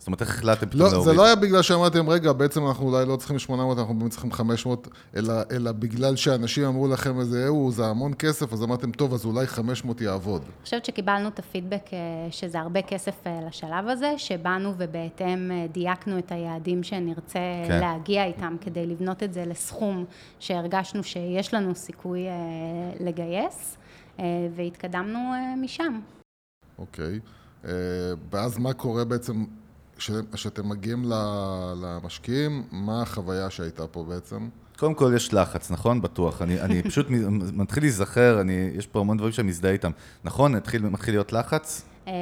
זאת 0.02 0.06
אומרת, 0.06 0.20
איך 0.20 0.30
החלטתם 0.30 0.66
פתאום 0.66 0.80
לא, 0.80 0.88
זה 0.88 0.96
להוריד? 0.96 1.16
לא 1.16 1.24
היה 1.24 1.34
בגלל 1.36 1.62
שאמרתם, 1.62 2.08
רגע, 2.08 2.32
בעצם 2.32 2.66
אנחנו 2.66 2.88
אולי 2.88 3.06
לא 3.06 3.16
צריכים 3.16 3.38
800, 3.38 3.78
אנחנו 3.78 3.94
באמת 3.94 4.10
צריכים 4.10 4.32
500, 4.32 4.88
אלא, 5.16 5.34
אלא 5.50 5.72
בגלל 5.72 6.16
שאנשים 6.16 6.64
אמרו 6.64 6.88
לכם 6.88 7.20
איזה, 7.20 7.48
הוא, 7.48 7.72
זה 7.72 7.86
המון 7.86 8.12
כסף, 8.18 8.52
אז 8.52 8.62
אמרתם, 8.62 8.92
טוב, 8.92 9.14
אז 9.14 9.24
אולי 9.24 9.46
500 9.46 10.00
יעבוד. 10.00 10.42
אני 10.42 10.64
חושבת 10.64 10.84
שקיבלנו 10.84 11.28
את 11.28 11.38
הפידבק 11.38 11.82
אה, 11.92 11.98
שזה 12.30 12.60
הרבה 12.60 12.82
כסף 12.82 13.26
אה, 13.26 13.40
לשלב 13.46 13.88
הזה, 13.88 14.14
שבאנו 14.16 14.74
ובהתאם 14.78 15.50
אה, 15.50 15.66
דייקנו 15.72 16.18
את 16.18 16.32
היעדים 16.32 16.82
שנרצה 16.82 17.38
כן. 17.68 17.80
להגיע 17.80 18.24
איתם 18.24 18.56
כדי 18.60 18.86
לבנות 18.86 19.22
את 19.22 19.32
זה 19.32 19.44
לסכום 19.46 20.04
שהרגשנו 20.38 21.04
שיש 21.04 21.54
לנו 21.54 21.74
סיכוי 21.74 22.20
לגייס, 23.00 23.76
והתקדמנו 24.56 25.18
משם. 25.56 26.00
אוקיי. 26.78 27.20
ואז 28.30 28.58
מה 28.58 28.72
קורה 28.72 29.04
בעצם, 29.04 29.44
כשאתם 30.32 30.68
מגיעים 30.68 31.04
ל- 31.04 31.74
למשקיעים, 31.82 32.62
מה 32.72 33.02
החוויה 33.02 33.50
שהייתה 33.50 33.86
פה 33.86 34.04
בעצם? 34.08 34.48
קודם 34.78 34.94
כל 34.94 35.12
יש 35.16 35.34
לחץ, 35.34 35.70
נכון? 35.70 36.02
בטוח. 36.02 36.42
אני, 36.42 36.60
אני 36.60 36.82
פשוט 36.88 37.06
מתחיל 37.52 37.82
להיזכר, 37.82 38.40
אני, 38.40 38.70
יש 38.74 38.86
פה 38.86 39.00
המון 39.00 39.16
דברים 39.16 39.32
שאני 39.32 39.48
מזדהה 39.48 39.72
איתם. 39.72 39.90
נכון? 40.24 40.54
התחיל, 40.54 40.82
מתחיל 40.82 41.14
להיות 41.14 41.32
לחץ? 41.32 41.82
אה, 42.08 42.12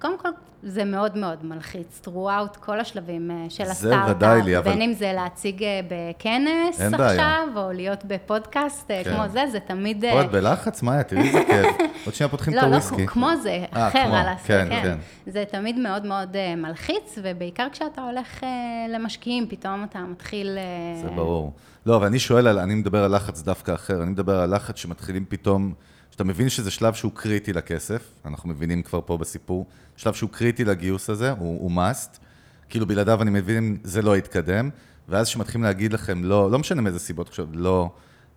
קודם 0.00 0.18
כל, 0.18 0.28
זה 0.62 0.84
מאוד 0.84 1.16
מאוד 1.16 1.44
מלחיץ, 1.44 2.00
throughout 2.06 2.58
כל 2.60 2.80
השלבים 2.80 3.30
אה, 3.30 3.46
של 3.48 3.64
הסטארט-אפ, 3.64 4.44
לי, 4.44 4.58
אבל- 4.58 4.70
בין 4.70 4.82
אם 4.82 4.92
זה 4.92 5.12
להציג 5.12 5.62
אה, 5.62 5.80
בכנס 5.88 6.80
עכשיו, 6.80 6.98
בעיה. 6.98 7.44
או 7.56 7.72
להיות 7.72 8.04
בפודקאסט 8.04 8.90
אה, 8.90 9.04
כן. 9.04 9.14
כמו 9.14 9.28
זה, 9.28 9.44
זה 9.52 9.60
תמיד... 9.60 10.04
פה 10.12 10.20
את 10.20 10.30
בלחץ? 10.30 10.82
מה 10.82 10.92
היה? 10.92 11.02
תראי 11.02 11.22
איזה 11.22 11.42
כיף. 11.46 11.66
עוד 12.06 12.14
שנייה 12.14 12.28
פותחים 12.28 12.52
את 12.54 12.58
לא, 12.62 12.68
לא 12.68 12.74
הוויסקי. 12.76 13.06
כמו 13.06 13.30
זה, 13.42 13.64
אחר 13.70 14.04
כמו, 14.04 14.16
על 14.16 14.28
הסרט, 14.28 14.46
כן, 14.46 14.66
כן, 14.70 14.82
כן. 14.82 14.98
זה 15.32 15.44
תמיד 15.50 15.78
מאוד 15.78 16.06
מאוד 16.06 16.36
מלחיץ, 16.56 17.18
ובעיקר 17.22 17.66
כשאתה 17.72 18.02
הולך 18.02 18.42
למשקיעים, 18.88 19.46
פתאום 19.48 19.84
אתה 19.84 19.98
מתחיל... 19.98 20.58
זה 21.02 21.08
ברור. 21.10 21.52
לא, 21.86 21.96
אבל 21.96 22.06
אני 22.06 22.18
שואל, 22.18 22.46
על, 22.46 22.58
אני 22.58 22.74
מדבר 22.74 23.04
על 23.04 23.14
לחץ 23.14 23.42
דווקא 23.42 23.74
אחר, 23.74 24.02
אני 24.02 24.10
מדבר 24.10 24.40
על 24.40 24.54
לחץ 24.54 24.76
שמתחילים 24.76 25.24
פתאום, 25.28 25.72
שאתה 26.10 26.24
מבין 26.24 26.48
שזה 26.48 26.70
שלב 26.70 26.94
שהוא 26.94 27.12
קריטי 27.14 27.52
לכסף, 27.52 28.02
אנחנו 28.24 28.48
מבינים 28.48 28.82
כבר 28.82 29.00
פה 29.06 29.18
בסיפור, 29.18 29.66
שלב 29.96 30.14
שהוא 30.14 30.30
קריטי 30.30 30.64
לגיוס 30.64 31.10
הזה, 31.10 31.30
הוא, 31.30 31.38
הוא 31.38 31.70
must, 31.70 32.18
כאילו 32.68 32.86
בלעדיו 32.86 33.22
אני 33.22 33.30
מבין, 33.30 33.76
זה 33.84 34.02
לא 34.02 34.16
יתקדם, 34.16 34.70
ואז 35.08 35.28
שמתחילים 35.28 35.64
להגיד 35.64 35.92
לכם, 35.92 36.24
לא, 36.24 36.50
לא 36.50 36.58
משנה 36.58 36.82
מאיזה 36.82 36.98
סיבות 36.98 37.28
עכשיו, 37.28 37.46
לא, 37.52 37.90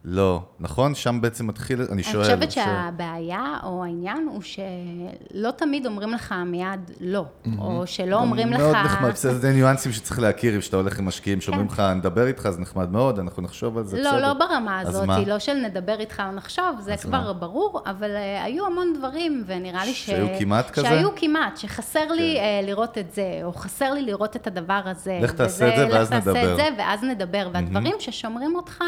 לא, 0.05 0.41
נכון? 0.59 0.95
שם 0.95 1.21
בעצם 1.21 1.47
מתחיל, 1.47 1.81
אני 1.81 1.91
אני 1.91 2.03
שואל. 2.03 2.23
חושבת 2.23 2.51
שואל. 2.51 2.65
שהבעיה 2.65 3.57
או 3.63 3.83
העניין 3.83 4.27
הוא 4.31 4.41
שלא 4.41 5.51
תמיד 5.51 5.85
אומרים 5.85 6.09
לך 6.13 6.35
מיד 6.45 6.91
לא, 6.99 7.25
או 7.57 7.83
שלא 7.87 8.15
אומרים 8.19 8.53
לך... 8.53 8.59
מאוד 8.59 8.75
נחמד, 8.75 9.09
בסדר, 9.09 9.33
זה 9.33 9.51
ניואנסים 9.51 9.91
שצריך 9.91 10.19
להכיר, 10.19 10.59
כשאתה 10.59 10.77
הולך 10.77 10.99
עם 10.99 11.05
משקיעים, 11.05 11.41
שאומרים 11.41 11.67
לך, 11.67 11.79
נדבר 11.79 12.27
איתך, 12.27 12.49
זה 12.49 12.61
נחמד 12.61 12.91
מאוד, 12.91 13.19
אנחנו 13.19 13.43
נחשוב 13.43 13.77
על 13.77 13.83
זה, 13.83 13.97
כן. 13.97 14.03
לא, 14.03 14.11
בסדר. 14.11 14.27
לא 14.27 14.33
ברמה 14.33 14.81
אז 14.81 14.87
הזאת? 14.87 15.09
לא 15.27 15.39
של 15.39 15.53
נדבר 15.53 15.99
איתך 15.99 16.23
או 16.27 16.31
נחשוב, 16.31 16.79
זה 16.79 16.93
אז 16.93 17.03
כבר? 17.03 17.33
ברור, 17.33 17.81
אבל 17.85 18.11
uh, 18.15 18.43
היו 18.45 18.65
המון 18.65 18.93
דברים, 18.97 19.43
ונראה 19.47 19.85
לי 19.85 19.93
ש... 19.93 20.05
שהיו 20.05 20.27
כמעט 20.39 20.69
כזה? 20.69 20.87
שהיו 20.87 21.09
כמעט, 21.15 21.57
שחסר 21.57 22.11
לי 22.11 22.37
uh, 22.37 22.65
לראות 22.65 22.97
את 22.97 23.11
זה, 23.11 23.39
או 23.43 23.53
חסר 23.53 23.93
לי 23.93 24.01
לראות 24.01 24.35
את 24.35 24.47
הדבר 24.47 24.81
הזה. 24.85 25.19
לך 25.21 25.31
תעשה 25.31 25.69
את 25.69 25.75
זה, 25.75 25.95
ואז 25.95 26.13
לך 26.13 26.19
תעשה 26.19 26.31
נדבר. 26.31 26.51
את 26.51 26.55
זה, 26.57 26.69
ואז 26.77 27.03
נדבר. 27.03 27.49
והדברים 27.53 27.95
ששומרים 27.99 28.55
אותך 28.55 28.83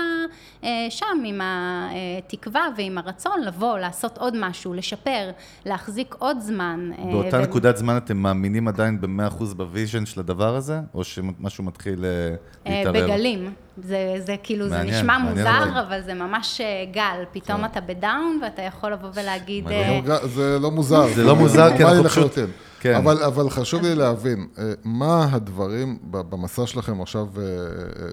uh, 1.01 1.05
שם 1.17 1.23
עם 1.25 1.41
התקווה 2.17 2.67
ועם 2.77 2.97
הרצון 2.97 3.41
לבוא, 3.41 3.77
לעשות 3.77 4.17
עוד 4.17 4.33
משהו, 4.39 4.73
לשפר, 4.73 5.31
להחזיק 5.65 6.15
עוד 6.19 6.39
זמן. 6.39 6.91
uh, 6.97 7.01
באותה 7.11 7.37
ו- 7.37 7.41
נקודת 7.41 7.77
זמן 7.77 7.97
אתם 7.97 8.17
מאמינים 8.17 8.67
עדיין 8.67 9.01
ב-100% 9.01 9.43
ב 9.55 9.62
vision 9.62 10.05
של 10.05 10.19
הדבר 10.19 10.55
הזה, 10.55 10.79
או 10.93 11.03
שמשהו 11.03 11.63
מתחיל 11.63 12.05
אה, 12.05 12.09
אה, 12.67 12.83
להתערער? 12.83 13.07
בגלים. 13.07 13.53
זה, 13.77 14.15
זה 14.25 14.35
כאילו, 14.43 14.69
מעניין, 14.69 14.93
זה 14.93 15.01
נשמע 15.01 15.17
מעניין 15.17 15.37
מוזר, 15.37 15.63
אבל. 15.63 15.79
אבל 15.79 16.01
זה 16.01 16.13
ממש 16.13 16.61
אה, 16.61 16.85
גל. 16.91 17.23
פתאום 17.31 17.57
כן. 17.57 17.65
אתה 17.65 17.81
ב 17.81 17.91
down, 17.91 18.39
ואתה 18.43 18.61
יכול 18.61 18.93
לבוא 18.93 19.09
ולהגיד... 19.13 19.65
מדהים. 19.65 20.03
אה, 20.03 20.09
לא, 20.09 20.27
זה 20.27 20.59
לא 20.59 20.71
מוזר. 20.71 21.07
זה 21.15 21.23
לא 21.23 21.35
מוזר, 21.35 21.77
כי 21.77 21.83
נורמלי 21.83 21.99
אנחנו 21.99 22.29
פשוט-. 22.29 22.49
כן. 22.79 22.95
אבל, 22.95 23.23
אבל 23.23 23.49
חשוב 23.49 23.81
לי 23.81 23.95
להבין, 23.95 24.47
אה, 24.57 24.63
מה 24.83 25.27
הדברים 25.31 25.97
במסע 26.11 26.67
שלכם 26.67 27.01
עכשיו, 27.01 27.27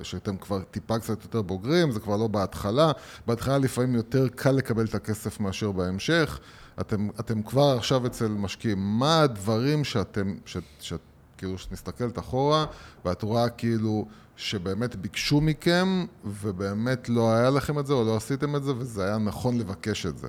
שאתם 0.02 0.36
כבר 0.36 0.60
טיפה 0.70 0.98
קצת 0.98 1.22
יותר 1.22 1.42
בוגרים, 1.42 1.90
זה 1.90 2.00
כבר 2.00 2.16
לא 2.16 2.26
בהתחלה, 2.26 2.92
בהתחלה 3.26 3.58
לפעמים 3.58 3.94
יותר 3.94 4.28
קל 4.28 4.50
לקבל 4.50 4.84
את 4.84 4.94
הכסף 4.94 5.40
מאשר 5.40 5.72
בהמשך, 5.72 6.38
אתם, 6.80 7.08
אתם 7.20 7.42
כבר 7.42 7.74
עכשיו 7.76 8.06
אצל 8.06 8.28
משקיעים, 8.28 8.78
מה 8.78 9.20
הדברים 9.20 9.84
שאתם, 9.84 10.34
ש, 10.46 10.56
ש, 10.80 10.92
כאילו, 11.38 11.58
שאת 11.58 11.72
מסתכלת 11.72 12.18
אחורה, 12.18 12.64
ואת 13.04 13.22
רואה 13.22 13.48
כאילו 13.48 14.06
שבאמת 14.38 14.96
ביקשו 14.96 15.40
מכם, 15.40 16.06
ובאמת 16.24 17.08
לא 17.08 17.32
היה 17.32 17.50
לכם 17.50 17.78
את 17.78 17.86
זה, 17.86 17.92
או 17.92 18.04
לא 18.04 18.16
עשיתם 18.16 18.56
את 18.56 18.64
זה, 18.64 18.72
וזה 18.76 19.04
היה 19.04 19.18
נכון 19.18 19.58
לבקש 19.58 20.06
את 20.06 20.18
זה. 20.18 20.28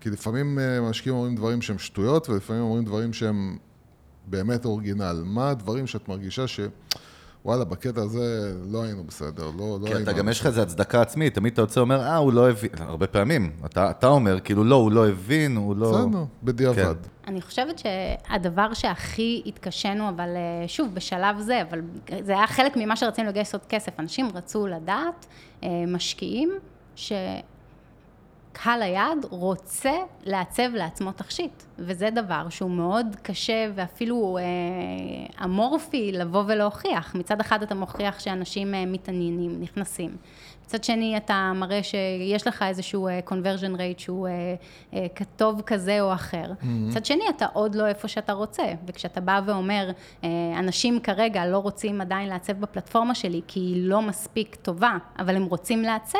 כי 0.00 0.10
לפעמים 0.10 0.58
אה, 0.58 0.80
משקיעים 0.80 1.16
אומרים 1.16 1.36
דברים 1.36 1.62
שהם 1.62 1.78
שטויות, 1.78 2.28
ולפעמים 2.28 2.62
אומרים 2.62 2.84
דברים 2.84 3.12
שהם 3.12 3.56
באמת 4.26 4.64
אורגינל. 4.64 5.22
מה 5.24 5.50
הדברים 5.50 5.86
שאת 5.86 6.08
מרגישה 6.08 6.46
ש... 6.46 6.60
וואלה, 7.44 7.64
בקטע 7.64 8.00
הזה 8.00 8.54
לא 8.70 8.82
היינו 8.82 9.04
בסדר, 9.04 9.50
לא, 9.58 9.78
לא 9.80 9.86
כי 9.86 9.94
היינו... 9.94 10.10
אתה 10.10 10.12
גם 10.12 10.28
יש 10.28 10.40
לך 10.40 10.46
איזו 10.46 10.62
הצדקה 10.62 11.02
עצמית, 11.02 11.34
תמיד 11.34 11.52
אתה 11.52 11.62
יוצא 11.62 11.80
ואומר, 11.80 12.00
אה, 12.00 12.16
הוא 12.16 12.32
לא 12.32 12.50
הבין, 12.50 12.70
הרבה 12.78 13.06
פעמים, 13.06 13.52
אתה, 13.64 13.90
אתה 13.90 14.06
אומר, 14.06 14.40
כאילו, 14.40 14.64
לא, 14.64 14.74
הוא 14.74 14.92
לא 14.92 15.08
הבין, 15.08 15.56
הוא 15.56 15.76
לא... 15.76 15.90
בסדר, 15.90 16.24
בדיעבד. 16.42 16.76
כן. 16.76 17.08
אני 17.26 17.40
חושבת 17.40 17.78
שהדבר 17.78 18.74
שהכי 18.74 19.42
התקשינו, 19.46 20.08
אבל 20.08 20.28
אה, 20.28 20.68
שוב, 20.68 20.94
בשלב 20.94 21.40
זה, 21.40 21.62
אבל 21.62 21.80
זה 22.20 22.32
היה 22.32 22.46
חלק 22.46 22.76
ממה 22.76 22.96
שרצינו 22.96 23.28
לגייס 23.28 23.52
עוד 23.52 23.66
כסף. 23.68 24.00
אנשים 24.00 24.28
רצו 24.34 24.66
לדעת, 24.66 25.26
אה, 25.62 25.68
משקיעים, 25.86 26.52
שקהל 28.52 28.82
היעד 28.82 29.26
רוצה 29.30 29.92
לעצב 30.24 30.74
לעצמו 30.74 31.12
תכשיט, 31.12 31.62
וזה 31.78 32.10
דבר 32.10 32.48
שהוא 32.48 32.70
מאוד 32.70 33.16
קשה 33.22 33.70
ואפילו 33.74 34.38
אה, 34.38 35.44
אמורפי 35.44 36.12
לבוא 36.12 36.44
ולהוכיח. 36.46 37.14
מצד 37.14 37.40
אחד 37.40 37.62
אתה 37.62 37.74
מוכיח 37.74 38.20
שאנשים 38.20 38.74
אה, 38.74 38.86
מתעניינים, 38.86 39.60
נכנסים. 39.60 40.16
מצד 40.72 40.84
שני, 40.84 41.16
אתה 41.16 41.52
מראה 41.54 41.82
שיש 41.82 42.46
לך 42.46 42.62
איזשהו 42.62 43.08
uh, 43.08 43.30
conversion 43.30 43.76
rate 43.76 44.02
שהוא 44.02 44.28
uh, 44.28 44.94
uh, 44.94 44.96
כתוב 45.14 45.62
כזה 45.62 46.00
או 46.00 46.12
אחר. 46.12 46.44
Mm-hmm. 46.44 46.66
מצד 46.66 47.04
שני, 47.04 47.24
אתה 47.28 47.46
עוד 47.52 47.74
לא 47.74 47.86
איפה 47.86 48.08
שאתה 48.08 48.32
רוצה. 48.32 48.62
וכשאתה 48.86 49.20
בא 49.20 49.40
ואומר, 49.46 49.90
uh, 49.90 50.24
אנשים 50.58 51.00
כרגע 51.00 51.46
לא 51.46 51.58
רוצים 51.58 52.00
עדיין 52.00 52.28
לעצב 52.28 52.52
בפלטפורמה 52.52 53.14
שלי, 53.14 53.40
כי 53.48 53.60
היא 53.60 53.88
לא 53.88 54.02
מספיק 54.02 54.54
טובה, 54.54 54.96
אבל 55.18 55.36
הם 55.36 55.44
רוצים 55.44 55.82
לעצב, 55.82 56.18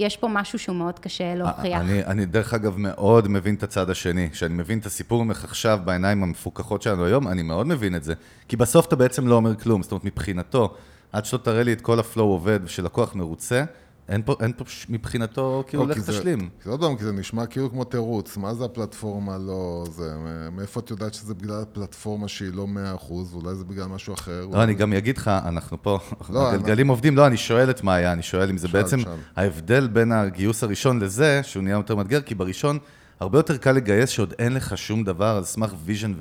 יש 0.00 0.16
פה 0.16 0.28
משהו 0.28 0.58
שהוא 0.58 0.76
מאוד 0.76 0.98
קשה 0.98 1.34
להוכיח. 1.34 1.80
אני, 1.80 2.04
אני 2.04 2.26
דרך 2.26 2.54
אגב 2.54 2.74
מאוד 2.78 3.28
מבין 3.28 3.54
את 3.54 3.62
הצד 3.62 3.90
השני. 3.90 4.30
כשאני 4.30 4.54
מבין 4.54 4.78
את 4.78 4.86
הסיפור 4.86 5.24
ממך 5.24 5.44
עכשיו 5.44 5.80
בעיניים 5.84 6.22
המפוקחות 6.22 6.82
שלנו 6.82 7.04
היום, 7.04 7.28
אני 7.28 7.42
מאוד 7.42 7.66
מבין 7.66 7.96
את 7.96 8.04
זה. 8.04 8.14
כי 8.48 8.56
בסוף 8.56 8.86
אתה 8.86 8.96
בעצם 8.96 9.28
לא 9.28 9.34
אומר 9.34 9.54
כלום. 9.54 9.82
זאת 9.82 9.92
אומרת, 9.92 10.04
מבחינתו, 10.04 10.74
עד 11.12 11.24
שלא 11.24 11.38
תראה 11.38 11.62
לי 11.62 11.72
את 11.72 11.80
כל 11.80 11.98
הפלואו 11.98 12.28
עובד 12.28 12.60
ושלקוח 12.64 13.14
מרוצה, 13.14 13.64
אין 14.10 14.22
פה, 14.22 14.34
אין 14.40 14.52
פה 14.56 14.64
מבחינתו, 14.88 15.64
כאילו, 15.66 15.86
לך 15.86 15.98
תשלים. 16.10 16.48
כי 16.62 16.68
עוד 16.68 16.80
פעם, 16.80 16.96
כי 16.96 17.04
זה 17.04 17.12
נשמע 17.12 17.46
כאילו 17.46 17.70
כמו 17.70 17.84
תירוץ, 17.84 18.36
מה 18.36 18.54
זה 18.54 18.64
הפלטפורמה 18.64 19.38
לא 19.38 19.84
זה, 19.90 20.14
מאיפה 20.52 20.80
את 20.80 20.90
יודעת 20.90 21.14
שזה 21.14 21.34
בגלל 21.34 21.62
הפלטפורמה 21.62 22.28
שהיא 22.28 22.50
לא 22.54 22.66
100%, 22.98 23.12
ואולי 23.12 23.54
זה 23.54 23.64
בגלל 23.64 23.86
משהו 23.86 24.14
אחר? 24.14 24.46
לא, 24.52 24.62
אני 24.62 24.74
גם 24.74 24.92
אגיד 24.92 25.18
לך, 25.18 25.28
אנחנו 25.28 25.82
פה, 25.82 25.98
לא, 26.30 26.50
הגלגלים 26.50 26.86
אני... 26.86 26.90
עובדים, 26.90 27.16
לא, 27.16 27.26
אני 27.26 27.36
שואל 27.36 27.70
את 27.70 27.84
מאיה, 27.84 28.12
אני 28.12 28.22
שואל 28.22 28.50
אם 28.50 28.58
זה 28.58 28.68
שאל, 28.68 28.82
בעצם 28.82 29.00
שאל. 29.00 29.12
ההבדל 29.36 29.88
בין 29.88 30.12
הגיוס 30.12 30.62
הראשון 30.62 31.00
לזה, 31.00 31.40
שהוא 31.42 31.62
נהיה 31.62 31.74
יותר 31.74 31.94
מאתגר, 31.94 32.20
כי 32.20 32.34
בראשון 32.34 32.78
הרבה 33.20 33.38
יותר 33.38 33.56
קל 33.56 33.72
לגייס 33.72 34.10
שעוד 34.10 34.34
אין 34.38 34.54
לך 34.54 34.78
שום 34.78 35.04
דבר 35.04 35.36
על 35.36 35.44
סמך 35.44 35.74
vision 35.84 36.12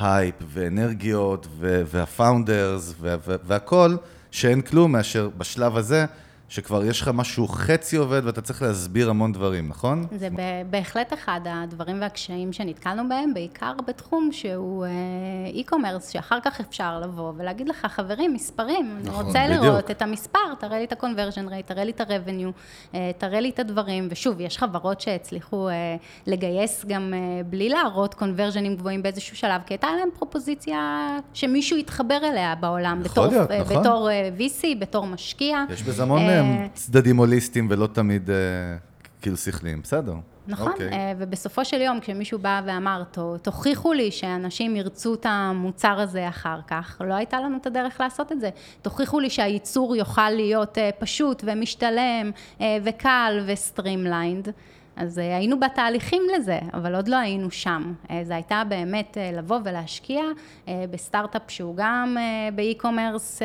ו 0.00 0.07
hype 0.07 0.34
ואנרגיות 0.52 1.46
וה 1.60 1.87
founders 1.87 2.94
והכל, 3.20 3.96
שאין 4.30 4.60
כלום 4.60 4.92
מאשר 4.92 5.28
בשלב 5.38 5.76
הזה. 5.76 6.06
שכבר 6.48 6.84
יש 6.84 7.00
לך 7.00 7.10
משהו 7.14 7.48
חצי 7.48 7.96
עובד 7.96 8.22
ואתה 8.24 8.40
צריך 8.40 8.62
להסביר 8.62 9.10
המון 9.10 9.32
דברים, 9.32 9.68
נכון? 9.68 10.06
זה 10.16 10.28
בהחלט 10.70 11.12
אחד 11.12 11.40
הדברים 11.44 12.00
והקשיים 12.00 12.52
שנתקלנו 12.52 13.08
בהם, 13.08 13.34
בעיקר 13.34 13.72
בתחום 13.86 14.28
שהוא 14.32 14.86
e-commerce, 15.54 16.12
שאחר 16.12 16.38
כך 16.44 16.60
אפשר 16.60 17.00
לבוא 17.00 17.32
ולהגיד 17.36 17.68
לך, 17.68 17.86
חברים, 17.90 18.34
מספרים, 18.34 18.98
נכון, 19.02 19.20
אני 19.20 19.26
רוצה 19.26 19.44
בדיוק. 19.48 19.64
לראות 19.64 19.90
את 19.90 20.02
המספר, 20.02 20.38
תראה 20.58 20.78
לי 20.78 20.84
את 20.84 20.92
ה-conversion 20.92 21.48
rate, 21.50 21.66
תראה 21.66 21.84
לי 21.84 21.90
את 21.90 22.00
ה-revenue, 22.00 22.96
תראה 23.18 23.40
לי 23.40 23.50
את 23.50 23.58
הדברים, 23.58 24.08
ושוב, 24.10 24.40
יש 24.40 24.58
חברות 24.58 25.00
שהצליחו 25.00 25.68
לגייס 26.26 26.84
גם 26.88 27.14
בלי 27.46 27.68
להראות 27.68 28.14
conversionים 28.14 28.76
גבוהים 28.76 29.02
באיזשהו 29.02 29.36
שלב, 29.36 29.60
כי 29.66 29.74
הייתה 29.74 29.88
להם 29.98 30.08
פרופוזיציה 30.18 31.08
שמישהו 31.34 31.76
יתחבר 31.76 32.18
אליה 32.22 32.54
בעולם, 32.54 33.02
בתור, 33.02 33.26
להיות, 33.26 33.50
נכון. 33.50 33.80
בתור 33.80 34.08
VC, 34.38 34.64
בתור 34.78 35.06
משקיע. 35.06 35.64
יש 35.70 35.82
בזה 35.82 36.02
המון 36.02 36.22
צדדים 36.74 37.16
הוליסטיים 37.16 37.66
ולא 37.70 37.86
תמיד 37.86 38.30
כאילו 39.20 39.36
שכליים, 39.36 39.82
בסדר. 39.82 40.14
נכון, 40.46 40.72
okay. 40.72 40.74
אוקיי. 40.74 41.14
ובסופו 41.18 41.64
של 41.64 41.80
יום 41.80 42.00
כשמישהו 42.00 42.38
בא 42.38 42.60
ואמר, 42.66 43.02
תוכיחו 43.42 43.92
לי 43.92 44.10
שאנשים 44.10 44.76
ירצו 44.76 45.14
את 45.14 45.26
המוצר 45.28 46.00
הזה 46.00 46.28
אחר 46.28 46.58
כך, 46.66 47.00
לא 47.04 47.14
הייתה 47.14 47.40
לנו 47.40 47.56
את 47.56 47.66
הדרך 47.66 48.00
לעשות 48.00 48.32
את 48.32 48.40
זה. 48.40 48.50
תוכיחו 48.82 49.20
לי 49.20 49.30
שהייצור 49.30 49.96
יוכל 49.96 50.30
להיות 50.30 50.78
פשוט 50.98 51.44
ומשתלם 51.46 52.30
וקל 52.84 53.40
ו 53.46 53.54
streamlined. 53.54 54.48
אז 54.96 55.18
אה, 55.18 55.36
היינו 55.36 55.60
בתהליכים 55.60 56.22
לזה, 56.36 56.58
אבל 56.74 56.94
עוד 56.94 57.08
לא 57.08 57.16
היינו 57.16 57.50
שם. 57.50 57.92
אה, 58.10 58.20
זה 58.24 58.34
הייתה 58.34 58.62
באמת 58.68 59.18
אה, 59.18 59.30
לבוא 59.38 59.58
ולהשקיע 59.64 60.22
בסטארט-אפ 60.90 61.42
שהוא 61.48 61.76
גם 61.76 62.16
ב 62.54 62.62
e-commerce 62.62 63.42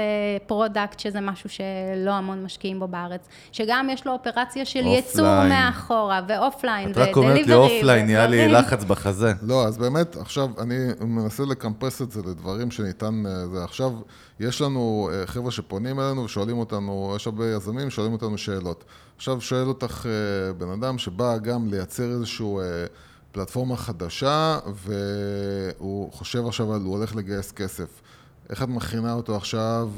product, 0.47 0.99
שזה 0.99 1.21
משהו 1.21 1.49
שלא 1.49 2.11
המון 2.11 2.43
משקיעים 2.43 2.79
בו 2.79 2.87
בארץ, 2.87 3.27
שגם 3.51 3.87
יש 3.91 4.05
לו 4.05 4.11
אופרציה 4.11 4.65
של 4.65 4.85
ייצור. 4.85 5.43
מאחורה, 5.49 6.21
ו 6.27 6.34
offline, 6.34 6.89
ו 6.89 6.91
delivery. 6.91 7.03
את 7.03 7.09
רק 7.09 7.17
אומרת 7.17 7.47
לי 7.47 7.53
offline, 7.53 8.05
נהיה 8.05 8.27
לי 8.27 8.47
לחץ 8.47 8.83
בחזה. 8.83 9.33
לא, 9.41 9.67
אז 9.67 9.77
באמת, 9.77 10.15
עכשיו, 10.15 10.49
אני 10.61 10.75
מנסה 11.01 11.43
לקמפס 11.43 12.01
את 12.01 12.11
זה 12.11 12.21
לדברים 12.21 12.71
שניתן, 12.71 13.23
זה 13.53 13.63
עכשיו, 13.63 13.91
יש 14.39 14.61
לנו 14.61 15.09
חבר'ה 15.25 15.51
שפונים 15.51 15.99
אלינו 15.99 16.23
ושואלים 16.23 16.57
אותנו, 16.57 17.13
יש 17.15 17.27
הרבה 17.27 17.51
יזמים, 17.51 17.89
שואלים 17.89 18.13
אותנו 18.13 18.37
שאלות. 18.37 18.83
עכשיו 19.17 19.41
שואל 19.41 19.67
אותך 19.67 20.05
אה, 20.05 20.53
בן 20.53 20.69
אדם 20.69 20.97
שבא 20.97 21.37
גם 21.37 21.67
לייצר 21.67 22.11
איזושהי 22.11 22.45
אה, 22.45 22.85
פלטפורמה 23.31 23.77
חדשה, 23.77 24.59
והוא 24.73 26.11
חושב 26.11 26.45
עכשיו, 26.47 26.75
הוא 26.75 26.97
הולך 26.97 27.15
לגייס 27.15 27.51
כסף. 27.51 28.01
איך 28.49 28.63
את 28.63 28.67
מכינה 28.67 29.13
אותו 29.13 29.35
עכשיו? 29.35 29.89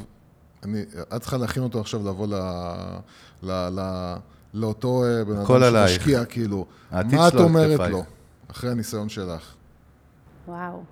אני, 0.64 0.82
את 1.16 1.22
צריכה 1.22 1.38
להכין 1.38 1.64
אותו 1.64 1.80
עכשיו 1.80 2.00
לבוא 2.10 2.28
ל, 2.28 2.34
ל, 3.44 3.52
ל, 3.52 4.14
לאותו 4.54 5.04
אה, 5.04 5.24
בן 5.24 5.36
אדם 5.36 5.88
שמשקיע, 5.88 6.26
כאילו. 6.26 6.66
מה 6.92 7.28
את 7.28 7.34
אומרת 7.34 7.80
לו, 7.80 8.04
אחרי 8.52 8.72
הניסיון 8.72 9.10
שלך? 9.10 9.54
וואו. 10.48 10.84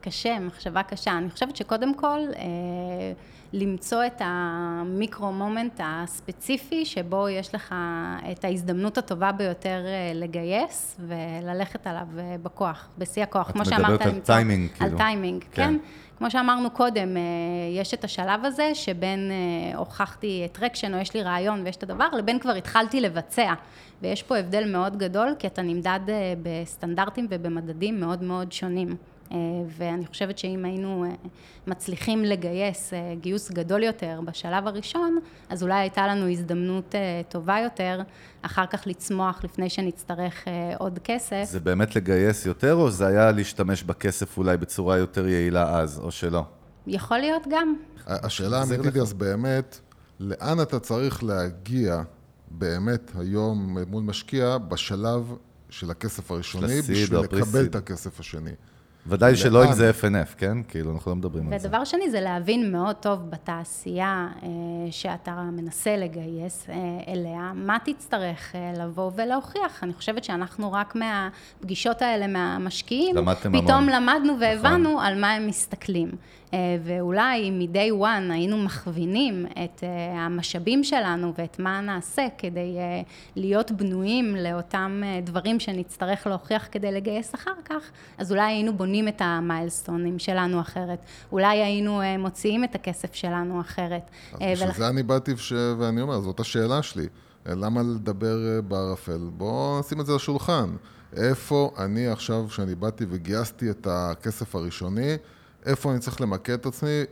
קשה, 0.00 0.38
מחשבה 0.38 0.82
קשה. 0.82 1.18
אני 1.18 1.30
חושבת 1.30 1.56
שקודם 1.56 1.94
כל, 1.94 2.18
אה, 2.36 2.42
למצוא 3.52 4.06
את 4.06 4.22
המיקרו-moment 4.24 5.80
הספציפי, 5.84 6.84
שבו 6.84 7.28
יש 7.28 7.54
לך 7.54 7.74
את 8.32 8.44
ההזדמנות 8.44 8.98
הטובה 8.98 9.32
ביותר 9.32 9.82
אה, 9.86 10.12
לגייס, 10.14 11.00
וללכת 11.06 11.86
עליו 11.86 12.06
אה, 12.18 12.36
בכוח, 12.42 12.88
בשיא 12.98 13.22
הכוח. 13.22 13.50
כמו 13.50 13.64
שאמרת, 13.64 14.00
את 14.00 14.06
מדברת 14.06 14.14
על 14.14 14.20
טיימינג, 14.20 14.70
כאילו. 14.70 14.90
על 14.90 14.96
טיימינג, 14.96 15.44
כן. 15.52 15.62
כן. 15.62 15.76
כמו 16.20 16.30
שאמרנו 16.30 16.70
קודם, 16.70 17.16
אה, 17.16 17.22
יש 17.80 17.94
את 17.94 18.04
השלב 18.04 18.44
הזה 18.44 18.74
שבין 18.74 19.30
אה, 19.30 19.78
הוכחתי 19.78 20.48
traction 20.52 20.94
או 20.94 20.98
יש 20.98 21.14
לי 21.14 21.22
רעיון 21.22 21.62
ויש 21.64 21.76
את 21.76 21.82
הדבר, 21.82 22.08
לבין 22.18 22.38
כבר 22.38 22.52
התחלתי 22.52 23.00
לבצע. 23.00 23.54
ויש 24.02 24.22
פה 24.22 24.36
הבדל 24.36 24.72
מאוד 24.72 24.96
גדול, 24.96 25.34
כי 25.38 25.46
אתה 25.46 25.62
נמדד 25.62 26.00
אה, 26.08 26.34
בסטנדרטים 26.42 27.26
ובמדדים 27.30 28.00
מאוד 28.00 28.22
מאוד 28.22 28.52
שונים. 28.52 28.96
אה, 29.32 29.36
ואני 29.78 30.06
חושבת 30.06 30.38
שאם 30.38 30.64
היינו 30.64 31.04
אה, 31.04 31.10
מצליחים 31.66 32.24
לגייס 32.24 32.92
אה, 32.92 33.14
גיוס 33.20 33.50
גדול 33.50 33.82
יותר 33.82 34.20
בשלב 34.24 34.66
הראשון, 34.66 35.18
אז 35.48 35.62
אולי 35.62 35.74
הייתה 35.74 36.06
לנו 36.06 36.28
הזדמנות 36.28 36.94
טובה 37.28 37.58
יותר, 37.64 38.00
אחר 38.42 38.66
כך 38.66 38.82
לצמוח 38.86 39.44
לפני 39.44 39.70
שנצטרך 39.70 40.44
עוד 40.78 40.98
כסף. 41.04 41.44
זה 41.44 41.60
באמת 41.60 41.96
לגייס 41.96 42.46
יותר, 42.46 42.74
או 42.74 42.90
זה 42.90 43.06
היה 43.06 43.32
להשתמש 43.32 43.82
בכסף 43.82 44.38
אולי 44.38 44.56
בצורה 44.56 44.98
יותר 44.98 45.28
יעילה 45.28 45.78
אז, 45.78 45.98
או 45.98 46.10
שלא? 46.10 46.44
יכול 46.86 47.18
להיות 47.18 47.42
גם. 47.50 47.74
השאלה 48.06 48.60
האמיתית 48.60 48.94
היא 48.94 49.02
אז 49.02 49.12
באמת, 49.12 49.80
לאן 50.20 50.60
אתה 50.62 50.80
צריך 50.80 51.24
להגיע 51.24 52.02
באמת 52.50 53.10
היום 53.18 53.78
מול 53.86 54.02
משקיע 54.02 54.58
בשלב 54.58 55.34
של 55.70 55.90
הכסף 55.90 56.30
הראשוני, 56.30 56.82
בשביל 56.82 57.18
לקבל 57.18 57.64
את 57.64 57.74
הכסף 57.74 58.20
השני. 58.20 58.52
ודאי 59.06 59.36
שלא 59.36 59.64
אם 59.64 59.72
זה 59.72 59.90
FNF, 60.00 60.34
כן? 60.38 60.62
כאילו, 60.68 60.92
אנחנו 60.94 61.10
לא 61.10 61.16
מדברים 61.16 61.52
על 61.52 61.58
זה. 61.58 61.68
ודבר 61.68 61.84
שני, 61.84 62.10
זה 62.10 62.20
להבין 62.20 62.72
מאוד 62.72 62.96
טוב 62.96 63.30
בתעשייה 63.30 64.28
אה, 64.42 64.48
שאתה 64.90 65.34
מנסה 65.52 65.96
לגייס 65.96 66.66
אה, 66.68 66.74
אליה, 67.12 67.52
מה 67.54 67.76
תצטרך 67.84 68.54
אה, 68.54 68.72
לבוא 68.84 69.10
ולהוכיח. 69.16 69.82
אני 69.82 69.92
חושבת 69.92 70.24
שאנחנו 70.24 70.72
רק 70.72 70.96
מהפגישות 70.96 72.02
האלה 72.02 72.26
מהמשקיעים, 72.26 73.16
פתאום 73.40 73.70
המון. 73.70 73.88
למדנו 73.88 74.40
והבנו 74.40 74.90
נכון. 74.92 75.04
על 75.04 75.20
מה 75.20 75.32
הם 75.32 75.46
מסתכלים. 75.46 76.10
ואולי 76.84 77.48
אם 77.48 77.58
מ-day 77.58 78.02
one 78.02 78.32
היינו 78.32 78.56
מכווינים 78.58 79.46
את 79.64 79.84
המשאבים 80.16 80.84
שלנו 80.84 81.32
ואת 81.38 81.58
מה 81.58 81.80
נעשה 81.80 82.26
כדי 82.38 82.76
להיות 83.36 83.70
בנויים 83.70 84.36
לאותם 84.36 85.02
דברים 85.24 85.60
שנצטרך 85.60 86.26
להוכיח 86.26 86.68
כדי 86.70 86.92
לגייס 86.92 87.34
אחר 87.34 87.54
כך, 87.64 87.90
אז 88.18 88.32
אולי 88.32 88.42
היינו 88.42 88.76
בונים 88.76 89.08
את 89.08 89.22
המיילסטונים 89.24 90.18
שלנו 90.18 90.60
אחרת. 90.60 90.98
אולי 91.32 91.58
היינו 91.62 92.00
מוציאים 92.18 92.64
את 92.64 92.74
הכסף 92.74 93.14
שלנו 93.14 93.60
אחרת. 93.60 94.10
אז 94.32 94.38
בשביל 94.40 94.68
ולכ... 94.68 94.76
זה 94.76 94.88
אני 94.88 95.02
באתי 95.02 95.36
ש... 95.36 95.52
ואני 95.78 96.00
אומר, 96.00 96.20
זאת 96.20 96.40
השאלה 96.40 96.82
שלי. 96.82 97.06
למה 97.46 97.82
לדבר 97.82 98.60
בערפל? 98.68 99.28
בואו 99.36 99.80
נשים 99.80 100.00
את 100.00 100.06
זה 100.06 100.12
על 100.12 100.16
השולחן. 100.16 100.70
איפה 101.16 101.70
אני 101.78 102.08
עכשיו, 102.08 102.46
כשאני 102.48 102.74
באתי 102.74 103.04
וגייסתי 103.08 103.70
את 103.70 103.86
הכסף 103.90 104.54
הראשוני, 104.54 105.16
איפה 105.66 105.92
אני 105.92 105.98
צריך 105.98 106.20
למקד 106.20 106.52
את 106.52 106.66
עצמי 106.66 107.04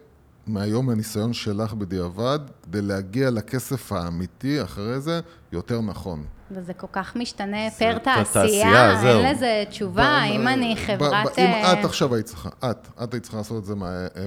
מהיום 0.47 0.87
מהניסיון 0.87 1.33
שלך 1.33 1.75
בדיעבד, 1.75 2.39
כדי 2.63 2.83
להגיע 2.83 3.31
לכסף 3.31 3.93
האמיתי 3.93 4.63
אחרי 4.63 5.01
זה 5.01 5.21
יותר 5.53 5.81
נכון. 5.81 6.25
וזה 6.51 6.73
כל 6.75 6.87
כך 6.93 7.17
משתנה 7.17 7.71
פר 7.79 7.99
תעשייה, 7.99 9.03
אין 9.03 9.37
לזה 9.37 9.65
תשובה, 9.71 10.25
אם 10.25 10.49
אני 10.49 10.77
חברת... 10.87 11.39
אם 11.39 11.45
אה, 11.45 11.81
את 11.81 11.85
עכשיו 11.85 12.15
היית 12.15 12.27
צריכה, 12.27 12.49
את, 12.71 12.89
את 13.03 13.15
היית 13.15 13.23
צריכה 13.23 13.39
לעשות 13.39 13.59
את 13.59 13.65
זה 13.65 13.75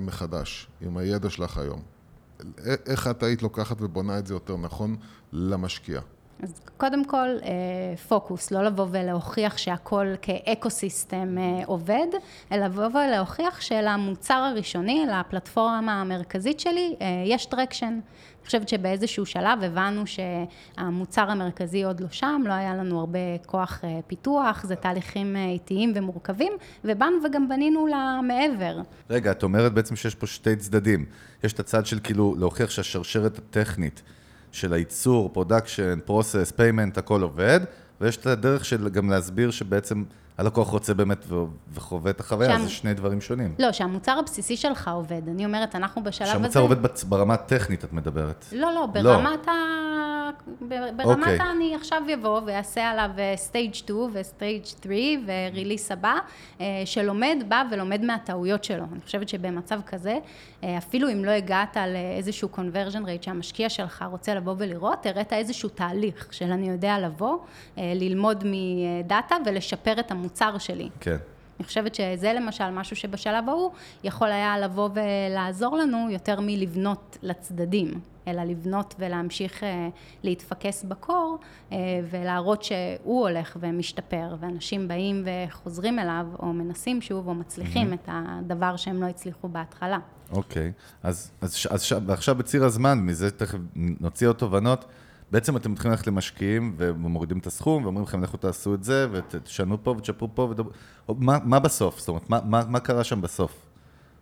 מחדש, 0.02 0.68
עם 0.82 0.98
הידע 0.98 1.30
שלך 1.30 1.58
היום. 1.58 1.82
איך 2.86 3.08
את 3.08 3.24
היית 3.24 3.42
לוקחת 3.42 3.82
ובונה 3.82 4.20
את 4.20 4.28
זה 4.28 4.34
יותר 4.34 4.58
נכון 4.58 4.96
למשקיע? 5.34 6.02
אז 6.42 6.62
קודם 6.78 7.06
כל, 7.06 7.28
אה, 7.44 7.98
פוקוס, 8.08 8.52
לא 8.52 8.64
לבוא 8.64 8.88
ולהוכיח 8.92 9.58
שהכל 9.58 10.06
כאקו-סיסטם 10.22 11.38
אה, 11.38 11.66
עובד, 11.66 12.08
אלא 12.52 12.66
לבוא 12.66 12.86
ולהוכיח 12.86 13.62
שלמוצר 13.62 14.34
הראשוני, 14.34 15.06
לפלטפורמה 15.06 16.02
המרכזית 16.02 16.60
שלי, 16.60 16.96
אה, 17.02 17.08
יש 17.26 17.46
traction. 17.46 17.86
אני 18.40 18.46
חושבת 18.46 18.70
שבאיזשהו 18.70 19.26
שלב 19.26 19.64
הבנו 19.64 20.04
שהמוצר 20.08 21.32
המרכזי 21.32 21.84
עוד 21.84 22.00
לא 22.00 22.08
שם, 22.12 22.42
לא 22.46 22.54
היה 22.54 22.76
לנו 22.76 23.00
הרבה 23.00 23.20
כוח 23.46 23.84
פיתוח, 24.08 24.64
זה 24.64 24.76
תהליכים 24.76 25.36
איטיים 25.36 25.92
ומורכבים, 25.96 26.54
ובאנו 26.86 27.18
וגם 27.26 27.50
בנינו 27.50 27.88
למעבר. 27.88 28.82
רגע, 29.10 29.32
את 29.32 29.44
אומרת 29.44 29.74
בעצם 29.74 29.96
שיש 29.96 30.16
פה 30.16 30.28
שתי 30.28 30.56
צדדים. 30.56 31.06
יש 31.44 31.54
את 31.54 31.60
הצד 31.60 31.86
של 31.86 32.00
כאילו 32.04 32.36
להוכיח 32.38 32.70
שהשרשרת 32.70 33.38
הטכנית 33.38 34.02
של 34.52 34.74
הייצור, 34.74 35.30
production, 35.34 36.00
process, 36.06 36.52
payment, 36.56 36.98
הכל 36.98 37.22
עובד, 37.22 37.60
ויש 38.02 38.18
את 38.18 38.26
הדרך 38.26 38.66
של 38.66 38.90
גם 38.90 39.10
להסביר 39.10 39.52
שבעצם 39.52 40.04
הלקוח 40.42 40.68
רוצה 40.68 40.94
באמת 40.94 41.26
וחווה 41.74 42.12
את 42.12 42.20
החוויה, 42.20 42.58
שם... 42.58 42.64
זה 42.64 42.70
שני 42.70 42.94
דברים 42.94 43.22
שונים. 43.22 43.56
לא, 43.60 43.72
שהמוצר 43.72 44.12
הבסיסי 44.20 44.58
שלך 44.58 44.88
עובד. 44.88 45.22
אני 45.28 45.46
אומרת, 45.46 45.76
אנחנו 45.76 46.04
בשלב 46.04 46.28
שהמוצר 46.28 46.46
הזה... 46.46 46.54
שהמוצר 46.54 46.76
עובד 46.76 47.10
ברמה 47.10 47.34
הטכנית, 47.34 47.84
את 47.84 47.94
מדברת. 47.94 48.46
לא, 48.52 48.60
לא, 48.60 48.74
לא. 48.74 48.86
ברמת 48.86 49.48
לא. 49.48 49.52
ה... 49.52 50.02
ברמת 50.62 51.00
okay. 51.00 51.20
אוקיי. 51.20 51.52
אני 51.52 51.76
עכשיו 51.76 52.02
אבוא 52.14 52.42
ואעשה 52.46 52.90
עליו 52.90 53.10
stage 53.36 53.74
2 53.74 54.00
ו 54.14 54.22
stage 54.22 54.66
3 54.66 54.96
ו 55.26 55.34
release 55.34 55.92
הבא, 55.92 56.14
אה, 56.62 56.66
שלומד, 56.86 57.44
בא 57.48 57.64
ולומד 57.72 58.02
מהטעויות 58.02 58.64
שלו. 58.64 58.84
אני 58.92 59.02
חושבת 59.02 59.30
שבמצב 59.30 59.80
כזה, 59.86 60.18
אה, 60.64 60.78
אפילו 60.78 61.12
אם 61.12 61.26
לא 61.26 61.32
הגעת 61.32 61.78
לאיזשהו 61.94 62.50
conversion 62.56 63.06
rate 63.06 63.22
שהמשקיע 63.22 63.70
שלך 63.70 64.06
רוצה 64.12 64.36
לבוא 64.36 64.56
ולראות, 64.58 65.06
הראית 65.06 65.34
איזשהו 65.34 65.70
תהליך 65.70 66.28
של 66.32 66.52
אני 66.52 66.70
יודע 66.70 67.00
לבוא, 67.00 67.38
אה, 67.78 67.94
ללמוד 67.96 68.44
מדאטה 68.46 69.36
ולשפר 69.46 70.00
את 70.00 70.12
המוצר 70.12 70.31
שלי. 70.58 70.90
כן. 71.00 71.18
אני 71.60 71.66
חושבת 71.66 71.96
שזה 71.96 72.34
למשל 72.34 72.70
משהו 72.72 72.96
שבשלב 72.96 73.50
ההוא 73.50 73.72
יכול 74.04 74.28
היה 74.28 74.60
לבוא 74.60 74.90
ולעזור 74.94 75.78
לנו 75.78 76.10
יותר 76.10 76.40
מלבנות 76.40 77.18
לצדדים. 77.22 78.02
אלא 78.28 78.44
לבנות 78.44 78.96
ולהמשיך 79.00 79.64
אה, 79.64 79.90
להתפקס 80.24 80.84
בקור 80.84 81.40
אה, 81.72 81.78
ולהראות 82.12 82.64
שהוא 82.64 83.28
הולך 83.28 83.58
ומשתפר, 83.60 84.36
ואנשים 84.40 84.88
באים 84.88 85.26
וחוזרים 85.26 86.00
אליו, 86.00 86.26
או 86.40 86.54
מנסים 86.54 87.02
שוב, 87.02 87.28
או 87.28 87.34
מצליחים 87.34 87.92
mm-hmm. 87.92 87.96
את 87.96 88.10
הדבר 88.10 88.76
שהם 88.76 89.02
לא 89.02 89.06
הצליחו 89.06 89.48
בהתחלה. 89.48 90.00
אוקיי, 90.32 90.72
okay. 90.76 90.82
אז, 91.04 91.32
אז, 91.42 91.68
אז 91.70 91.94
ועכשיו 92.06 92.36
בציר 92.36 92.66
הזמן, 92.66 93.00
מזה 93.00 93.32
תכף 93.32 93.58
נוציא 93.76 94.28
עוד 94.28 94.36
תובנות. 94.36 94.86
בעצם 95.32 95.58
אתם 95.58 95.72
מתחילים 95.72 95.92
ללכת 95.92 96.08
למשקיעים 96.08 96.74
ומורידים 96.78 97.38
את 97.38 97.48
הסכום 97.48 97.84
ואומרים 97.84 98.06
לכם 98.06 98.24
לכו 98.24 98.38
תעשו 98.38 98.74
את 98.74 98.84
זה 98.84 99.08
ותשנו 99.12 99.84
פה 99.84 99.96
ותשפרו 99.98 100.36
פה 100.36 100.42
ודבר... 100.42 100.70
מה, 101.10 101.38
מה 101.44 101.60
בסוף? 101.60 102.00
זאת 102.00 102.08
אומרת, 102.08 102.30
מה, 102.30 102.40
מה, 102.46 102.64
מה 102.68 102.80
קרה 102.80 103.04
שם 103.04 103.22
בסוף? 103.22 103.66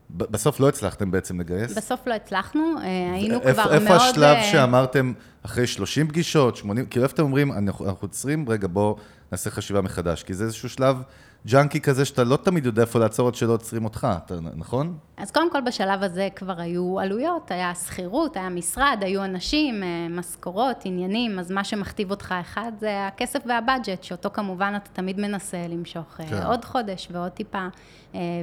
בסוף 0.10 0.60
לא 0.60 0.70
הצלחתם 0.70 1.12
בעצם 1.12 1.40
לגייס? 1.40 1.78
בסוף 1.78 2.08
לא 2.08 2.14
הצלחנו, 2.14 2.76
אה, 2.78 3.14
היינו 3.14 3.42
כבר 3.42 3.54
מאוד... 3.56 3.72
איפה 3.72 3.96
השלב 3.96 4.36
אה, 4.36 4.44
שאמרתם, 4.44 5.14
אחרי 5.46 5.68
30 5.68 6.08
פגישות, 6.08 6.56
80, 6.56 6.86
כאילו 6.86 7.04
איפה 7.04 7.14
אתם 7.14 7.24
אומרים, 7.24 7.52
אנחנו 7.52 7.96
עוצרים, 8.02 8.50
רגע 8.50 8.68
בואו 8.72 8.96
נעשה 9.32 9.50
חשיבה 9.50 9.82
מחדש, 9.82 10.24
כי 10.24 10.34
זה 10.34 10.44
איזשהו 10.44 10.70
שלב 10.70 11.02
ג'אנקי 11.48 11.82
כזה 11.82 12.06
שאתה 12.06 12.24
לא 12.24 12.38
תמיד 12.38 12.66
יודע 12.66 12.82
איפה 12.82 13.00
לעצור 13.00 13.28
עד 13.28 13.36
שלא 13.36 13.54
עוצרים 13.54 13.86
אותך, 13.86 14.08
אתה, 14.26 14.36
נכון? 14.56 14.98
אז 15.18 15.32
קודם 15.32 15.52
כל 15.52 15.62
בשלב 15.62 16.04
הזה 16.04 16.28
כבר 16.36 16.60
היו 16.62 17.00
עלויות, 17.00 17.52
היה 17.52 17.76
שכירות, 17.76 18.38
היה 18.38 18.50
משרד, 18.50 18.98
היו 19.02 19.26
אנשים, 19.26 19.84
אה, 19.84 20.08
משכורות, 20.10 20.78
עניינים, 20.86 21.40
אז 21.40 21.52
מה 21.52 21.64
שמכתיב 21.64 22.12
אותך 22.12 22.36
אחד 22.42 22.72
זה 22.80 23.08
הכסף 23.08 23.40
והבאג'ט, 23.46 24.04
שאותו 24.04 24.30
כמובן 24.34 24.74
אתה 24.78 24.90
תמיד 24.94 25.20
מנסה 25.20 25.68
למשוך 25.70 26.06
כן. 26.18 26.44
עוד 26.44 26.66
חודש 26.66 27.08
ועוד 27.12 27.32
טיפה 27.32 27.68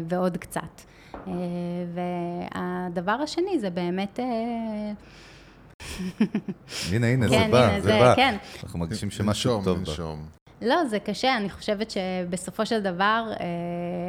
ועוד 0.08 0.36
קצת. 0.36 0.80
אה, 1.28 1.32
והדבר 1.94 3.12
השני 3.12 3.58
זה 3.60 3.70
באמת... 3.70 4.20
אה, 4.20 4.92
הנה, 6.92 7.06
הנה, 7.06 7.28
זה 7.28 7.34
כן, 7.34 7.50
בא, 7.50 7.80
זה 7.80 7.88
בא. 7.88 8.14
כן. 8.16 8.36
אנחנו 8.64 8.78
מרגישים 8.78 9.10
שמשהו 9.10 9.64
טוב 9.64 9.78
בא. 9.84 9.92
לא, 10.62 10.84
זה 10.84 10.98
קשה, 10.98 11.36
אני 11.36 11.50
חושבת 11.50 11.90
שבסופו 11.90 12.66
של 12.66 12.80
דבר 12.80 13.24
אה, 13.40 13.46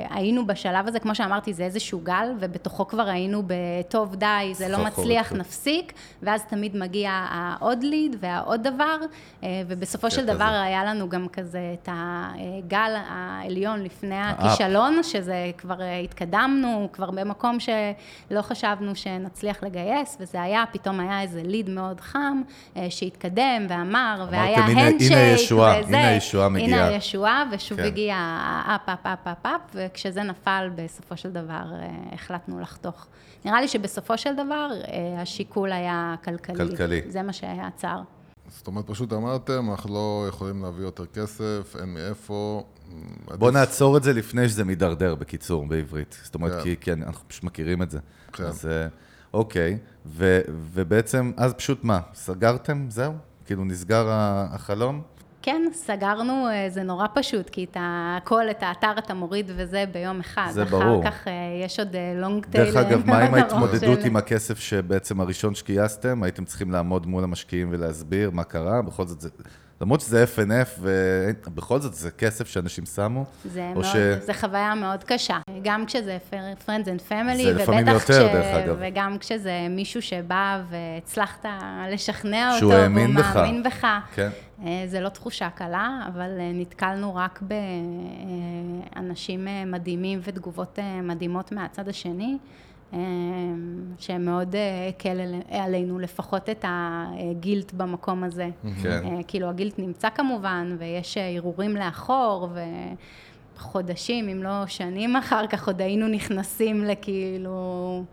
היינו 0.10 0.48
בשלב 0.48 0.88
הזה, 0.88 1.00
כמו 1.00 1.16
שאמרתי, 1.16 1.54
זה 1.54 1.64
איזשהו 1.64 2.00
גל, 2.04 2.30
ובתוכו 2.40 2.88
כבר 2.88 3.08
היינו 3.08 3.44
בטוב 3.48 4.16
די, 4.16 4.54
זה 4.54 4.68
לא 4.68 4.78
מצליח, 4.86 5.34
נפסיק, 5.34 5.94
ואז 6.24 6.44
תמיד 6.50 6.78
מגיע 6.78 7.12
העוד 7.12 7.84
ליד 7.84 8.16
והעוד 8.20 8.64
דבר, 8.64 8.98
אה, 9.44 9.62
ובסופו 9.68 10.12
של 10.12 10.26
דבר 10.26 10.62
היה 10.66 10.84
לנו 10.86 11.10
גם 11.10 11.28
כזה 11.28 11.60
את 11.74 11.90
הגל 11.92 12.96
העליון 13.10 13.84
לפני 13.84 14.20
הכישלון, 14.20 15.04
שזה 15.04 15.52
כבר 15.58 15.82
אה, 15.82 16.00
התקדמנו, 16.00 16.90
כבר 16.94 17.12
במקום 17.12 17.58
שלא 17.60 18.42
חשבנו 18.42 18.96
שנצליח 18.96 19.64
לגייס, 19.64 20.18
וזה 20.20 20.42
היה, 20.42 20.64
פתאום 20.72 21.00
היה 21.00 21.22
איזה 21.22 21.42
ליד 21.44 21.70
מאוד 21.70 22.02
חם, 22.02 22.42
אה, 22.78 22.88
שהתקדם 22.90 23.66
ואמר, 23.70 24.26
והיה 24.32 24.58
הנדשייק, 24.58 25.02
וזה. 25.02 25.16
הנה 25.18 25.28
הישועה, 25.28 25.78
הנה 25.78 26.08
הישועה. 26.44 26.50
מגיעה. 26.50 26.86
הנה 26.86 26.96
הישועה, 26.96 27.44
ושוב 27.52 27.78
כן. 27.78 27.86
הגיע 27.86 28.16
אפ, 28.76 28.90
אפ, 28.90 29.06
אפ, 29.06 29.28
אפ, 29.28 29.46
אפ, 29.46 29.62
וכשזה 29.74 30.24
נפל, 30.24 30.70
בסופו 30.76 31.18
של 31.18 31.32
דבר 31.32 31.64
אה, 31.74 31.90
החלטנו 32.14 32.60
לחתוך. 32.60 33.08
נראה 33.46 33.62
לי 33.62 33.68
שבסופו 33.68 34.18
של 34.18 34.34
דבר 34.34 34.70
אה, 34.88 35.22
השיקול 35.22 35.72
היה 35.72 36.16
כלכלי. 36.24 36.56
כלכלי. 36.58 37.02
זה 37.08 37.22
מה 37.22 37.34
שהיה 37.34 37.68
הצער. 37.68 38.02
זאת 38.48 38.68
אומרת, 38.68 38.88
פשוט 38.88 39.14
אמרתם, 39.14 39.72
אנחנו 39.72 39.94
לא 39.94 40.26
יכולים 40.30 40.64
להביא 40.64 40.84
יותר 40.84 41.06
כסף, 41.06 41.76
אין 41.82 41.94
מאיפה. 41.94 42.64
בוא 43.26 43.52
נעצור 43.52 43.98
את 43.98 44.04
זה 44.04 44.14
לפני 44.14 44.50
שזה 44.50 44.64
מידרדר, 44.64 45.16
בקיצור, 45.16 45.66
בעברית. 45.66 46.18
זאת 46.24 46.36
אומרת, 46.36 46.54
כן. 46.54 46.64
כי, 46.64 46.76
כי 46.82 46.94
אנחנו 46.94 47.28
פשוט 47.28 47.44
מכירים 47.44 47.82
את 47.82 47.92
זה. 47.92 48.00
כן. 48.34 48.44
אז 48.44 48.68
אה, 48.68 48.88
אוקיי, 49.34 49.78
ו, 50.06 50.42
ובעצם, 50.50 51.32
אז 51.38 51.54
פשוט 51.54 51.84
מה, 51.84 52.00
סגרתם? 52.14 52.86
זהו? 52.90 53.14
כאילו 53.46 53.66
נסגר 53.66 54.06
החלום? 54.10 55.02
כן, 55.48 55.62
סגרנו, 55.74 56.48
אה, 56.48 56.70
זה 56.70 56.84
נורא 56.84 57.08
פשוט, 57.14 57.50
כי 57.50 57.64
את 57.64 57.78
הכל, 57.80 58.50
את 58.52 58.64
האתר 58.64 58.92
אתה 58.98 59.14
מוריד 59.14 59.52
וזה 59.56 59.84
ביום 59.92 60.20
אחד. 60.20 60.50
זה 60.52 60.64
אחר 60.64 60.80
ברור. 60.80 61.04
אחר 61.04 61.12
כך 61.12 61.28
אה, 61.28 61.34
יש 61.66 61.80
עוד 61.80 61.96
לונג 62.16 62.46
טייל. 62.46 62.64
דרך 62.64 62.76
אגב, 62.76 63.06
מה 63.06 63.20
עם 63.20 63.34
ההתמודדות 63.36 64.00
עם 64.06 64.16
הכסף 64.16 64.60
שבעצם 64.60 65.22
הראשון 65.22 65.56
שגייסתם? 65.56 66.24
הייתם 66.24 66.46
צריכים 66.46 66.72
לעמוד 66.72 67.08
מול 67.08 67.24
המשקיעים 67.24 67.68
ולהסביר 67.72 68.32
מה 68.32 68.44
קרה? 68.44 68.82
בכל 68.82 69.08
זאת 69.08 69.22
זה... 69.22 69.30
למרות 69.82 70.02
שזה 70.02 70.26
FNF, 70.36 70.80
ובכל 70.82 71.80
זאת 71.80 71.94
זה 71.94 72.12
כסף 72.12 72.48
שאנשים 72.48 72.86
שמו. 72.86 73.26
זה 73.46 73.72
מאוד, 73.74 73.86
ש... 73.86 73.96
זה 74.20 74.34
חוויה 74.34 74.76
מאוד 74.76 75.04
קשה. 75.04 75.38
גם 75.64 75.86
כשזה 75.86 76.18
Friends 76.32 76.68
and 76.68 77.12
Family, 77.12 77.44
זה 77.44 77.54
לפעמים 77.54 77.88
יותר, 77.88 78.00
כש... 78.00 78.10
דרך 78.10 78.46
אגב. 78.46 78.78
וגם 78.80 79.18
כשזה 79.20 79.68
מישהו 79.70 80.02
שבא 80.02 80.62
והצלחת 80.70 81.46
לשכנע 81.92 82.56
אותו, 82.56 82.70
והוא 82.70 82.88
מאמין 82.88 83.64
בך. 83.64 83.88
כן. 84.16 84.30
אה, 84.66 84.84
זה 84.88 85.00
לא 85.00 85.10
תחושה 85.10 85.50
קלה, 85.50 86.00
אבל 86.08 86.40
אה, 86.40 86.52
נתקלנו 86.54 87.16
רק 87.16 87.42
באנשים 88.96 89.48
אה, 89.48 89.66
מדהימים 89.66 90.20
ותגובות 90.24 90.80
מדהימות 91.04 91.52
מהצד 91.52 91.90
השני. 91.90 92.38
שמאוד 93.98 94.56
הקל 94.90 95.20
עלינו 95.50 96.00
לפחות 96.00 96.50
את 96.50 96.66
הגילט 96.68 97.74
במקום 97.74 98.24
הזה. 98.24 98.50
כן. 98.84 99.22
כאילו 99.28 99.50
הגילט 99.50 99.80
נמצא 99.80 100.10
כמובן, 100.10 100.76
ויש 100.80 101.18
הרהורים 101.18 101.76
לאחור, 101.76 102.50
ו... 102.54 102.60
חודשים, 103.58 104.30
אם 104.30 104.44
לא 104.44 104.68
שנים 104.68 105.16
אחר 105.16 105.48
כך, 105.48 105.68
עוד 105.68 105.82
היינו 105.82 106.08
נכנסים 106.08 106.84
לכאילו 106.84 108.04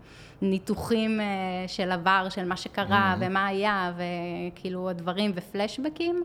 ניתוחים 0.41 1.19
אה, 1.19 1.25
של 1.67 1.91
עבר, 1.91 2.27
של 2.29 2.47
מה 2.47 2.57
שקרה, 2.57 3.13
mm-hmm. 3.13 3.25
ומה 3.25 3.47
היה, 3.47 3.93
וכאילו 3.97 4.89
הדברים 4.89 5.31
ופלשבקים. 5.35 6.23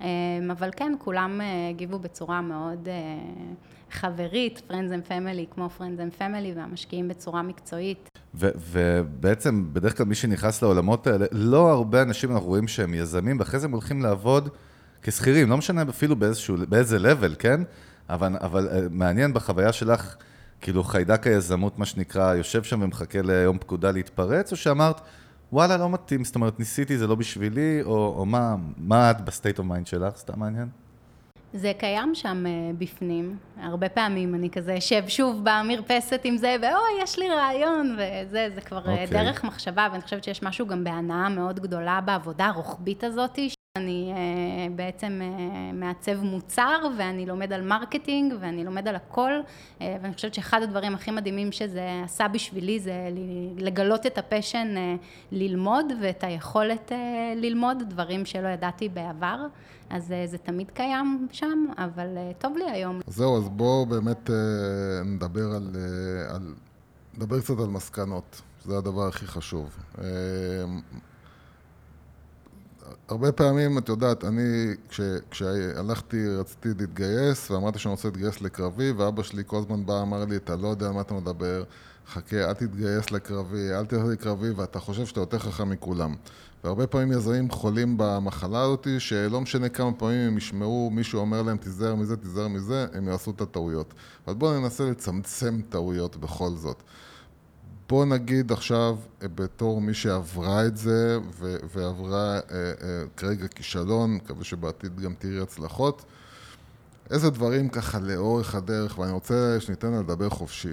אה, 0.00 0.06
אבל 0.52 0.70
כן, 0.76 0.92
כולם 0.98 1.40
אה, 1.40 1.68
הגיבו 1.68 1.98
בצורה 1.98 2.40
מאוד 2.40 2.88
חברית, 3.90 4.62
Friends 4.68 4.72
and 4.72 5.10
Family 5.10 5.54
כמו 5.54 5.68
Friends 5.78 6.00
and 6.00 6.20
Family, 6.20 6.56
והמשקיעים 6.56 7.08
בצורה 7.08 7.42
מקצועית. 7.42 8.08
ובעצם, 8.34 9.64
בדרך 9.72 9.96
כלל 9.96 10.06
מי 10.06 10.14
שנכנס 10.14 10.62
לעולמות 10.62 11.06
האלה, 11.06 11.26
לא 11.32 11.70
הרבה 11.70 12.02
אנשים 12.02 12.32
אנחנו 12.32 12.46
רואים 12.48 12.68
שהם 12.68 12.94
יזמים, 12.94 13.38
ואחרי 13.38 13.60
זה 13.60 13.66
הם 13.66 13.72
הולכים 13.72 14.02
לעבוד 14.02 14.48
כשכירים, 15.02 15.50
לא 15.50 15.56
משנה 15.56 15.82
אפילו 15.82 16.16
באיזשהו, 16.16 16.56
באיזה 16.68 16.96
level, 16.98 17.34
כן? 17.38 17.60
אבל, 18.08 18.36
אבל 18.40 18.88
מעניין 18.90 19.34
בחוויה 19.34 19.72
שלך, 19.72 20.16
כאילו 20.60 20.84
חיידק 20.84 21.26
היזמות, 21.26 21.78
מה 21.78 21.84
שנקרא, 21.84 22.34
יושב 22.34 22.62
שם 22.62 22.82
ומחכה 22.82 23.22
ליום 23.22 23.58
פקודה 23.58 23.90
להתפרץ, 23.90 24.52
או 24.52 24.56
שאמרת, 24.56 25.00
וואלה, 25.52 25.76
לא 25.76 25.90
מתאים, 25.90 26.24
זאת 26.24 26.34
אומרת, 26.34 26.58
ניסיתי, 26.58 26.98
זה 26.98 27.06
לא 27.06 27.14
בשבילי, 27.14 27.82
או, 27.82 28.14
או 28.18 28.26
מה, 28.26 28.56
מה 28.76 29.10
את 29.10 29.20
ב 29.20 29.26
state 29.26 29.58
of 29.58 29.66
mind 29.66 29.86
שלך, 29.86 30.16
סתם 30.16 30.40
מעניין? 30.40 30.68
זה 31.52 31.72
קיים 31.78 32.14
שם 32.14 32.44
uh, 32.46 32.76
בפנים. 32.78 33.36
הרבה 33.60 33.88
פעמים 33.88 34.34
אני 34.34 34.50
כזה 34.50 34.78
אשב 34.78 35.08
שוב 35.08 35.40
במרפסת 35.42 36.20
עם 36.24 36.36
זה, 36.36 36.56
ואוי, 36.62 37.02
יש 37.02 37.18
לי 37.18 37.28
רעיון, 37.28 37.96
וזה, 37.98 38.48
זה 38.54 38.60
כבר 38.60 38.84
okay. 38.84 38.88
אה, 38.88 39.04
אוקיי. 39.04 39.06
דרך 39.06 39.44
מחשבה, 39.44 39.88
ואני 39.92 40.02
חושבת 40.02 40.24
שיש 40.24 40.42
משהו 40.42 40.66
גם 40.66 40.84
בהנאה 40.84 41.28
מאוד 41.28 41.60
גדולה 41.60 42.00
בעבודה 42.00 42.46
הרוחבית 42.46 43.04
הזאת, 43.04 43.38
אני 43.76 44.12
uh, 44.14 44.72
בעצם 44.76 45.20
uh, 45.20 45.74
מעצב 45.74 46.22
מוצר 46.22 46.78
ואני 46.96 47.26
לומד 47.26 47.52
על 47.52 47.62
marketing 47.62 48.34
ואני 48.40 48.64
לומד 48.64 48.88
על 48.88 48.96
הכל 48.96 49.32
uh, 49.40 49.82
ואני 50.02 50.14
חושבת 50.14 50.34
שאחד 50.34 50.62
הדברים 50.62 50.94
הכי 50.94 51.10
מדהימים 51.10 51.52
שזה 51.52 52.00
עשה 52.04 52.28
בשבילי 52.28 52.80
זה 52.80 52.92
לגלות 53.58 54.06
את 54.06 54.18
ה 54.18 54.25
passion 54.25 54.74
uh, 54.76 55.04
ללמוד 55.32 55.92
ואת 56.00 56.24
היכולת 56.24 56.92
uh, 56.92 56.94
ללמוד 57.36 57.82
דברים 57.88 58.24
שלא 58.24 58.48
ידעתי 58.48 58.88
בעבר 58.88 59.46
אז 59.90 60.10
uh, 60.10 60.30
זה 60.30 60.38
תמיד 60.38 60.70
קיים 60.70 61.28
שם 61.32 61.66
אבל 61.78 62.16
uh, 62.16 62.42
טוב 62.42 62.56
לי 62.56 62.70
היום. 62.70 63.00
זהו 63.06 63.38
אז 63.38 63.48
בואו 63.48 63.86
באמת 63.86 64.30
uh, 64.30 64.32
נדבר 65.04 65.52
על, 65.56 65.76
על 66.28 66.54
נדבר 67.16 67.40
קצת 67.40 67.58
על 67.58 67.66
מסקנות 67.66 68.42
זה 68.64 68.78
הדבר 68.78 69.08
הכי 69.08 69.26
חשוב. 69.26 69.76
הרבה 73.08 73.32
פעמים, 73.32 73.78
את 73.78 73.88
יודעת, 73.88 74.24
אני, 74.24 74.74
כש, 74.88 75.00
כשהלכתי, 75.30 76.28
רציתי 76.28 76.68
להתגייס, 76.78 77.50
ואמרתי 77.50 77.78
שאני 77.78 77.90
רוצה 77.90 78.08
להתגייס 78.08 78.40
לקרבי, 78.40 78.90
ואבא 78.90 79.22
שלי 79.22 79.42
כל 79.46 79.56
הזמן 79.56 79.86
בא, 79.86 80.02
אמר 80.02 80.24
לי, 80.24 80.36
אתה 80.36 80.56
לא 80.56 80.68
יודע 80.68 80.86
על 80.86 80.92
מה 80.92 81.00
אתה 81.00 81.14
מדבר, 81.14 81.62
חכה, 82.10 82.48
אל 82.48 82.52
תתגייס 82.52 83.10
לקרבי, 83.10 83.72
אל 83.72 83.86
תלך 83.86 84.04
לקרבי, 84.04 84.50
ואתה 84.50 84.80
חושב 84.80 85.06
שאתה 85.06 85.20
יותר 85.20 85.38
חכם 85.38 85.70
מכולם. 85.70 86.14
והרבה 86.64 86.86
פעמים 86.86 87.12
יזמים 87.12 87.50
חולים 87.50 87.94
במחלה 87.98 88.62
הזאת, 88.62 88.86
שלא 88.98 89.40
משנה 89.40 89.68
כמה 89.68 89.92
פעמים 89.92 90.28
הם 90.28 90.38
ישמעו, 90.38 90.90
מישהו 90.92 91.20
אומר 91.20 91.42
להם, 91.42 91.56
תיזהר 91.56 91.94
מזה, 91.94 92.16
תיזהר 92.16 92.48
מזה, 92.48 92.86
הם 92.92 93.08
יעשו 93.08 93.30
את 93.30 93.40
הטעויות. 93.40 93.94
אבל 94.26 94.34
בואו 94.34 94.60
ננסה 94.60 94.84
לצמצם 94.90 95.60
טעויות 95.68 96.16
בכל 96.16 96.50
זאת. 96.50 96.82
בוא 97.88 98.04
נגיד 98.04 98.52
עכשיו, 98.52 98.96
בתור 99.20 99.80
מי 99.80 99.94
שעברה 99.94 100.66
את 100.66 100.76
זה 100.76 101.18
ו- 101.38 101.56
ועברה 101.74 102.34
אה, 102.34 102.40
אה, 102.50 103.04
כרגע 103.16 103.48
כישלון, 103.48 104.14
מקווה 104.14 104.44
שבעתיד 104.44 105.00
גם 105.00 105.14
תראי 105.18 105.40
הצלחות, 105.40 106.04
איזה 107.10 107.30
דברים 107.30 107.68
ככה 107.68 107.98
לאורך 107.98 108.54
הדרך, 108.54 108.98
ואני 108.98 109.12
רוצה 109.12 109.56
שניתן 109.60 109.90
לה 109.90 110.00
לדבר 110.00 110.28
חופשי. 110.28 110.72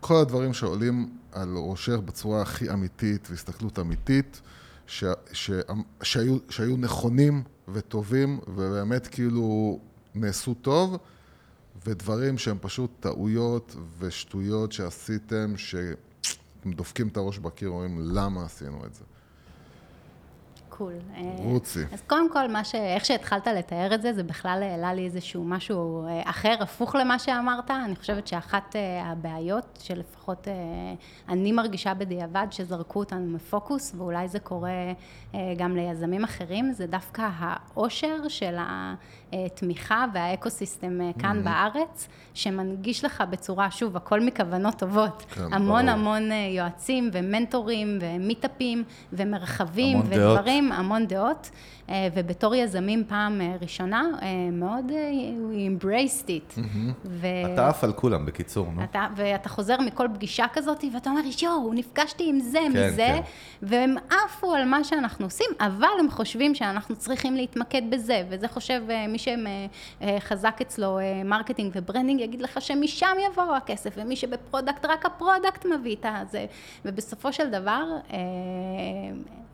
כל 0.00 0.16
הדברים 0.16 0.52
שעולים 0.52 1.10
על 1.32 1.54
ראשך 1.56 1.96
בצורה 2.04 2.42
הכי 2.42 2.70
אמיתית 2.70 3.28
והסתכלות 3.30 3.78
אמיתית, 3.78 4.40
ש- 4.86 5.04
ש- 5.32 5.50
שהיו, 6.02 6.36
שהיו 6.50 6.76
נכונים 6.76 7.42
וטובים 7.68 8.40
ובאמת 8.48 9.06
כאילו 9.06 9.80
נעשו 10.14 10.54
טוב, 10.54 10.96
ודברים 11.86 12.38
שהם 12.38 12.58
פשוט 12.60 12.90
טעויות 13.00 13.76
ושטויות 13.98 14.72
שעשיתם, 14.72 15.56
שאתם 15.56 16.72
דופקים 16.72 17.08
את 17.08 17.16
הראש 17.16 17.38
בקיר, 17.38 17.68
אומרים 17.68 17.98
למה 18.00 18.44
עשינו 18.44 18.86
את 18.86 18.94
זה. 18.94 19.04
קול. 20.78 20.92
אה, 21.16 21.22
רוצי. 21.44 21.84
אז 21.92 22.02
קודם 22.06 22.32
כל, 22.32 22.64
ש... 22.64 22.74
איך 22.74 23.04
שהתחלת 23.04 23.46
לתאר 23.46 23.94
את 23.94 24.02
זה, 24.02 24.12
זה 24.12 24.22
בכלל 24.22 24.62
העלה 24.62 24.94
לי 24.94 25.04
איזשהו 25.04 25.44
משהו 25.44 26.06
אה, 26.06 26.30
אחר, 26.30 26.56
הפוך 26.60 26.94
למה 26.94 27.18
שאמרת. 27.18 27.70
אני 27.70 27.96
חושבת 27.96 28.26
שאחת 28.26 28.76
אה, 28.76 29.06
הבעיות, 29.06 29.78
שלפחות 29.82 30.48
אני 31.28 31.52
מרגישה 31.52 31.94
בדיעבד, 31.94 32.46
שזרקו 32.50 32.98
אותנו 32.98 33.26
מפוקוס, 33.26 33.92
ואולי 33.96 34.28
זה 34.28 34.38
קורה 34.38 34.92
גם 35.56 35.76
ליזמים 35.76 36.24
אחרים, 36.24 36.72
זה 36.72 36.86
דווקא 36.86 37.28
העושר 37.38 38.28
של 38.28 38.56
התמיכה 39.32 40.04
והאקו-סיסטם 40.14 40.98
כאן 41.18 41.40
mm-hmm. 41.40 41.44
בארץ, 41.44 42.08
שמנגיש 42.34 43.04
לך 43.04 43.24
בצורה, 43.30 43.70
שוב, 43.70 43.96
הכל 43.96 44.20
מכוונות 44.20 44.74
טובות. 44.74 45.24
כן, 45.28 45.42
המון 45.52 45.86
ברור. 45.86 45.98
המון 45.98 46.30
יועצים 46.56 47.10
ומנטורים 47.12 47.98
ו 48.00 48.09
meetupים 48.09 48.84
ומרחבים 49.12 50.00
ודברים. 50.00 50.72
המון 50.72 51.06
דעות, 51.06 51.50
אה, 51.52 51.77
ובתור 52.14 52.54
יזמים 52.54 53.04
פעם 53.08 53.40
אה, 53.40 53.56
ראשונה, 53.60 54.04
אה, 54.22 54.28
מאוד 54.52 54.92
we 55.52 55.82
embraced 55.82 56.26
it. 56.26 56.58
Mm-hmm. 56.58 56.92
ו... 57.04 57.26
אתה 57.52 57.68
עף 57.68 57.84
על 57.84 57.92
כולם, 57.92 58.26
בקיצור, 58.26 58.66
נו. 58.74 58.84
אתה, 58.84 59.06
ואתה 59.16 59.48
חוזר 59.48 59.80
מכל 59.80 60.06
פגישה 60.14 60.44
כזאת, 60.52 60.84
ואתה 60.94 61.10
אומר, 61.10 61.20
יואו, 61.42 61.72
נפגשתי 61.74 62.24
עם 62.28 62.40
זה, 62.40 62.58
כן, 62.58 62.72
מזה, 62.72 62.96
כן. 62.96 63.20
והם 63.62 63.94
עפו 64.10 64.54
על 64.54 64.64
מה 64.64 64.84
שאנחנו 64.84 65.26
עושים, 65.26 65.46
אבל 65.60 65.88
הם 66.00 66.10
חושבים 66.10 66.54
שאנחנו 66.54 66.96
צריכים 66.96 67.36
להתמקד 67.36 67.82
בזה, 67.90 68.22
וזה 68.28 68.48
חושב 68.48 68.82
מי 69.08 69.18
שחזק 69.18 70.58
אצלו 70.62 70.98
marketing 71.24 71.72
ו 71.74 71.79
branding, 71.79 72.20
יגיד 72.20 72.42
לך 72.42 72.62
שמשם 72.62 73.16
יבוא 73.30 73.56
הכסף, 73.56 73.94
ומי 73.96 74.16
שב 74.16 74.34
product, 74.34 74.84
רק 74.84 75.06
ה 75.06 75.13
product 75.13 75.66
מביא 75.66 75.96
את 76.00 76.06
הזה. 76.08 76.46
ובסופו 76.84 77.32
של 77.32 77.50
דבר, 77.50 77.82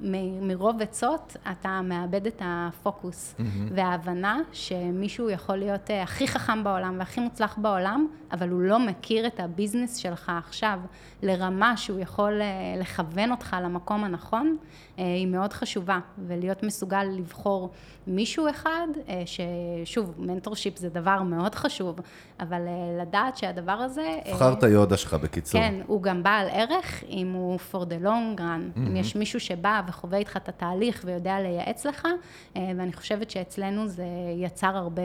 מרוב 0.01 0.83
עצות, 0.83 1.37
אתה 1.51 1.81
מאבד 1.85 2.27
את 2.27 2.43
הפוקוס 2.45 3.35
mm-hmm. 3.39 3.43
וההבנה 3.75 4.39
שמישהו 4.53 5.31
יכול 5.31 5.57
להיות 5.57 5.91
אה, 5.91 6.03
הכי 6.03 6.29
חכם 6.29 6.65
בעולם 6.65 6.97
והכי 6.99 7.21
מוצלח 7.21 7.59
בעולם, 7.59 8.07
אבל 8.33 8.49
הוא 8.49 8.63
לא 8.63 8.79
מכיר 8.79 9.27
את 9.27 9.41
ה 9.41 9.47
business 9.47 9.97
שלך 9.97 10.33
עכשיו 10.39 10.79
לרמה 11.23 11.77
שהוא 11.77 12.01
יכול 12.01 12.41
אה, 12.41 12.47
לכוון 12.81 13.31
אותך 13.31 13.57
למקום 13.63 14.05
הנכון, 14.05 14.57
אה, 14.99 15.05
היא 15.05 15.27
מאוד 15.27 15.53
חשובה, 15.53 15.99
ולהיות 16.27 16.63
מסוגל 16.63 17.05
לבחור 17.05 17.71
מישהו 18.07 18.51
אחד, 18.51 18.87
ששוב, 19.27 20.15
mentorship 20.19 20.79
זה 20.79 20.89
דבר 20.89 21.23
מאוד 21.23 21.55
חשוב, 21.55 22.01
אבל 22.41 22.61
לדעת 23.01 23.37
שהדבר 23.37 23.73
הזה... 23.73 24.19
בחר 24.31 24.53
את 24.53 24.63
היודה 24.63 24.97
שלך 24.97 25.15
בקיצור. 25.15 25.61
כן, 25.61 25.75
הוא 25.87 26.03
גם 26.03 26.23
בעל 26.23 26.47
ערך 26.51 27.05
אם 27.09 27.33
הוא 27.33 27.59
for 27.73 27.85
the 27.85 28.05
long 28.05 28.39
run, 28.39 28.41
mm-hmm. 28.41 28.79
אם 28.79 28.97
יש 28.97 29.17
מישהו 29.17 29.41
שבא 29.41 29.81
וחווה 29.89 30.19
איתך 30.19 30.37
את 30.37 30.49
התהליך 30.49 31.03
ויודע 31.05 31.41
לייעץ 31.41 31.87
לך, 31.87 32.09
אה, 32.57 32.63
ואני 32.77 32.93
חושבת 32.93 33.31
שאצלנו 33.31 33.89
זה 33.89 34.07
יצר 34.37 34.77
הרבה 34.77 35.03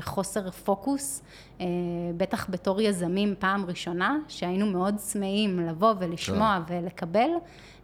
חוסר 0.00 0.50
פוקוס, 0.50 1.22
אה, 1.60 1.66
בטח 2.16 2.50
בתור 2.50 2.80
יזמים 2.80 3.34
פעם 3.38 3.64
ראשונה, 3.66 4.16
שהיינו 4.28 4.66
מאוד 4.66 4.94
צמאים 4.96 5.60
לבוא 5.60 5.94
ולשמוע 5.98 6.58
כן. 6.68 6.74
ולקבל. 6.74 7.28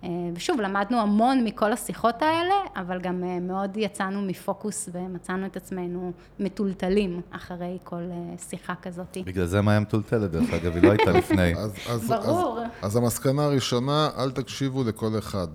אה, 0.04 0.08
ושוב, 0.34 0.60
למדנו 0.60 1.00
המון 1.00 1.44
מכל 1.44 1.72
השיחות 1.72 2.22
האלה, 2.22 2.54
אבל 2.76 3.00
גם 3.00 3.46
מאוד 3.46 3.76
יצאנו 3.76 4.22
מפוקוס 4.22 4.88
ומצאנו 4.92 5.46
את 5.46 5.56
עצמנו 5.56 6.12
מטולטלים 6.40 7.20
אחרי 7.30 7.78
כל 7.84 8.02
שיחה 8.50 8.74
כזאת. 8.82 9.18
בגלל 9.24 9.46
זה 9.46 9.62
מאיה 9.62 9.80
מטולטלת, 9.80 10.30
דרך 10.30 10.52
אגב, 10.52 10.74
היא 10.74 10.82
לא 10.82 10.90
הייתה 10.90 11.10
לפני. 11.18 11.54
אז, 11.54 11.74
אז, 11.90 12.08
ברור. 12.08 12.58
אז, 12.60 12.68
אז 12.82 12.96
המסקנה 12.96 13.44
הראשונה, 13.44 14.08
אל 14.18 14.30
תקשיבו 14.30 14.84
לכל 14.84 15.18
אחד. 15.18 15.48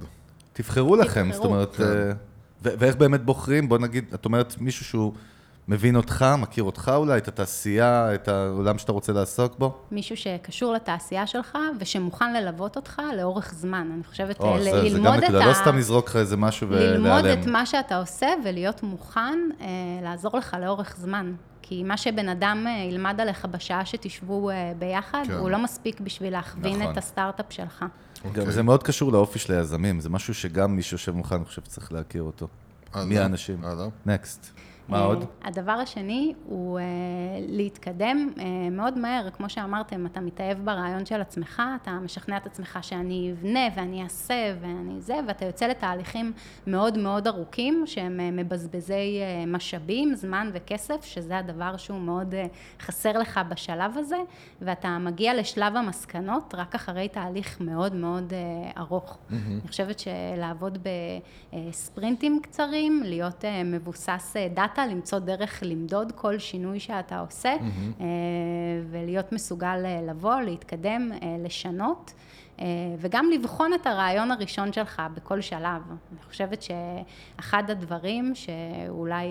תבחרו 0.53 0.95
לכם, 0.95 1.29
זאת 1.31 1.45
אומרת, 1.45 1.75
כן. 1.75 1.83
אה, 1.83 2.11
ואיך 2.63 2.95
באמת 2.95 3.25
בוחרים? 3.25 3.69
בוא 3.69 3.77
נגיד, 3.77 4.05
את 4.13 4.25
אומרת 4.25 4.55
מישהו 4.59 4.85
שהוא 4.85 5.13
מבין 5.67 5.95
אותך, 5.95 6.25
מכיר 6.37 6.63
אותך 6.63 6.91
אולי, 6.95 7.17
את 7.17 7.27
התעשייה, 7.27 8.15
את 8.15 8.27
העולם 8.27 8.77
שאתה 8.77 8.91
רוצה 8.91 9.13
לעסוק 9.13 9.59
בו? 9.59 9.77
מישהו 9.91 10.17
שקשור 10.17 10.73
לתעשייה 10.73 11.27
שלך 11.27 11.57
ושמוכן 11.79 12.33
ללוות 12.33 12.75
אותך 12.75 13.01
לאורך 13.17 13.53
זמן. 13.53 13.89
אני 13.93 14.03
חושבת, 14.03 14.39
או, 14.39 14.63
זה, 14.63 14.71
ללמוד 14.71 15.19
זה 15.19 15.25
גם 15.27 15.35
את 15.35 15.41
ה... 15.41 15.47
לא 15.47 15.53
סתם 15.53 15.77
לזרוק 15.77 16.09
לך 16.09 16.15
איזה 16.15 16.37
משהו 16.37 16.69
ולהיעלם. 16.69 17.05
ללמוד 17.05 17.25
את 17.25 17.45
מה 17.45 17.65
שאתה 17.65 17.97
עושה 17.97 18.27
ולהיות 18.45 18.83
מוכן 18.83 19.39
אה, 19.61 19.67
לעזור 20.03 20.37
לך 20.37 20.57
לאורך 20.61 20.95
זמן. 20.99 21.33
כי 21.61 21.83
מה 21.83 21.97
שבן 21.97 22.29
אדם 22.29 22.65
אה, 22.67 22.83
ילמד 22.83 23.21
עליך 23.21 23.45
בשעה 23.45 23.85
שתשבו 23.85 24.49
אה, 24.49 24.71
ביחד, 24.79 25.23
כן. 25.27 25.33
הוא 25.33 25.49
לא 25.49 25.63
מספיק 25.63 25.99
בשביל 25.99 26.33
להכווין 26.33 26.79
נכון. 26.79 26.91
את 26.91 26.97
הסטארט-אפ 26.97 27.45
שלך. 27.49 27.85
Okay. 28.23 28.27
גם 28.33 28.39
אוקיי. 28.39 28.53
זה 28.53 28.63
מאוד 28.63 28.83
קשור 28.83 29.11
לאופי 29.11 29.39
של 29.39 29.53
היזמים, 29.53 29.99
זה 29.99 30.09
משהו 30.09 30.33
שגם 30.33 30.75
מי 30.75 30.81
שיושב 30.83 31.11
מולך, 31.11 31.33
אני 31.33 31.45
חושב 31.45 31.61
שצריך 31.61 31.91
להכיר 31.91 32.23
אותו. 32.23 32.47
מי 32.95 33.19
האנשים? 33.19 33.61
נקסט. 34.05 34.51
מה 34.87 34.99
עוד? 34.99 35.25
הדבר 35.43 35.71
השני 35.71 36.33
הוא 36.45 36.79
להתקדם 37.47 38.29
מאוד 38.71 38.97
מהר, 38.97 39.29
כמו 39.29 39.49
שאמרתם, 39.49 40.05
אתה 40.05 40.19
מתאהב 40.21 40.65
ברעיון 40.65 41.05
של 41.05 41.21
עצמך, 41.21 41.61
אתה 41.81 41.91
משכנע 41.91 42.37
את 42.37 42.45
עצמך 42.45 42.79
שאני 42.81 43.31
אבנה 43.31 43.67
ואני 43.75 44.03
אעשה 44.03 44.53
ואני 44.61 45.01
זה, 45.01 45.15
ואתה 45.27 45.45
יוצא 45.45 45.65
לתהליכים 45.65 46.31
מאוד 46.67 46.97
מאוד 46.97 47.27
ארוכים, 47.27 47.83
שהם 47.85 48.37
מבזבזי 48.37 49.19
משאבים, 49.47 50.15
זמן 50.15 50.49
וכסף, 50.53 51.05
שזה 51.05 51.37
הדבר 51.37 51.77
שהוא 51.77 51.99
מאוד 51.99 52.35
חסר 52.81 53.17
לך 53.17 53.39
בשלב 53.49 53.97
הזה, 53.97 54.17
ואתה 54.61 54.97
מגיע 54.97 55.33
לשלב 55.33 55.75
המסקנות 55.75 56.55
רק 56.57 56.75
אחרי 56.75 57.07
תהליך 57.07 57.61
מאוד 57.61 57.95
מאוד 57.95 58.33
ארוך. 58.77 59.13
Mm-hmm. 59.13 59.33
אני 59.33 59.67
חושבת 59.67 59.99
שלעבוד 59.99 60.87
בספרינטים 61.53 62.39
קצרים, 62.43 63.01
להיות 63.05 63.45
מבוסס 63.65 64.35
דאטה, 64.53 64.72
למצוא 64.79 65.19
דרך 65.19 65.63
למדוד 65.65 66.11
כל 66.11 66.39
שינוי 66.39 66.79
שאתה 66.79 67.19
עושה, 67.19 67.55
mm-hmm. 67.55 68.03
ולהיות 68.91 69.31
מסוגל 69.31 69.77
לבוא, 70.07 70.35
להתקדם, 70.35 71.11
לשנות. 71.45 72.13
וגם 72.97 73.29
לבחון 73.33 73.73
את 73.73 73.87
הרעיון 73.87 74.31
הראשון 74.31 74.73
שלך 74.73 75.01
בכל 75.13 75.41
שלב. 75.41 75.81
אני 75.89 76.23
חושבת 76.29 76.61
שאחד 76.61 77.69
הדברים 77.69 78.35
שאולי 78.35 79.27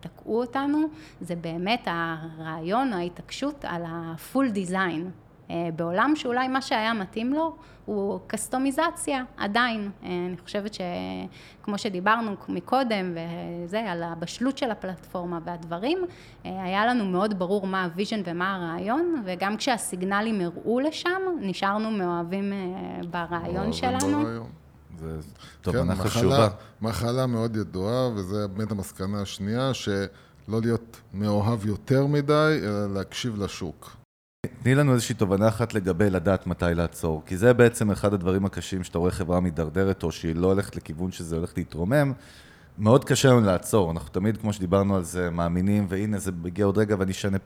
תקעו 0.00 0.40
אותנו, 0.40 0.78
זה 1.20 1.36
באמת 1.36 1.88
הרעיון, 1.90 2.92
ההתעקשות 2.92 3.64
על 3.64 3.82
ה-full 3.84 4.54
design. 4.54 5.25
אה, 5.50 5.68
בעולם 5.76 6.12
שאולי 6.16 6.48
מה 6.48 6.62
שהיה 6.62 6.94
מתאים 6.94 7.32
לו 7.32 7.56
הוא 7.84 8.20
customization, 8.26 9.24
עדיין. 9.36 9.90
אה, 10.02 10.08
אני 10.28 10.36
חושבת 10.44 10.74
שכמו 10.74 11.78
שדיברנו 11.78 12.34
מקודם, 12.48 13.14
וזה, 13.14 13.80
על 13.80 14.02
הבשלות 14.02 14.58
של 14.58 14.70
הפלטפורמה 14.70 15.38
והדברים, 15.44 15.98
אה, 16.46 16.64
היה 16.64 16.86
לנו 16.86 17.04
מאוד 17.04 17.38
ברור 17.38 17.66
מה 17.66 17.84
ה 17.84 17.89
vision 17.89 18.20
ומה 18.24 18.54
הרעיון, 18.54 19.22
וגם 19.24 19.56
כשה 19.56 19.88
signalים 19.88 20.40
הראו 20.40 20.80
לשם, 20.80 21.20
נשארנו 21.40 21.90
מאוהבים 21.90 22.52
ברעיון 23.10 23.72
שלנו. 23.72 24.24
זה 24.98 25.18
תובנה 25.60 25.96
כן, 25.96 26.02
חשובה. 26.02 26.48
מחלה 26.82 27.26
מאוד 27.26 27.56
ידועה, 27.56 28.08
וזה 28.08 28.48
באמת 28.48 28.70
המסקנה 28.70 29.22
השנייה, 29.22 29.74
שלא 29.74 30.60
להיות 30.60 31.00
מאוהב 31.14 31.66
יותר 31.66 32.06
מדי, 32.06 32.60
אלא 32.62 32.94
להקשיב 32.94 33.42
לשוק. 33.42 33.96
תני 34.62 34.74
לנו 34.74 34.92
איזושהי 34.94 35.14
תובנה 35.14 35.48
אחת 35.48 35.74
לגבי 35.74 36.10
לדעת 36.10 36.46
מתי 36.46 36.74
לעצור, 36.74 37.22
כי 37.26 37.36
זה 37.36 37.52
בעצם 37.52 37.90
אחד 37.90 38.14
הדברים 38.14 38.44
הקשים 38.44 38.84
שאתה 38.84 38.98
רואה 38.98 39.10
חברה 39.10 39.40
מידרדרת 39.40 40.02
או 40.02 40.12
שהיא 40.12 40.36
לא 40.36 40.46
הולכת 40.46 40.76
לכיוון 40.76 41.12
שזה 41.12 41.36
הולך 41.36 41.52
להתרומם, 41.56 42.12
מאוד 42.78 43.04
קשה 43.04 43.28
לנו 43.28 43.40
לעצור, 43.40 43.90
אנחנו 43.90 44.08
תמיד, 44.08 44.36
כמו 44.36 44.52
שדיברנו 44.52 44.96
על 44.96 45.04
זה, 45.04 45.30
מאמינים, 45.30 45.86
והנה 45.88 46.18
זה 46.18 46.32
מגיע 46.32 46.66
עוד 46.66 46.78
רגע 46.78 46.96
ואני 46.98 47.12
אשנה... 47.12 47.38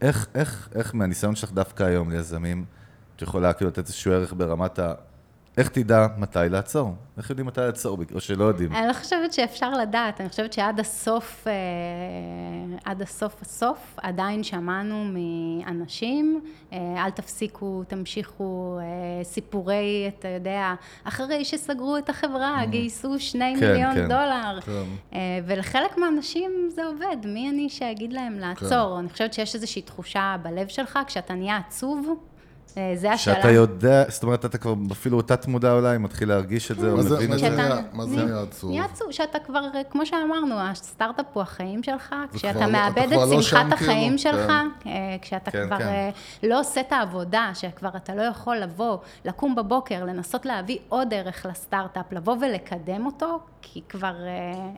איך, 0.00 0.26
איך, 0.34 0.68
איך 0.74 0.94
מהניסיון 0.94 1.36
שלך 1.36 1.52
דווקא 1.52 1.82
היום 1.82 2.10
ליזמים, 2.10 2.64
את 3.16 3.22
יכולה 3.22 3.52
כאילו 3.52 3.70
לתת 3.70 3.78
איזשהו 3.78 4.12
ערך 4.12 4.34
ברמת 4.36 4.78
ה... 4.78 4.94
איך 5.56 5.68
תדע 5.68 6.06
מתי 6.18 6.38
לעצור? 6.50 6.94
איך 7.18 7.30
יודעים 7.30 7.46
מתי 7.46 7.60
לעצור, 7.60 7.98
או 8.14 8.20
שלא 8.20 8.44
יודעים? 8.44 8.72
אני 8.72 8.88
לא 8.88 8.92
חושבת 8.92 9.32
שאפשר 9.32 9.70
לדעת, 9.70 10.20
אני 10.20 10.28
חושבת 10.28 10.52
שעד 10.52 10.80
הסוף, 10.80 11.46
אה, 11.46 11.52
עד 12.84 13.02
הסוף 13.02 13.42
הסוף, 13.42 13.94
עדיין 14.02 14.42
שמענו 14.42 15.04
מאנשים, 15.04 16.40
אה, 16.72 17.04
אל 17.04 17.10
תפסיקו, 17.10 17.82
תמשיכו, 17.88 18.78
אה, 18.80 19.24
סיפורי, 19.24 20.10
אתה 20.18 20.28
יודע, 20.28 20.74
אחרי 21.04 21.44
שסגרו 21.44 21.96
את 21.96 22.08
החברה, 22.08 22.62
mm. 22.62 22.66
גייסו 22.66 23.20
שני 23.20 23.54
כן, 23.60 23.72
מיליון 23.72 23.94
כן. 23.94 24.08
דולר, 24.08 24.60
כן. 24.60 25.18
ולחלק 25.46 25.98
מהאנשים 25.98 26.68
זה 26.74 26.84
עובד, 26.84 27.16
מי 27.24 27.50
אני 27.50 27.68
שאגיד 27.68 28.12
להם 28.12 28.38
לעצור? 28.38 28.94
כן. 28.94 28.98
אני 28.98 29.08
חושבת 29.08 29.32
שיש 29.32 29.54
איזושהי 29.54 29.82
תחושה 29.82 30.36
בלב 30.42 30.68
שלך, 30.68 30.98
כשאתה 31.06 31.34
נהיה 31.34 31.56
עצוב, 31.56 32.08
זה 32.94 33.12
השלב. 33.12 33.34
שאתה 33.34 33.50
יודע, 33.50 34.04
זאת 34.08 34.22
אומרת, 34.22 34.44
אתה 34.44 34.58
כבר 34.58 34.74
אפילו 34.92 35.22
תת 35.22 35.46
מודע 35.46 35.72
אולי, 35.72 35.98
מתחיל 35.98 36.28
להרגיש 36.28 36.70
את 36.70 36.78
זה, 36.78 36.90
או 36.90 36.96
מבין 36.96 37.32
את 37.32 37.38
זה. 37.38 37.80
מה 37.92 38.06
זה 38.06 38.24
נהיה 38.24 38.42
עצוב? 38.42 38.70
נהיה 38.70 38.84
עצוב, 38.84 39.10
שאתה 39.10 39.38
כבר, 39.38 39.60
כמו 39.90 40.06
שאמרנו, 40.06 40.60
הסטארט-אפ 40.60 41.26
הוא 41.32 41.42
החיים 41.42 41.82
שלך, 41.82 42.14
כשאתה 42.32 42.66
מאבד 42.66 42.98
את 42.98 43.10
לא 43.10 43.42
שמחת 43.42 43.72
החיים 43.72 44.16
כאילו. 44.16 44.18
שלך, 44.18 44.52
כן. 44.80 44.90
אה, 44.90 45.16
כשאתה 45.22 45.50
כן, 45.50 45.66
כבר 45.66 45.78
כן. 45.78 45.84
אה, 45.86 46.10
לא 46.42 46.60
עושה 46.60 46.80
את 46.80 46.92
העבודה, 46.92 47.50
שכבר 47.54 47.90
אתה 47.96 48.14
לא 48.14 48.22
יכול 48.22 48.56
לבוא, 48.56 48.98
לקום 49.24 49.54
בבוקר, 49.54 50.04
לנסות 50.04 50.46
להביא 50.46 50.78
עוד 50.88 51.14
ערך 51.14 51.46
לסטארט-אפ, 51.50 52.12
לבוא 52.12 52.36
ולקדם 52.40 53.06
אותו, 53.06 53.40
כי 53.62 53.82
כבר 53.88 54.14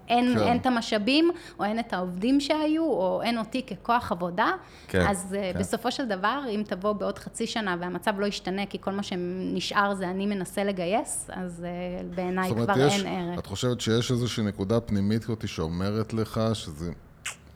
אין, 0.09 0.39
אין 0.39 0.57
את 0.57 0.67
המשאבים, 0.67 1.31
או 1.59 1.65
אין 1.65 1.79
את 1.79 1.93
העובדים 1.93 2.41
שהיו, 2.41 2.85
או 2.85 3.23
אין 3.23 3.39
אותי 3.39 3.63
ככוח 3.63 4.13
עבודה, 4.13 4.51
אז 4.95 5.37
בסופו 5.59 5.93
של 5.93 6.09
דבר, 6.09 6.43
אם 6.51 6.63
תבוא 6.67 6.93
בעוד 6.93 7.19
חצי 7.19 7.47
שנה, 7.47 7.77
והמצב 7.81 8.19
לא 8.19 8.27
ישתנה, 8.27 8.67
כי 8.67 8.79
כל 8.81 8.93
מה 8.93 9.03
שנשאר 9.03 9.95
זה 9.95 10.11
אני 10.11 10.27
מנסה 10.27 10.65
לגייס, 10.65 11.31
אז 11.33 11.67
uh, 11.67 12.17
בעיניי 12.17 12.51
כבר 12.51 12.75
יש, 12.79 13.05
אין 13.05 13.31
ערך. 13.31 13.39
את 13.39 13.47
חושבת 13.47 13.81
שיש 13.81 14.11
איזושהי 14.11 14.45
נקודה 14.45 14.81
פנימית 14.81 15.25
כזאת 15.25 15.49
שאומרת 15.49 16.13
לך 16.13 16.41
שזה 16.53 16.93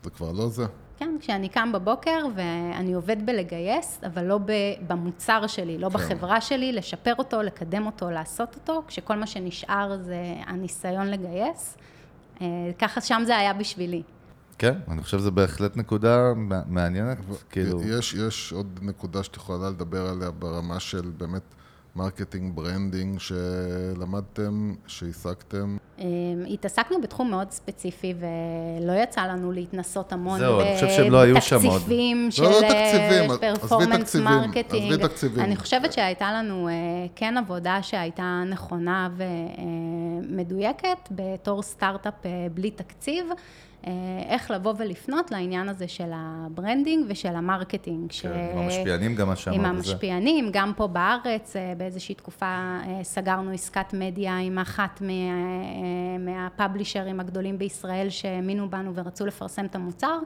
זה 0.05 0.11
כבר 0.11 0.33
לא 0.33 0.49
זה? 0.49 0.66
כן, 0.99 1.16
כשאני 1.20 1.49
קם 1.49 1.72
בבוקר 1.72 2.26
ואני 2.34 2.92
עובד 2.92 3.26
בלגייס, 3.26 4.01
אבל 4.07 4.24
לא 4.24 4.38
במוצר 4.86 5.46
שלי, 5.46 5.78
לא 5.78 5.88
כן. 5.88 5.94
בחברה 5.94 6.40
שלי, 6.40 6.72
לשפר 6.72 7.14
אותו, 7.18 7.42
לקדם 7.42 7.86
אותו, 7.86 8.11
לעשות 8.11 8.55
אותו, 8.55 8.82
כשכל 8.86 9.16
מה 9.16 9.26
שנשאר 9.26 9.96
זה 10.03 10.34
הניסיון 10.46 11.07
לגייס. 11.07 11.76
אה, 12.40 12.46
ככה 12.78 13.01
שם 13.01 13.22
זה 13.26 13.36
היה 13.36 13.53
בשבילי. 13.53 14.03
כן, 14.59 14.74
אני 14.88 15.03
חושב 15.03 15.18
שזו 15.18 15.32
בהחלט 15.32 15.76
נקודה 15.76 16.32
מעניינת, 16.66 17.18
כאילו... 17.51 17.82
יש, 17.82 18.14
יש 18.14 18.53
עוד 18.53 18.78
נקודה 18.82 19.22
שאת 19.22 19.36
יכולה 19.36 19.70
לדבר 19.70 20.07
עליה 20.07 20.30
ברמה 20.30 20.80
של 20.80 21.11
באמת 21.16 21.42
marketing, 21.99 22.55
branding, 22.55 23.18
שלמדתם, 23.20 24.74
שהשגתם? 24.86 25.76
אמ, 25.99 26.05
התעסקנו 26.51 27.01
בתחום 27.01 27.30
מאוד 27.30 27.51
ספציפי, 27.51 28.14
ולא 28.18 28.92
יצא 28.92 29.26
לנו 29.26 29.53
להתנסות 29.53 30.12
המון 30.12 30.38
זהו, 30.38 30.61
אני 30.61 30.74
חושב 30.74 30.88
שהם 30.88 31.12
לא 31.12 31.18
היו 31.18 31.42
שם 31.42 31.66
עוד. 31.66 31.82
בתקציבים 31.82 32.30
של 32.30 32.44
performance 33.41 34.16
marketing. 34.16 34.93
עזבי 34.92 35.09
תקציבים. 35.09 35.44
אני 35.44 35.57
חושבת 35.57 35.92
שהייתה 35.92 36.32
לנו 36.32 36.68
אה, 36.68 36.74
כן 37.16 37.36
עבודה 37.36 37.78
שהייתה 37.82 38.42
נכונה 38.46 39.09
ומדויקת 40.28 41.09
בתור 41.11 41.62
סטארט-אפ 41.62 42.26
אה, 42.26 42.46
בלי 42.55 42.70
תקציב. 42.70 43.26
אה, 43.87 43.93
איך 44.29 44.51
לבוא 44.51 44.74
ולפנות 44.79 45.31
לעניין 45.31 45.68
הזה 45.68 45.89
של 45.89 46.11
ה 46.12 46.23
branding 46.23 47.05
ושל 47.09 47.37
ה 47.37 47.43
marketing. 47.43 48.12
כן, 48.22 48.49
עם 48.53 48.59
המשפיענים 48.59 49.14
גם 49.14 49.29
מה 49.29 49.37
שאמרת. 49.37 49.59
עם 49.59 49.64
המשפיענים, 49.64 50.45
זה. 50.45 50.51
גם 50.53 50.72
פה 50.76 50.87
בארץ, 50.87 51.57
אה, 51.57 51.72
באיזושהי 51.76 52.14
תקופה 52.14 52.47
אה, 52.47 53.01
סגרנו 53.03 53.51
עסקת 53.51 53.93
מדיה 53.93 54.39
עם 54.39 54.59
אחת 54.59 55.01
מה, 55.01 55.12
מה 56.18 56.34
publisherים 56.34 57.20
הגדולים 57.20 57.59
בישראל 57.59 58.11
שהאמינו 58.11 58.70
בנו 58.70 58.95
ורצו 58.95 59.26
לפרסם 59.26 59.64
את 59.64 59.74
המוצר. 59.74 60.18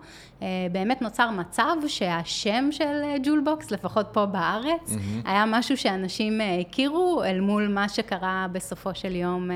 באמת 0.73 1.03
נוצר 1.03 1.31
מצב 1.31 1.77
שהשם 1.87 2.69
של 2.71 3.03
ג'ולבוקס, 3.23 3.71
לפחות 3.71 4.07
פה 4.13 4.27
בארץ, 4.27 4.89
mm-hmm. 4.89 5.29
היה 5.29 5.45
משהו 5.47 5.77
שאנשים 5.77 6.41
הכירו 6.61 7.23
אל 7.25 7.41
מול 7.41 7.69
מה 7.69 7.89
שקרה 7.89 8.47
בסופו 8.53 8.95
של 8.95 9.17
יום 9.17 9.51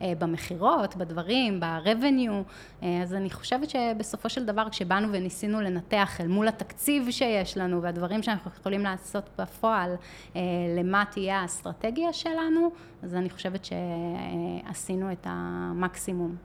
במכירות, 0.00 0.96
בדברים, 0.96 1.60
ב-revenue. 1.60 2.84
אז 3.02 3.14
אני 3.14 3.30
חושבת 3.32 3.70
שבסופו 3.70 4.28
של 4.28 4.44
דבר 4.44 4.70
כשבאנו 4.70 5.08
וניסינו 5.12 5.60
לנתח 5.60 6.20
אל 6.20 6.28
מול 6.28 6.48
התקציב 6.48 7.10
שיש 7.10 7.56
לנו 7.56 7.82
והדברים 7.82 8.22
שאנחנו 8.22 8.50
יכולים 8.60 8.80
לעשות 8.80 9.30
בפועל, 9.38 9.94
אה, 10.36 10.40
למה 10.78 11.04
תהיה 11.10 11.40
האסטרטגיה 11.40 12.12
שלנו, 12.12 12.72
אז 13.02 13.14
אני 13.14 13.30
חושבת 13.30 13.64
שעשינו 13.64 15.12
את 15.12 15.26
המקסימום. 15.30 16.36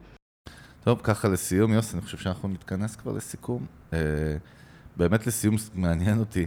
טוב, 0.84 1.00
ככה 1.02 1.28
לסיום, 1.28 1.72
יוס, 1.72 1.94
אני 1.94 2.02
חושב 2.02 2.18
שאנחנו 2.18 2.48
נתכנס 2.48 2.96
כבר 2.96 3.12
לסיכום. 3.12 3.66
אה, 3.92 3.98
באמת 4.96 5.26
לסיום, 5.26 5.56
מעניין 5.74 6.18
אותי. 6.18 6.46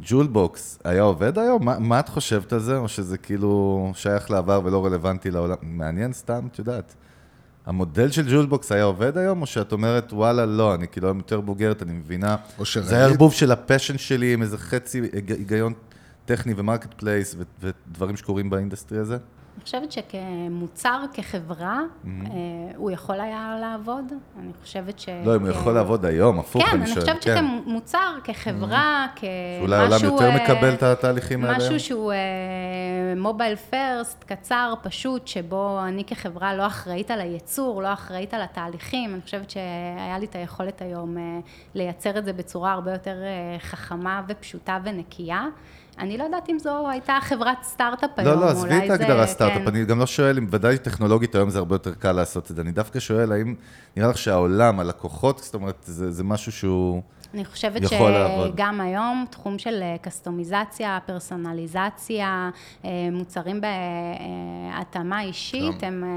ג'ול 0.00 0.26
בוקס 0.26 0.78
היה 0.84 1.02
עובד 1.02 1.38
היום? 1.38 1.64
מה, 1.64 1.78
מה 1.78 2.00
את 2.00 2.08
חושבת 2.08 2.52
על 2.52 2.58
זה? 2.58 2.76
או 2.76 2.88
שזה 2.88 3.18
כאילו 3.18 3.92
שייך 3.94 4.30
לעבר 4.30 4.60
ולא 4.64 4.86
רלוונטי 4.86 5.30
לעולם? 5.30 5.56
מעניין 5.62 6.12
סתם, 6.12 6.46
את 6.52 6.58
יודעת. 6.58 6.94
המודל 7.66 8.10
של 8.10 8.30
ג'ולבוקס 8.30 8.72
היה 8.72 8.84
עובד 8.84 9.18
היום, 9.18 9.42
או 9.42 9.46
שאת 9.46 9.72
אומרת, 9.72 10.12
וואלה, 10.12 10.46
לא, 10.46 10.74
אני 10.74 10.88
כאילו 10.88 11.08
היום 11.08 11.16
יותר 11.16 11.40
בוגרת, 11.40 11.82
אני 11.82 11.92
מבינה. 11.92 12.36
או 12.58 12.64
שראית... 12.64 12.88
זה 12.88 12.96
היה 12.96 13.04
ערבוב 13.04 13.32
של 13.32 13.52
ה 13.52 13.58
passion 13.58 13.98
שלי 13.98 14.34
עם 14.34 14.42
איזה 14.42 14.58
חצי 14.58 15.00
היגיון 15.12 15.72
טכני 16.24 16.54
ו 16.56 16.94
marketplace 16.94 17.36
ודברים 17.60 18.16
שקורים 18.16 18.50
ב 18.50 18.55
industry 18.55 18.98
הזה? 18.98 19.16
אני 19.56 19.64
חושבת 19.64 19.92
שכמוצר, 19.92 21.04
כחברה, 21.12 21.80
Mm-hmm. 22.04 22.08
אה, 22.30 22.32
הוא 22.76 22.90
יכול 22.90 23.20
היה 23.20 23.56
לעבוד. 23.60 24.12
אני 24.40 24.52
חושבת 24.62 24.98
ש... 24.98 25.08
לא, 25.24 25.36
אם 25.36 25.40
הוא 25.40 25.48
יכול 25.48 25.72
לעבוד 25.72 26.04
היום, 26.04 26.38
הפוך, 26.38 26.62
כן, 26.62 26.68
אני 26.70 26.80
אני 26.80 26.86
שואל. 26.90 27.00
חושבת 27.00 27.24
כן. 27.24 27.44
שכמוצר, 27.64 28.14
כחברה, 28.24 29.06
כמשהו... 29.16 29.28
שאולי 29.60 29.76
העולם 29.76 29.98
יותר 30.04 30.24
אה, 30.30 30.44
מקבל 30.44 30.74
את 30.74 30.82
התהליכים 30.82 31.44
האלה? 31.44 31.56
משהו 31.56 31.80
שהוא 31.80 32.12
מובייל 33.16 33.56
פרסט, 33.56 34.24
קצר, 34.24 34.74
פשוט, 34.82 35.28
שבו 35.28 35.80
אני 35.88 36.04
כחברה 36.04 36.54
לא 36.54 36.66
אחראית 36.66 37.10
על 37.10 37.20
הייצור, 37.20 37.82
לא 37.82 37.92
אחראית 37.92 38.34
על 38.34 38.42
התהליכים. 38.42 39.14
אני 39.14 39.22
חושבת 39.22 39.50
שהיה 39.50 40.18
לי 40.18 40.26
את 40.26 40.34
היכולת 40.34 40.82
היום 40.82 41.18
אה, 41.18 41.22
לייצר 41.74 42.18
את 42.18 42.24
זה 42.24 42.32
בצורה 42.32 42.72
הרבה 42.72 42.92
יותר 42.92 43.16
אה, 43.22 43.58
חכמה 43.58 44.22
ופשוטה 44.28 44.78
ונקייה. 44.84 45.44
אני 46.02 46.18
לא 46.18 46.24
יודעת 46.24 46.48
אם 46.48 46.58
זו 46.58 46.88
הייתה 46.88 47.18
חברת 47.20 47.62
סטארט-אפ 47.62 48.10
היום, 48.16 48.34
לא, 48.34 48.40
לא, 48.40 48.50
עזבי 48.50 48.84
את 48.84 48.90
ההגדרה 48.90 49.26
סטארט-אפ, 49.26 49.58
כן. 49.58 49.66
אני 49.66 49.84
גם 49.84 49.98
לא 49.98 50.06
שואל 50.06 50.38
אם 50.38 50.46
ודאי 50.50 50.78
טכנולוגית 50.78 51.34
היום 51.34 51.50
זה 51.50 51.58
הרבה 51.58 51.74
יותר 51.74 51.94
קל 51.94 52.12
לעשות 52.12 52.50
את 52.50 52.56
זה, 52.56 52.62
אני 52.62 52.72
דווקא 52.72 53.00
שואל 53.00 53.32
האם 53.32 53.54
נראה 53.96 54.08
לך 54.08 54.18
שהעולם, 54.18 54.80
הלקוחות, 54.80 55.38
זאת 55.38 55.54
אומרת, 55.54 55.76
זה 55.86 56.10
זה 56.10 56.24
משהו 56.24 56.52
שהוא... 56.52 57.02
אני 57.34 57.44
חושבת. 57.44 57.82
שגם 57.88 58.80
היום 58.80 59.24
תחום 59.30 59.58
של 59.58 59.78
אה, 59.82 59.96
קסטומיזציה, 60.02 60.98
פרסונליזציה, 61.06 62.50
אה, 62.84 62.90
מוצרים 63.12 63.60
בהתאמה 63.60 65.22
אישית, 65.22 65.82
הם 65.82 66.04
אה, 66.04 66.08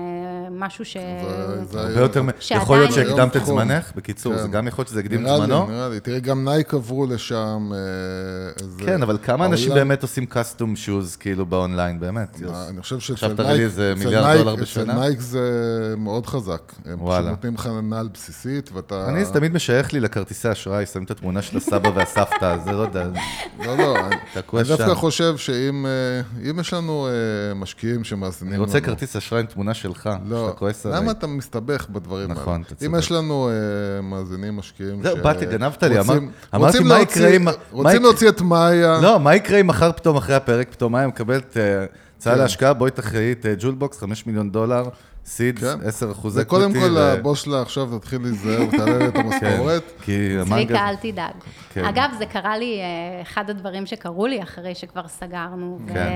משהו 0.52 0.86
ש... 0.86 0.98
זה- 0.98 1.64
זה- 1.66 1.80
הרבה 1.82 2.00
יותר... 2.00 2.22
שעדיין- 2.40 2.62
יכול 2.64 2.78
להיות 2.78 2.92
שהקדמת 2.94 3.36
את. 3.38 3.46
זמנך? 3.46 3.92
בקיצור, 3.96 4.34
כן. 4.36 4.40
זה 4.42 4.48
גם 4.48 4.68
יכול 4.68 4.82
להיות 4.82 4.90
שזה 4.90 5.00
הקדים 5.00 5.20
את 5.20 5.26
נראה 5.26 5.38
לי, 5.40 5.46
זמנו? 5.46 5.66
נראה 5.68 5.90
לי. 5.90 6.00
תראה, 6.00 6.20
גם 6.20 6.46
נייק 6.50 6.74
עברו 6.74 7.06
לשם. 7.06 7.70
אה, 7.74 7.78
זה- 8.68 8.84
כן, 8.86 9.02
אבל 9.04 9.18
כמה 9.24 9.46
אנשים 9.46 9.74
באמת 9.74 10.02
עושים 10.02 10.26
custom 10.26 10.76
shoes 10.76 11.16
כאילו 11.16 11.46
באונליין, 11.46 12.00
באמת? 12.00 12.40
מה, 12.42 12.66
אני 12.70 12.82
חושב 12.82 13.00
שאצל 13.00 13.14
עכשיו 13.14 13.30
נייק, 13.30 13.72
מיליארד 13.98 14.26
נייק- 14.26 14.38
דולר 14.38 14.56
בשנה. 14.56 14.94
אצל 14.94 15.00
נייק 15.02 15.20
זה 15.20 15.42
מאוד 15.98 16.26
חזק. 16.26 16.74
הם 16.86 17.02
וואלה. 17.02 17.20
פשוט 17.22 17.30
נותנים 17.32 17.54
לך 17.54 17.70
נעל 17.84 18.10
בסיסית, 18.14 18.70
ואתה... 18.74 19.10
אני, 19.10 19.26
זה 19.26 19.34
תמיד 19.34 19.54
משייך 19.54 19.94
לי 19.94 20.00
לכרטיסי 20.00 20.52
אשראי, 20.52 20.86
את 21.06 21.12
התמונה 21.12 21.42
של 21.42 21.58
הסבא 21.58 21.90
והסבתא, 21.96 22.58
זה 22.66 22.72
לא 22.72 22.82
יודע, 22.82 23.08
לא, 23.66 23.78
לא, 23.78 23.98
אני- 24.00 24.16
תקוע 24.34 24.60
אני 24.62 24.70
דווקא 24.70 24.88
שם. 24.88 24.96
חושב 24.96 25.38
שאם 25.38 25.86
אה, 25.86 25.92
אם 26.50 26.60
יש 26.60 26.74
לנו 26.74 27.08
אה, 27.08 27.12
משקיעים 27.54 28.04
שמאזינים 28.04 28.54
אני 28.54 28.62
לנו... 28.62 28.66
רוצה 28.66 28.82
כרטיס 28.82 29.16
אשראי 29.16 29.42
עם 29.42 29.48
תמונה 29.48 29.74
שלך, 29.74 30.10
לא, 30.26 30.46
שאתה 30.48 30.60
כועס 30.60 30.86
עליי. 30.86 31.00
למה 31.02 31.12
אתה 31.12 31.28
מסתבך 31.28 31.88
בדברים 31.90 32.30
האלה? 32.32 32.42
נכון, 32.42 32.62
אתה 32.62 32.86
אם 32.86 32.92
צודק. 32.92 33.00
יש 33.00 33.12
לנו 33.12 33.50
אה, 33.50 34.02
מאזינים 34.02 34.56
משקיעים 34.58 35.04
זהו, 35.04 35.18
באתי, 35.24 35.46
גנבת 35.46 35.84
לי, 35.84 35.96
אמרתי, 36.56 36.80
מה 36.80 37.00
יקרה 37.02 37.28
אם- 37.30 37.48
רוצים 37.72 38.04
להוציא 38.04 38.30
את 38.30 38.42
מאיה. 38.42 39.00
לא, 39.02 39.20
מה 39.20 39.36
יקרה 39.36 39.60
אם 39.60 39.68
מחר 39.68 39.92
פתאום 39.92 40.18
אחרי 40.18 40.36
הפרק, 40.36 40.68
פתאום 40.72 40.92
מאיה 40.92 41.08
מקבלת 41.08 41.58
הצעה 42.18 42.34
כן. 42.34 42.40
להשקעה, 42.42 42.74
בואי 42.74 42.92
תחראי 42.92 43.32
את 43.32 43.46
ג'ולבוקס, 43.60 44.00
5 44.00 44.26
מיליון 44.28 44.52
דולר, 44.52 44.84
סיד, 45.26 45.60
כן. 45.60 45.88
10 45.88 46.12
אחוז 46.12 46.34
זה 46.34 46.46
קודם 46.46 46.74
כל, 46.74 46.98
הבוס 46.98 47.44
שלה 47.44 47.62
עכשיו 47.62 47.98
תתחיל 48.00 48.22
להיזהר 48.22 48.68
ותעלה 48.68 48.98
לי 48.98 49.08
את 49.08 49.14
כן, 49.14 49.20
המשכורת. 49.20 49.84
כי 50.02 50.38
המנגה... 50.40 50.66
צביקה, 50.66 50.90
אל 50.90 50.96
תדאג. 50.96 51.34
כן. 51.74 51.86
אגב, 51.86 52.10
זה 52.18 52.26
קרה 52.26 52.58
לי, 52.58 52.80
אה, 52.82 53.22
אחד 53.22 53.50
הדברים 53.50 53.86
שקרו 53.86 54.28
לי 54.28 54.44
אחרי 54.44 54.76
שכבר 54.76 55.08
סגרנו, 55.08 55.80
כן. 55.88 56.12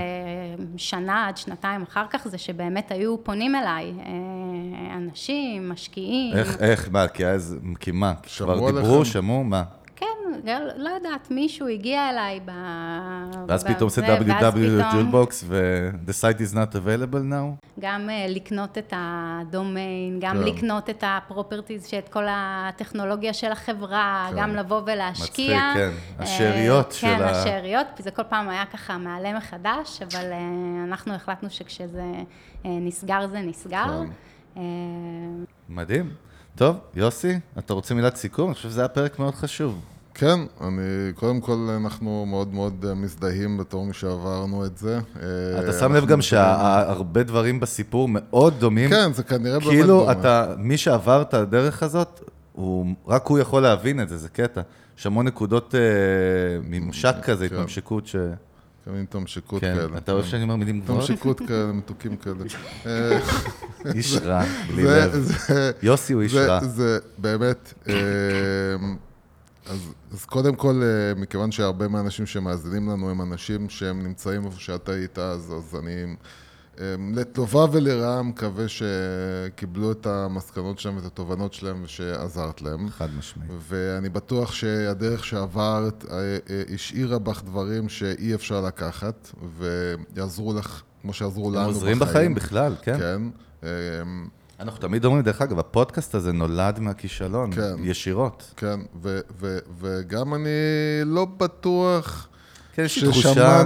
ושנה 0.76 1.28
עד 1.28 1.38
שנתיים 1.38 1.82
אחר 1.82 2.06
כך, 2.10 2.28
זה 2.28 2.38
שבאמת 2.38 2.92
היו 2.92 3.24
פונים 3.24 3.56
אליי 3.56 3.94
אה, 4.00 4.98
אנשים, 4.98 5.70
משקיעים. 5.70 6.38
איך, 6.38 6.58
איך, 6.60 6.90
מה, 6.92 7.08
כי 7.08 7.26
אז, 7.26 7.58
כי 7.80 7.92
מה? 7.92 8.14
כבר 8.38 8.72
דיברו? 8.72 9.06
שמעו, 9.06 9.44
מה? 9.44 9.64
כן, 10.00 10.06
לא, 10.44 10.54
לא 10.78 10.90
יודעת, 10.90 11.32
מישהו 11.32 11.68
הגיע 11.68 12.10
אליי 12.10 12.40
ב... 12.46 12.52
ואז 13.48 13.64
פתאום 13.64 13.84
עושה 13.84 14.02
זה, 14.02 14.08
ואז 14.08 14.22
www 14.22 14.58
פתאום 14.58 14.92
ג'ולבוקס 14.94 15.44
ו-the 15.48 16.10
site 16.22 16.40
is 16.40 16.54
not 16.56 16.76
available 16.76 17.32
now? 17.32 17.66
גם 17.80 18.10
אה, 18.10 18.26
לקנות 18.30 18.78
את 18.78 18.94
הדומיין, 18.98 20.18
גם 20.22 20.36
כן. 20.36 20.44
לקנות 20.44 20.90
את 20.90 21.04
הפרופרטיז, 21.08 21.86
שאת 21.86 22.10
כל 22.10 22.24
הטכנולוגיה 22.30 23.34
של 23.34 23.52
החברה, 23.52 24.28
כן. 24.30 24.36
גם 24.38 24.56
לבוא 24.56 24.82
ולהשקיע. 24.86 25.58
מצחיק, 25.58 25.74
כן. 25.76 25.90
אה, 26.20 26.24
השאריות 26.24 26.92
של 26.92 27.08
כן, 27.08 27.22
ה- 27.22 27.30
השאריות, 27.30 27.88
זה 28.00 28.12
כל 28.12 28.24
פעם 28.24 28.50
היה 28.50 28.66
ככה 28.66 28.98
מעלה 28.98 29.38
מחדש, 29.38 30.00
אבל 30.02 30.32
אה, 30.32 30.38
אנחנו 30.88 31.14
החלטנו 31.14 31.50
שכשזה 31.50 32.04
נסגר, 32.66 33.28
זה 33.28 33.40
נסגר. 33.42 34.02
כן. 34.56 34.62
מדהים. 35.70 36.29
טוב, 36.60 36.78
יוסי, 36.96 37.40
אתה 37.58 37.74
רוצה 37.74 37.94
מילת 37.94 38.16
סיכום? 38.16 38.46
אני 38.48 38.56
חושב 38.56 38.70
שזה 38.70 38.82
היה 38.82 38.88
פרק 38.88 39.20
מאוד 39.20 39.36
חשוב. 39.36 39.80
כן, 40.14 40.40
אני, 40.62 41.14
קודם 41.16 41.42
כל 41.42 41.68
אנחנו 41.82 42.26
מאוד 42.26 42.54
מאוד 42.54 42.86
מזדהים 42.96 43.58
בתור 43.58 43.86
מי 43.86 43.94
שעברנו 43.94 44.66
את 44.66 44.78
זה. 44.78 45.00
אה, 45.22 45.60
אתה 45.60 45.74
שם 45.80 45.94
לב 45.94 46.06
גם 46.06 46.22
שהרבה 46.22 47.24
דברים 47.24 47.60
בסיפור 47.60 48.08
מאוד 48.12 48.54
דומים. 48.60 48.90
כן, 48.90 49.14
זה 49.14 49.24
כנראה 49.24 49.60
באמת 49.60 49.72
כאילו 49.72 50.00
דומה. 50.00 50.12
אתה, 50.12 50.54
מי 50.58 50.78
שעבר 50.78 51.22
את 51.22 51.34
הדרך 51.34 51.84
הזאת, 51.84 52.30
הוא, 52.54 52.86
רק 53.08 53.28
הוא 53.28 53.40
יכול 53.40 53.62
להבין 53.62 54.02
את 54.02 54.10
זה, 54.10 54.18
זה 54.18 54.30
קטע. 54.30 54.62
יש 55.00 55.06
המון 55.06 55.28
נקודות 55.28 55.76
אה, 55.76 55.80
ממשק 56.64 57.16
כזה, 57.24 57.50
כן. 57.50 57.56
התממשקות 57.56 58.08
ש... 58.08 58.16
כמין 58.90 59.02
התממשקות 59.02 59.62
כן, 59.62 59.76
כאלה. 59.76 59.98
אתה 59.98 60.12
אוהב 60.12 60.26
שאני 60.26 60.44
אומר 60.44 60.56
מילים 60.56 60.82
גבוהות? 60.82 61.04
התממשקות 61.04 61.42
כאלה, 61.48 61.72
מתוקים 61.72 62.18
כאלה. 62.18 62.36
איש 63.96 64.18
רע, 64.18 64.44
בלי 64.68 64.84
לב. 64.84 65.32
יוסי 65.84 66.14
הוא 66.14 66.22
איש 66.22 66.34
רע. 66.34 66.64
זה 66.64 67.00
באמת, 67.18 67.74
אה, 67.90 67.94
אז, 70.12 70.26
קודם 70.26 70.56
כל, 70.56 70.82
אה, 70.84 71.22
מכיוון 71.22 71.52
שהרבה 71.52 71.88
מהאנשים 71.88 72.26
שמאזינים 72.26 72.90
לנו 72.90 73.10
הם 73.10 73.22
אנשים 73.22 73.70
שהם 73.70 74.04
נמצאים 74.04 74.46
איפה 74.46 74.60
שאתה 74.60 74.92
היית, 74.92 75.20
אז, 75.20 75.76
אני 75.80 76.16
לטובה 77.14 77.66
ולרעה 77.72 78.22
מקווה 78.22 78.66
שקיבלו 78.68 79.92
את 79.92 80.06
המסקנות 80.06 80.80
שלהם 80.80 80.96
ואת 80.96 81.06
התובנות 81.06 81.54
שלהם 81.54 81.82
ושעזרת 81.84 82.62
להם. 82.62 82.90
חד 82.90 83.08
משמעית. 83.18 83.52
ואני 83.70 84.10
בטוח 84.10 84.52
שהדרך 84.52 85.26
שעברת 85.26 86.06
אה, 86.12 86.18
אה, 86.18 86.64
השאירה 86.74 87.20
בך 87.20 87.42
דברים 87.46 87.90
שאי 87.90 88.36
אפשר 88.36 88.62
לקחת, 88.62 89.32
ויעזרו 89.58 90.54
לך, 90.54 90.82
כמו 91.02 91.14
שעזרו 91.14 91.52
לנו 91.52 91.60
הם 91.60 91.64
בחיים. 91.64 91.76
עוזרים 91.76 92.00
בחיים 92.00 92.36
בכלל, 92.36 92.76
כן. 92.82 92.98
כן. 93.00 93.22
אה, 93.64 93.70
אנחנו 94.60 94.80
תמיד 94.80 95.06
אומרים, 95.06 95.24
דרך 95.24 95.42
אגב, 95.42 95.60
הפודקאסט 95.60 96.16
הזה 96.16 96.32
נולד 96.32 96.80
מהכישלון, 96.80 97.52
כן. 97.52 97.76
ישירות. 97.80 98.54
כן, 98.58 98.80
ו- 99.04 99.20
ו- 99.40 99.60
וגם 99.80 100.34
אני 100.34 100.50
לא 101.06 101.26
בטוח 101.26 102.28
כן, 102.74 102.84
לי 103.02 103.12
תחושה... 103.12 103.64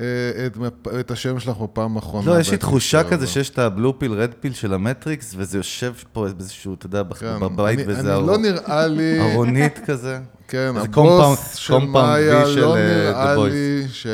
אה, 0.00 0.06
את, 0.46 0.58
את 1.00 1.10
השם 1.10 1.40
שלך 1.40 1.58
בפעם 1.58 1.96
האחרונה. 1.96 2.30
לא, 2.30 2.40
יש 2.40 2.50
לי 2.50 2.56
תחושה. 2.56 3.04
כזה 3.04 3.26
שיש 3.26 3.50
את 3.50 3.58
הבלו 3.58 3.98
פיל, 3.98 4.12
רד 4.12 4.30
פיל 4.40 4.52
של 4.52 4.74
המטריקס, 4.74 5.34
וזה 5.36 5.58
יושב 5.58 5.92
פה 6.12 6.26
באיזשהו, 6.36 6.74
אתה 6.74 6.86
יודע, 6.86 7.02
כן, 7.18 7.40
בבית, 7.40 7.78
אני, 7.78 7.84
וזה 7.88 8.16
אני 8.16 8.26
לא 8.26 8.38
נראה 8.38 8.86
לי, 8.86 9.32
ארונית 9.32 9.78
כזה. 9.86 10.18
כן, 10.48 10.72
הבוס 10.76 11.54
של 11.54 11.78
מאיה 11.78 12.44
לא 12.48 12.76
אה, 12.76 12.82
נראה. 12.82 13.48
לי 13.48 13.84
ש... 13.88 14.06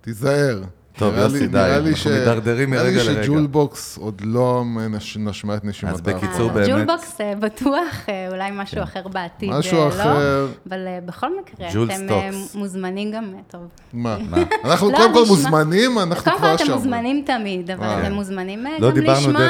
תיזהר. 0.00 0.62
טוב, 0.98 1.12
נראה 1.14 1.24
יוסי, 1.24 1.40
לי- 1.40 1.46
די, 1.46 1.58
נראה 1.58 1.68
לי 1.78 1.90
אנחנו 1.90 1.96
ש- 1.96 2.06
מידרדרים 2.06 2.70
נראה 2.70 2.82
לי 2.82 2.90
מרגע 2.90 3.04
לרגע. 3.04 3.22
שג'ולבוקס 3.22 3.98
עוד 3.98 4.22
לא 4.24 4.64
נש- 4.90 5.16
נשמה 5.16 5.54
את 5.54 5.64
נשימתה. 5.64 5.94
אז 5.94 6.00
בקיצור. 6.00 6.50
באמת- 6.50 6.68
ג'ולבוקס 6.68 7.20
אה, 7.20 7.32
בטוח, 7.40 8.08
אה, 8.08 8.28
אולי 8.32 8.50
משהו 8.52 8.82
אחר 8.82 9.08
בעתיד, 9.08 9.50
משהו 9.50 9.82
אה, 9.82 9.88
אחר. 9.88 10.14
לא, 10.14 10.46
אבל 10.68 10.86
אה, 10.86 10.98
בכל 11.06 11.26
מקרה, 11.40 11.68
ג'ול 11.72 11.90
אתם 11.90 12.06
סטוקס. 12.06 12.54
מוזמנים 12.54 13.10
גם, 13.12 13.24
טוב. 13.50 13.60
מה? 13.92 14.16
אנחנו 14.64 14.90
לא, 14.90 14.96
קודם 14.96 15.14
כל 15.14 15.20
נשמע- 15.22 15.28
מוזמנים, 15.28 15.98
אנחנו 15.98 16.24
קודם 16.24 16.36
כל 16.36 16.42
כבר 16.42 16.54
אתם 16.54 16.64
שם. 16.66 16.72
מוזמנים 16.72 17.24
תמיד, 17.26 17.70
אבל. 17.70 17.86
אתם 18.02 18.12
מוזמנים 18.12 18.64
לא 18.78 18.88
גם 18.90 18.94
דיברנו, 18.94 19.18
לשמוע 19.18 19.48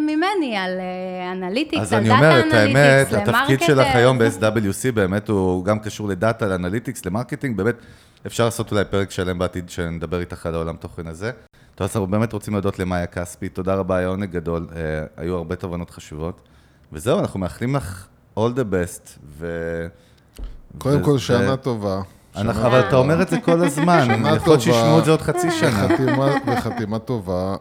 ממני 0.00 0.56
על 0.56 0.70
analytics, 1.32 1.82
אז 1.82 1.92
על 1.92 1.98
אני 1.98 2.08
data 2.08 2.18
אומר, 2.18 2.48
את 2.48 2.52
האמת, 2.54 3.12
התפקיד. 3.12 3.60
שלך 3.60 3.86
היום 3.94 4.18
ב-SWC 4.18 4.92
באמת 4.94 5.28
הוא 5.28 5.64
גם 5.64 5.78
קשור 5.78 6.08
ל 6.08 6.14
data, 6.14 6.46
ל 6.46 6.51
analytics, 6.51 7.06
ל 7.06 7.11
marketing, 7.11 7.56
באמת 7.56 7.74
אפשר 8.26 8.44
לעשות 8.44 8.72
אולי 8.72 8.84
פרק 8.84 9.10
שלם 9.10 9.38
בעתיד 9.38 9.70
שנדבר 9.70 10.20
איתך 10.20 10.46
על 10.46 10.54
העולם 10.54 10.76
תוכן 10.76 11.06
הזה. 11.06 11.30
טוב, 11.74 11.84
אז 11.84 11.96
אנחנו 11.96 12.06
באמת 12.06 12.32
רוצים 12.32 12.54
להודות 12.54 12.78
למאיה 12.78 13.06
כספי, 13.06 13.48
תודה 13.48 13.74
רבה, 13.74 13.96
היה 13.96 14.08
עונג 14.08 14.30
גדול, 14.30 14.66
אה, 14.76 15.04
היו 15.16 15.36
הרבה 15.36 15.56
תובנות 15.56 15.90
חשובות. 15.90 16.40
וזהו, 16.92 17.18
אנחנו 17.18 17.40
מאחלים 17.40 17.76
לך 17.76 18.06
all 18.38 18.56
the 18.56 18.72
best, 18.72 19.08
ו... 19.38 19.46
קודם 20.78 21.04
כל, 21.04 21.18
שנה 21.18 21.56
טובה. 21.56 22.00
אבל 22.36 22.80
אתה. 22.80 22.96
אומר 22.96 23.22
את 23.22 23.28
זה 23.28 23.40
כל 23.40 23.64
הזמן, 23.64 24.08
יכול 24.10 24.52
להיות. 24.52 24.60
שישמעו 24.60 24.98
את 24.98 25.04
זה 25.04 25.10
עוד 25.10 25.22
חצי 25.22 25.50
שנה. 25.50 25.86
וחתימה, 26.46 26.98
טובה, 26.98 27.56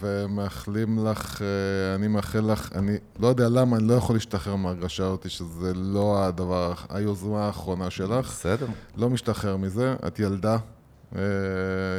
ומאחלים 0.00 1.06
לך, 1.06 1.42
אה, 1.42 1.94
אני 1.94 2.08
מאחל 2.08 2.52
לך, 2.52 2.70
אני 2.74 2.96
לא 3.18 3.26
יודע 3.26 3.48
למה, 3.48 3.76
אני 3.76 3.88
לא 3.88 3.94
יכול 3.94 4.16
להשתחרר 4.16 4.56
מההרגשה 4.56 5.06
אותי 5.06 5.28
שזה 5.28 5.72
לא 5.74 6.24
הדבר, 6.24 6.72
היוזמה 6.88 7.46
האחרונה 7.46 7.90
שלך. 7.90 8.26
בסדר. 8.26 8.66
לא 8.96 9.10
משתחרר 9.10 9.56
מזה, 9.56 9.94
את 10.06 10.18
ילדה, 10.18 10.56
אה, 11.16 11.22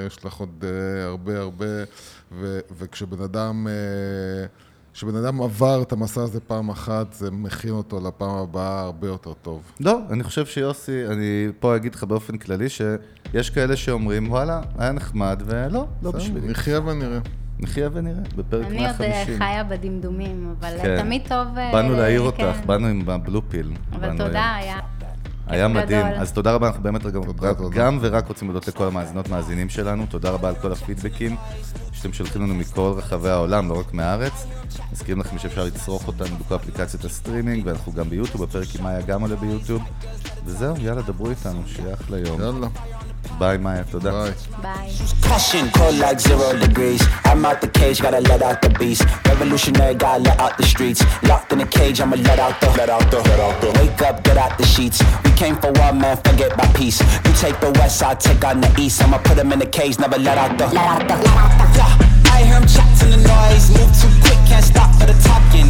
יש 0.08 0.26
לך 0.26 0.34
עוד 0.34 0.64
אה, 0.64 1.06
הרבה 1.06 1.40
הרבה, 1.40 1.66
וכשבן 2.78 3.22
אדם 3.22 3.68
כשבן 5.00 5.16
אדם 5.16 5.42
עבר 5.42 5.82
את 5.82 5.92
המסע 5.92 6.22
הזה 6.22 6.40
פעם 6.40 6.70
אחת, 6.70 7.14
זה 7.14 7.32
מכין 7.32 7.70
אותו 7.72 8.00
לפעם 8.08 8.30
הבאה 8.30 8.80
הרבה 8.80 9.08
יותר 9.08 9.34
טוב. 9.34 9.72
לא, 9.80 10.00
אני 10.10 10.24
חושב 10.24 10.46
שיוסי, 10.46 11.08
אני 11.08 11.48
פה 11.60 11.76
אגיד 11.76 11.96
לך 11.96 12.04
באופן 12.04 12.38
כללי, 12.38 12.70
שיש 12.70 13.50
כאלה 13.50 13.76
שאומרים, 13.76 14.32
וואלה, 14.32 14.62
היה 14.78 14.92
נחמד, 14.92 15.44
ולא, 15.46 15.86
לא 16.02 16.12
בשבילי. 16.12 16.48
נחיה 16.48 16.80
ונראה. 16.80 17.20
נחיה 17.60 17.90
ונראה, 17.94 18.22
בפרק 18.36 18.66
אני 18.66 18.88
עוד 18.88 19.02
אה, 19.02 19.08
150. 19.10 19.38
חיה 19.38 19.64
בדמדומים, 19.64 20.56
אבל 20.60 20.78
כן. 20.82 21.02
תמיד 21.02 21.22
טוב... 21.28 21.58
אה, 21.58 21.72
באנו 21.74 21.94
להעיר 21.94 22.32
כן. 22.32 22.46
אותך, 22.46 22.66
באנו 22.66 22.88
עם 22.88 23.10
ה 23.10 23.18
blue 23.18 23.50
pill. 23.50 23.72
אבל 23.92 24.18
תודה. 24.18 24.56
היה... 24.56 24.80
היה 25.50 25.68
מדהים. 25.68 26.08
גדול. 26.08 26.20
אז 26.22 26.32
תודה 26.32 26.52
רבה, 26.54 26.68
אנחנו 26.68 26.84
באמת 26.84 27.06
רגע, 27.06 27.20
תודה, 27.26 27.50
רק- 27.50 27.58
תודה. 27.58 27.76
גם 27.76 27.98
ורק 28.02 28.28
רוצים 28.28 28.48
להודות 28.48 28.68
לכל 28.68 28.88
המאזינות, 28.88 29.30
מאזינים 29.30 29.70
שלנו. 29.70 30.06
תודה 30.10 30.30
רבה 30.30 30.50
על 30.50 30.56
כל 30.56 30.72
הפידבקים 30.72 31.36
שאתם 31.92 32.14
שולחים 32.14 32.42
לנו 32.42 32.56
מכל 32.56 32.94
רחבי 32.98 33.30
העולם, 33.30 33.70
לא 33.70 33.80
רק 33.80 33.94
מהארץ. 33.94 34.46
מזכירים 34.92 35.20
לכם 35.22 35.38
שאפשר 35.38 35.64
לצרוך 35.64 36.08
אותנו 36.08 36.36
בכל 36.38 36.56
אפליקציות 36.56 37.06
הסטרימינג, 37.06 37.66
ואנחנו 37.66 37.92
גם 37.94 38.10
ביוטיוב, 38.10 38.44
הפרק 38.44 38.68
עם 38.80 38.84
מאיה 38.84 39.02
גם 39.02 39.22
עולה 39.22 39.36
ביוטיוב. 39.36 39.82
וזהו, 40.46 40.76
יאללה, 40.80 41.02
דברו 41.02 41.30
איתנו, 41.30 41.62
שיהיה 41.68 41.94
אחלה 41.94 42.18
יום. 42.18 42.42
יאללה, 42.42 42.68
ביי, 43.39 43.57
מאיה, 43.59 43.83
תודה. 43.91 44.11
ביי. 44.11 44.33
ביי. 44.63 44.91
Caution, 45.23 45.67
cold 45.77 45.97
like 45.99 46.21
zero 46.21 46.49
degrees. 46.65 47.03
I'm 47.25 47.45
out 47.45 47.61
the 47.61 47.69
cage, 47.79 47.99
gotta 48.01 48.21
let 48.31 48.41
out 48.43 48.59
the 48.63 48.71
beast. 48.79 49.03
Revolutionary, 49.27 49.95
gotta 49.95 50.23
let 50.23 50.39
out 50.39 50.55
the 50.59 50.67
streets. 50.73 51.01
Locked 51.31 51.51
in 51.53 51.61
a 51.61 51.67
cage, 51.67 52.01
I'ma 52.01 52.17
let 52.29 52.39
out 52.39 52.61
the, 52.61 52.69
let 52.79 52.89
out 52.97 53.11
the, 53.11 53.19
let 53.31 53.41
out 53.47 53.57
the. 53.63 53.69
Wake 53.81 54.01
up, 54.09 54.23
get 54.27 54.37
out 54.37 54.53
the 54.59 54.67
sheets. 54.75 54.99
We 55.25 55.31
came 55.43 55.57
for 55.63 55.73
one 55.85 55.99
man, 56.03 56.17
forget 56.29 56.57
my 56.57 56.67
peace. 56.79 56.99
You 57.25 57.33
take 57.45 57.59
the 57.65 57.73
west, 57.79 58.03
I 58.03 58.15
take 58.15 58.45
on 58.45 58.61
the 58.61 58.71
east. 58.85 59.03
I'ma 59.03 59.19
put 59.29 59.37
him 59.43 59.51
in 59.55 59.59
the 59.59 59.71
cage, 59.79 59.99
never 59.99 60.19
let 60.19 60.39
out 60.39 60.53
the, 60.59 60.67
let 60.67 60.87
out 60.95 61.09
the, 61.09 61.17
let 61.27 61.37
out 61.45 61.53
the. 61.59 61.67
Yeah, 61.79 62.35
I 62.35 62.37
hear 62.47 62.57
him 62.61 62.67
chatting 62.75 63.11
the 63.15 63.21
noise. 63.35 63.67
Move 63.77 63.93
too 64.01 64.13
quick, 64.25 64.41
can't 64.51 64.65
stop 64.73 64.91
for 64.99 65.07
the 65.11 65.17
talking. 65.29 65.69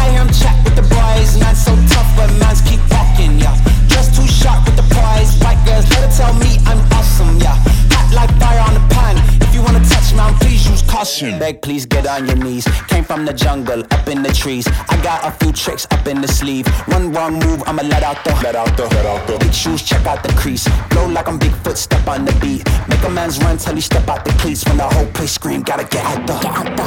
I 0.00 0.10
hear 0.10 0.22
him 0.24 0.32
chat 0.40 0.56
with 0.64 0.76
the 0.80 0.86
boys. 0.96 1.30
Man, 1.40 1.54
so 1.54 1.72
tough, 1.92 2.10
but 2.16 2.28
mans 2.40 2.60
keep 2.68 2.82
walking. 2.92 3.32
Yeah, 3.38 3.54
just 3.95 4.15
too 4.15 4.27
sharp 4.27 4.65
with 4.65 4.75
the 4.75 4.87
prize. 4.93 5.39
White 5.39 5.61
girls, 5.65 5.87
let 5.91 6.03
her 6.03 6.11
tell 6.11 6.33
me 6.43 6.59
I'm 6.67 6.79
awesome. 6.91 7.39
Yeah, 7.39 7.55
hot 7.95 8.09
like 8.11 8.31
fire 8.41 8.61
on 8.67 8.73
the 8.75 8.85
pan. 8.93 9.15
If 9.41 9.55
you 9.55 9.61
wanna 9.63 9.83
touch 9.87 10.11
me, 10.11 10.25
please 10.43 10.67
use 10.67 10.81
caution. 10.83 11.39
Beg, 11.39 11.61
please 11.61 11.85
get 11.85 12.05
on 12.05 12.27
your 12.27 12.35
knees. 12.35 12.67
Came 12.91 13.05
from 13.05 13.25
the 13.25 13.33
jungle, 13.33 13.81
up 13.95 14.07
in 14.07 14.21
the 14.21 14.33
trees. 14.33 14.67
I 14.93 14.95
got 15.01 15.23
a 15.23 15.31
few 15.39 15.51
tricks 15.53 15.87
up 15.91 16.05
in 16.07 16.19
the 16.21 16.27
sleeve. 16.27 16.67
One 16.95 17.13
wrong 17.13 17.33
move, 17.39 17.63
I'ma 17.65 17.83
let 17.83 18.03
out 18.03 18.19
the, 18.25 18.31
let 18.43 18.55
out 18.55 18.75
the, 18.75 18.85
let 18.95 19.05
out 19.05 19.25
the. 19.27 19.37
Big 19.39 19.53
shoes, 19.53 19.81
check 19.81 20.05
out 20.05 20.21
the 20.23 20.33
crease. 20.33 20.67
Blow 20.89 21.07
like 21.07 21.27
I'm 21.27 21.39
Bigfoot, 21.39 21.77
step 21.77 22.05
on 22.07 22.25
the 22.25 22.33
beat. 22.43 22.61
Make 22.89 23.03
a 23.03 23.09
man's 23.09 23.39
run 23.43 23.57
till 23.57 23.75
he 23.75 23.81
step 23.81 24.07
out 24.09 24.25
the 24.25 24.31
cleats. 24.41 24.65
When 24.65 24.77
the 24.77 24.87
whole 24.95 25.07
place 25.17 25.31
scream, 25.31 25.61
gotta 25.61 25.85
get 25.85 26.03
out 26.05 26.27
the, 26.27 26.35
get 26.39 26.53
out 26.59 26.69
the. 26.77 26.85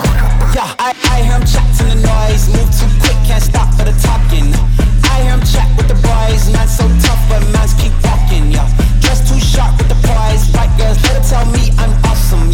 Yeah, 0.57 0.75
I, 0.79 0.89
I 1.13 1.17
hear 1.23 1.39
him 1.39 1.45
chatting 1.53 1.89
the 1.89 1.99
noise. 2.13 2.45
Move 2.55 2.71
too 2.79 2.91
quick, 3.01 3.19
can't 3.27 3.43
stop 3.43 3.73
for 3.75 3.85
the 3.85 3.97
talking. 4.05 4.53
I 5.15 5.21
chat 5.45 5.69
with 5.77 5.89
the 5.89 5.99
so 6.69 6.85
tough, 7.05 7.23
but 7.29 7.43
keep 7.81 7.93
too 9.29 9.41
sharp 9.41 9.77
with 9.79 9.89
the 9.89 10.01
girls, 10.79 11.03
tell 11.29 11.45
me 11.47 11.73
I'm 11.79 11.93
awesome. 12.05 12.51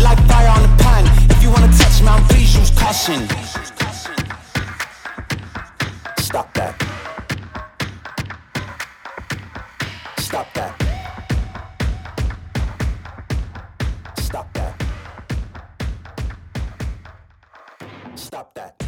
Like 0.00 0.18
fire 0.28 0.48
on 0.48 0.62
pan. 0.78 1.04
If 1.30 1.42
you 1.42 1.50
wanna 1.50 1.68
touch 1.68 2.02
me. 3.08 3.26
Stop 6.18 6.52
that. 6.54 6.74
Stop 10.18 10.52
that. 10.54 10.72
Stop 14.18 14.52
that. 14.54 14.82
Stop 18.16 18.54
that. 18.54 18.83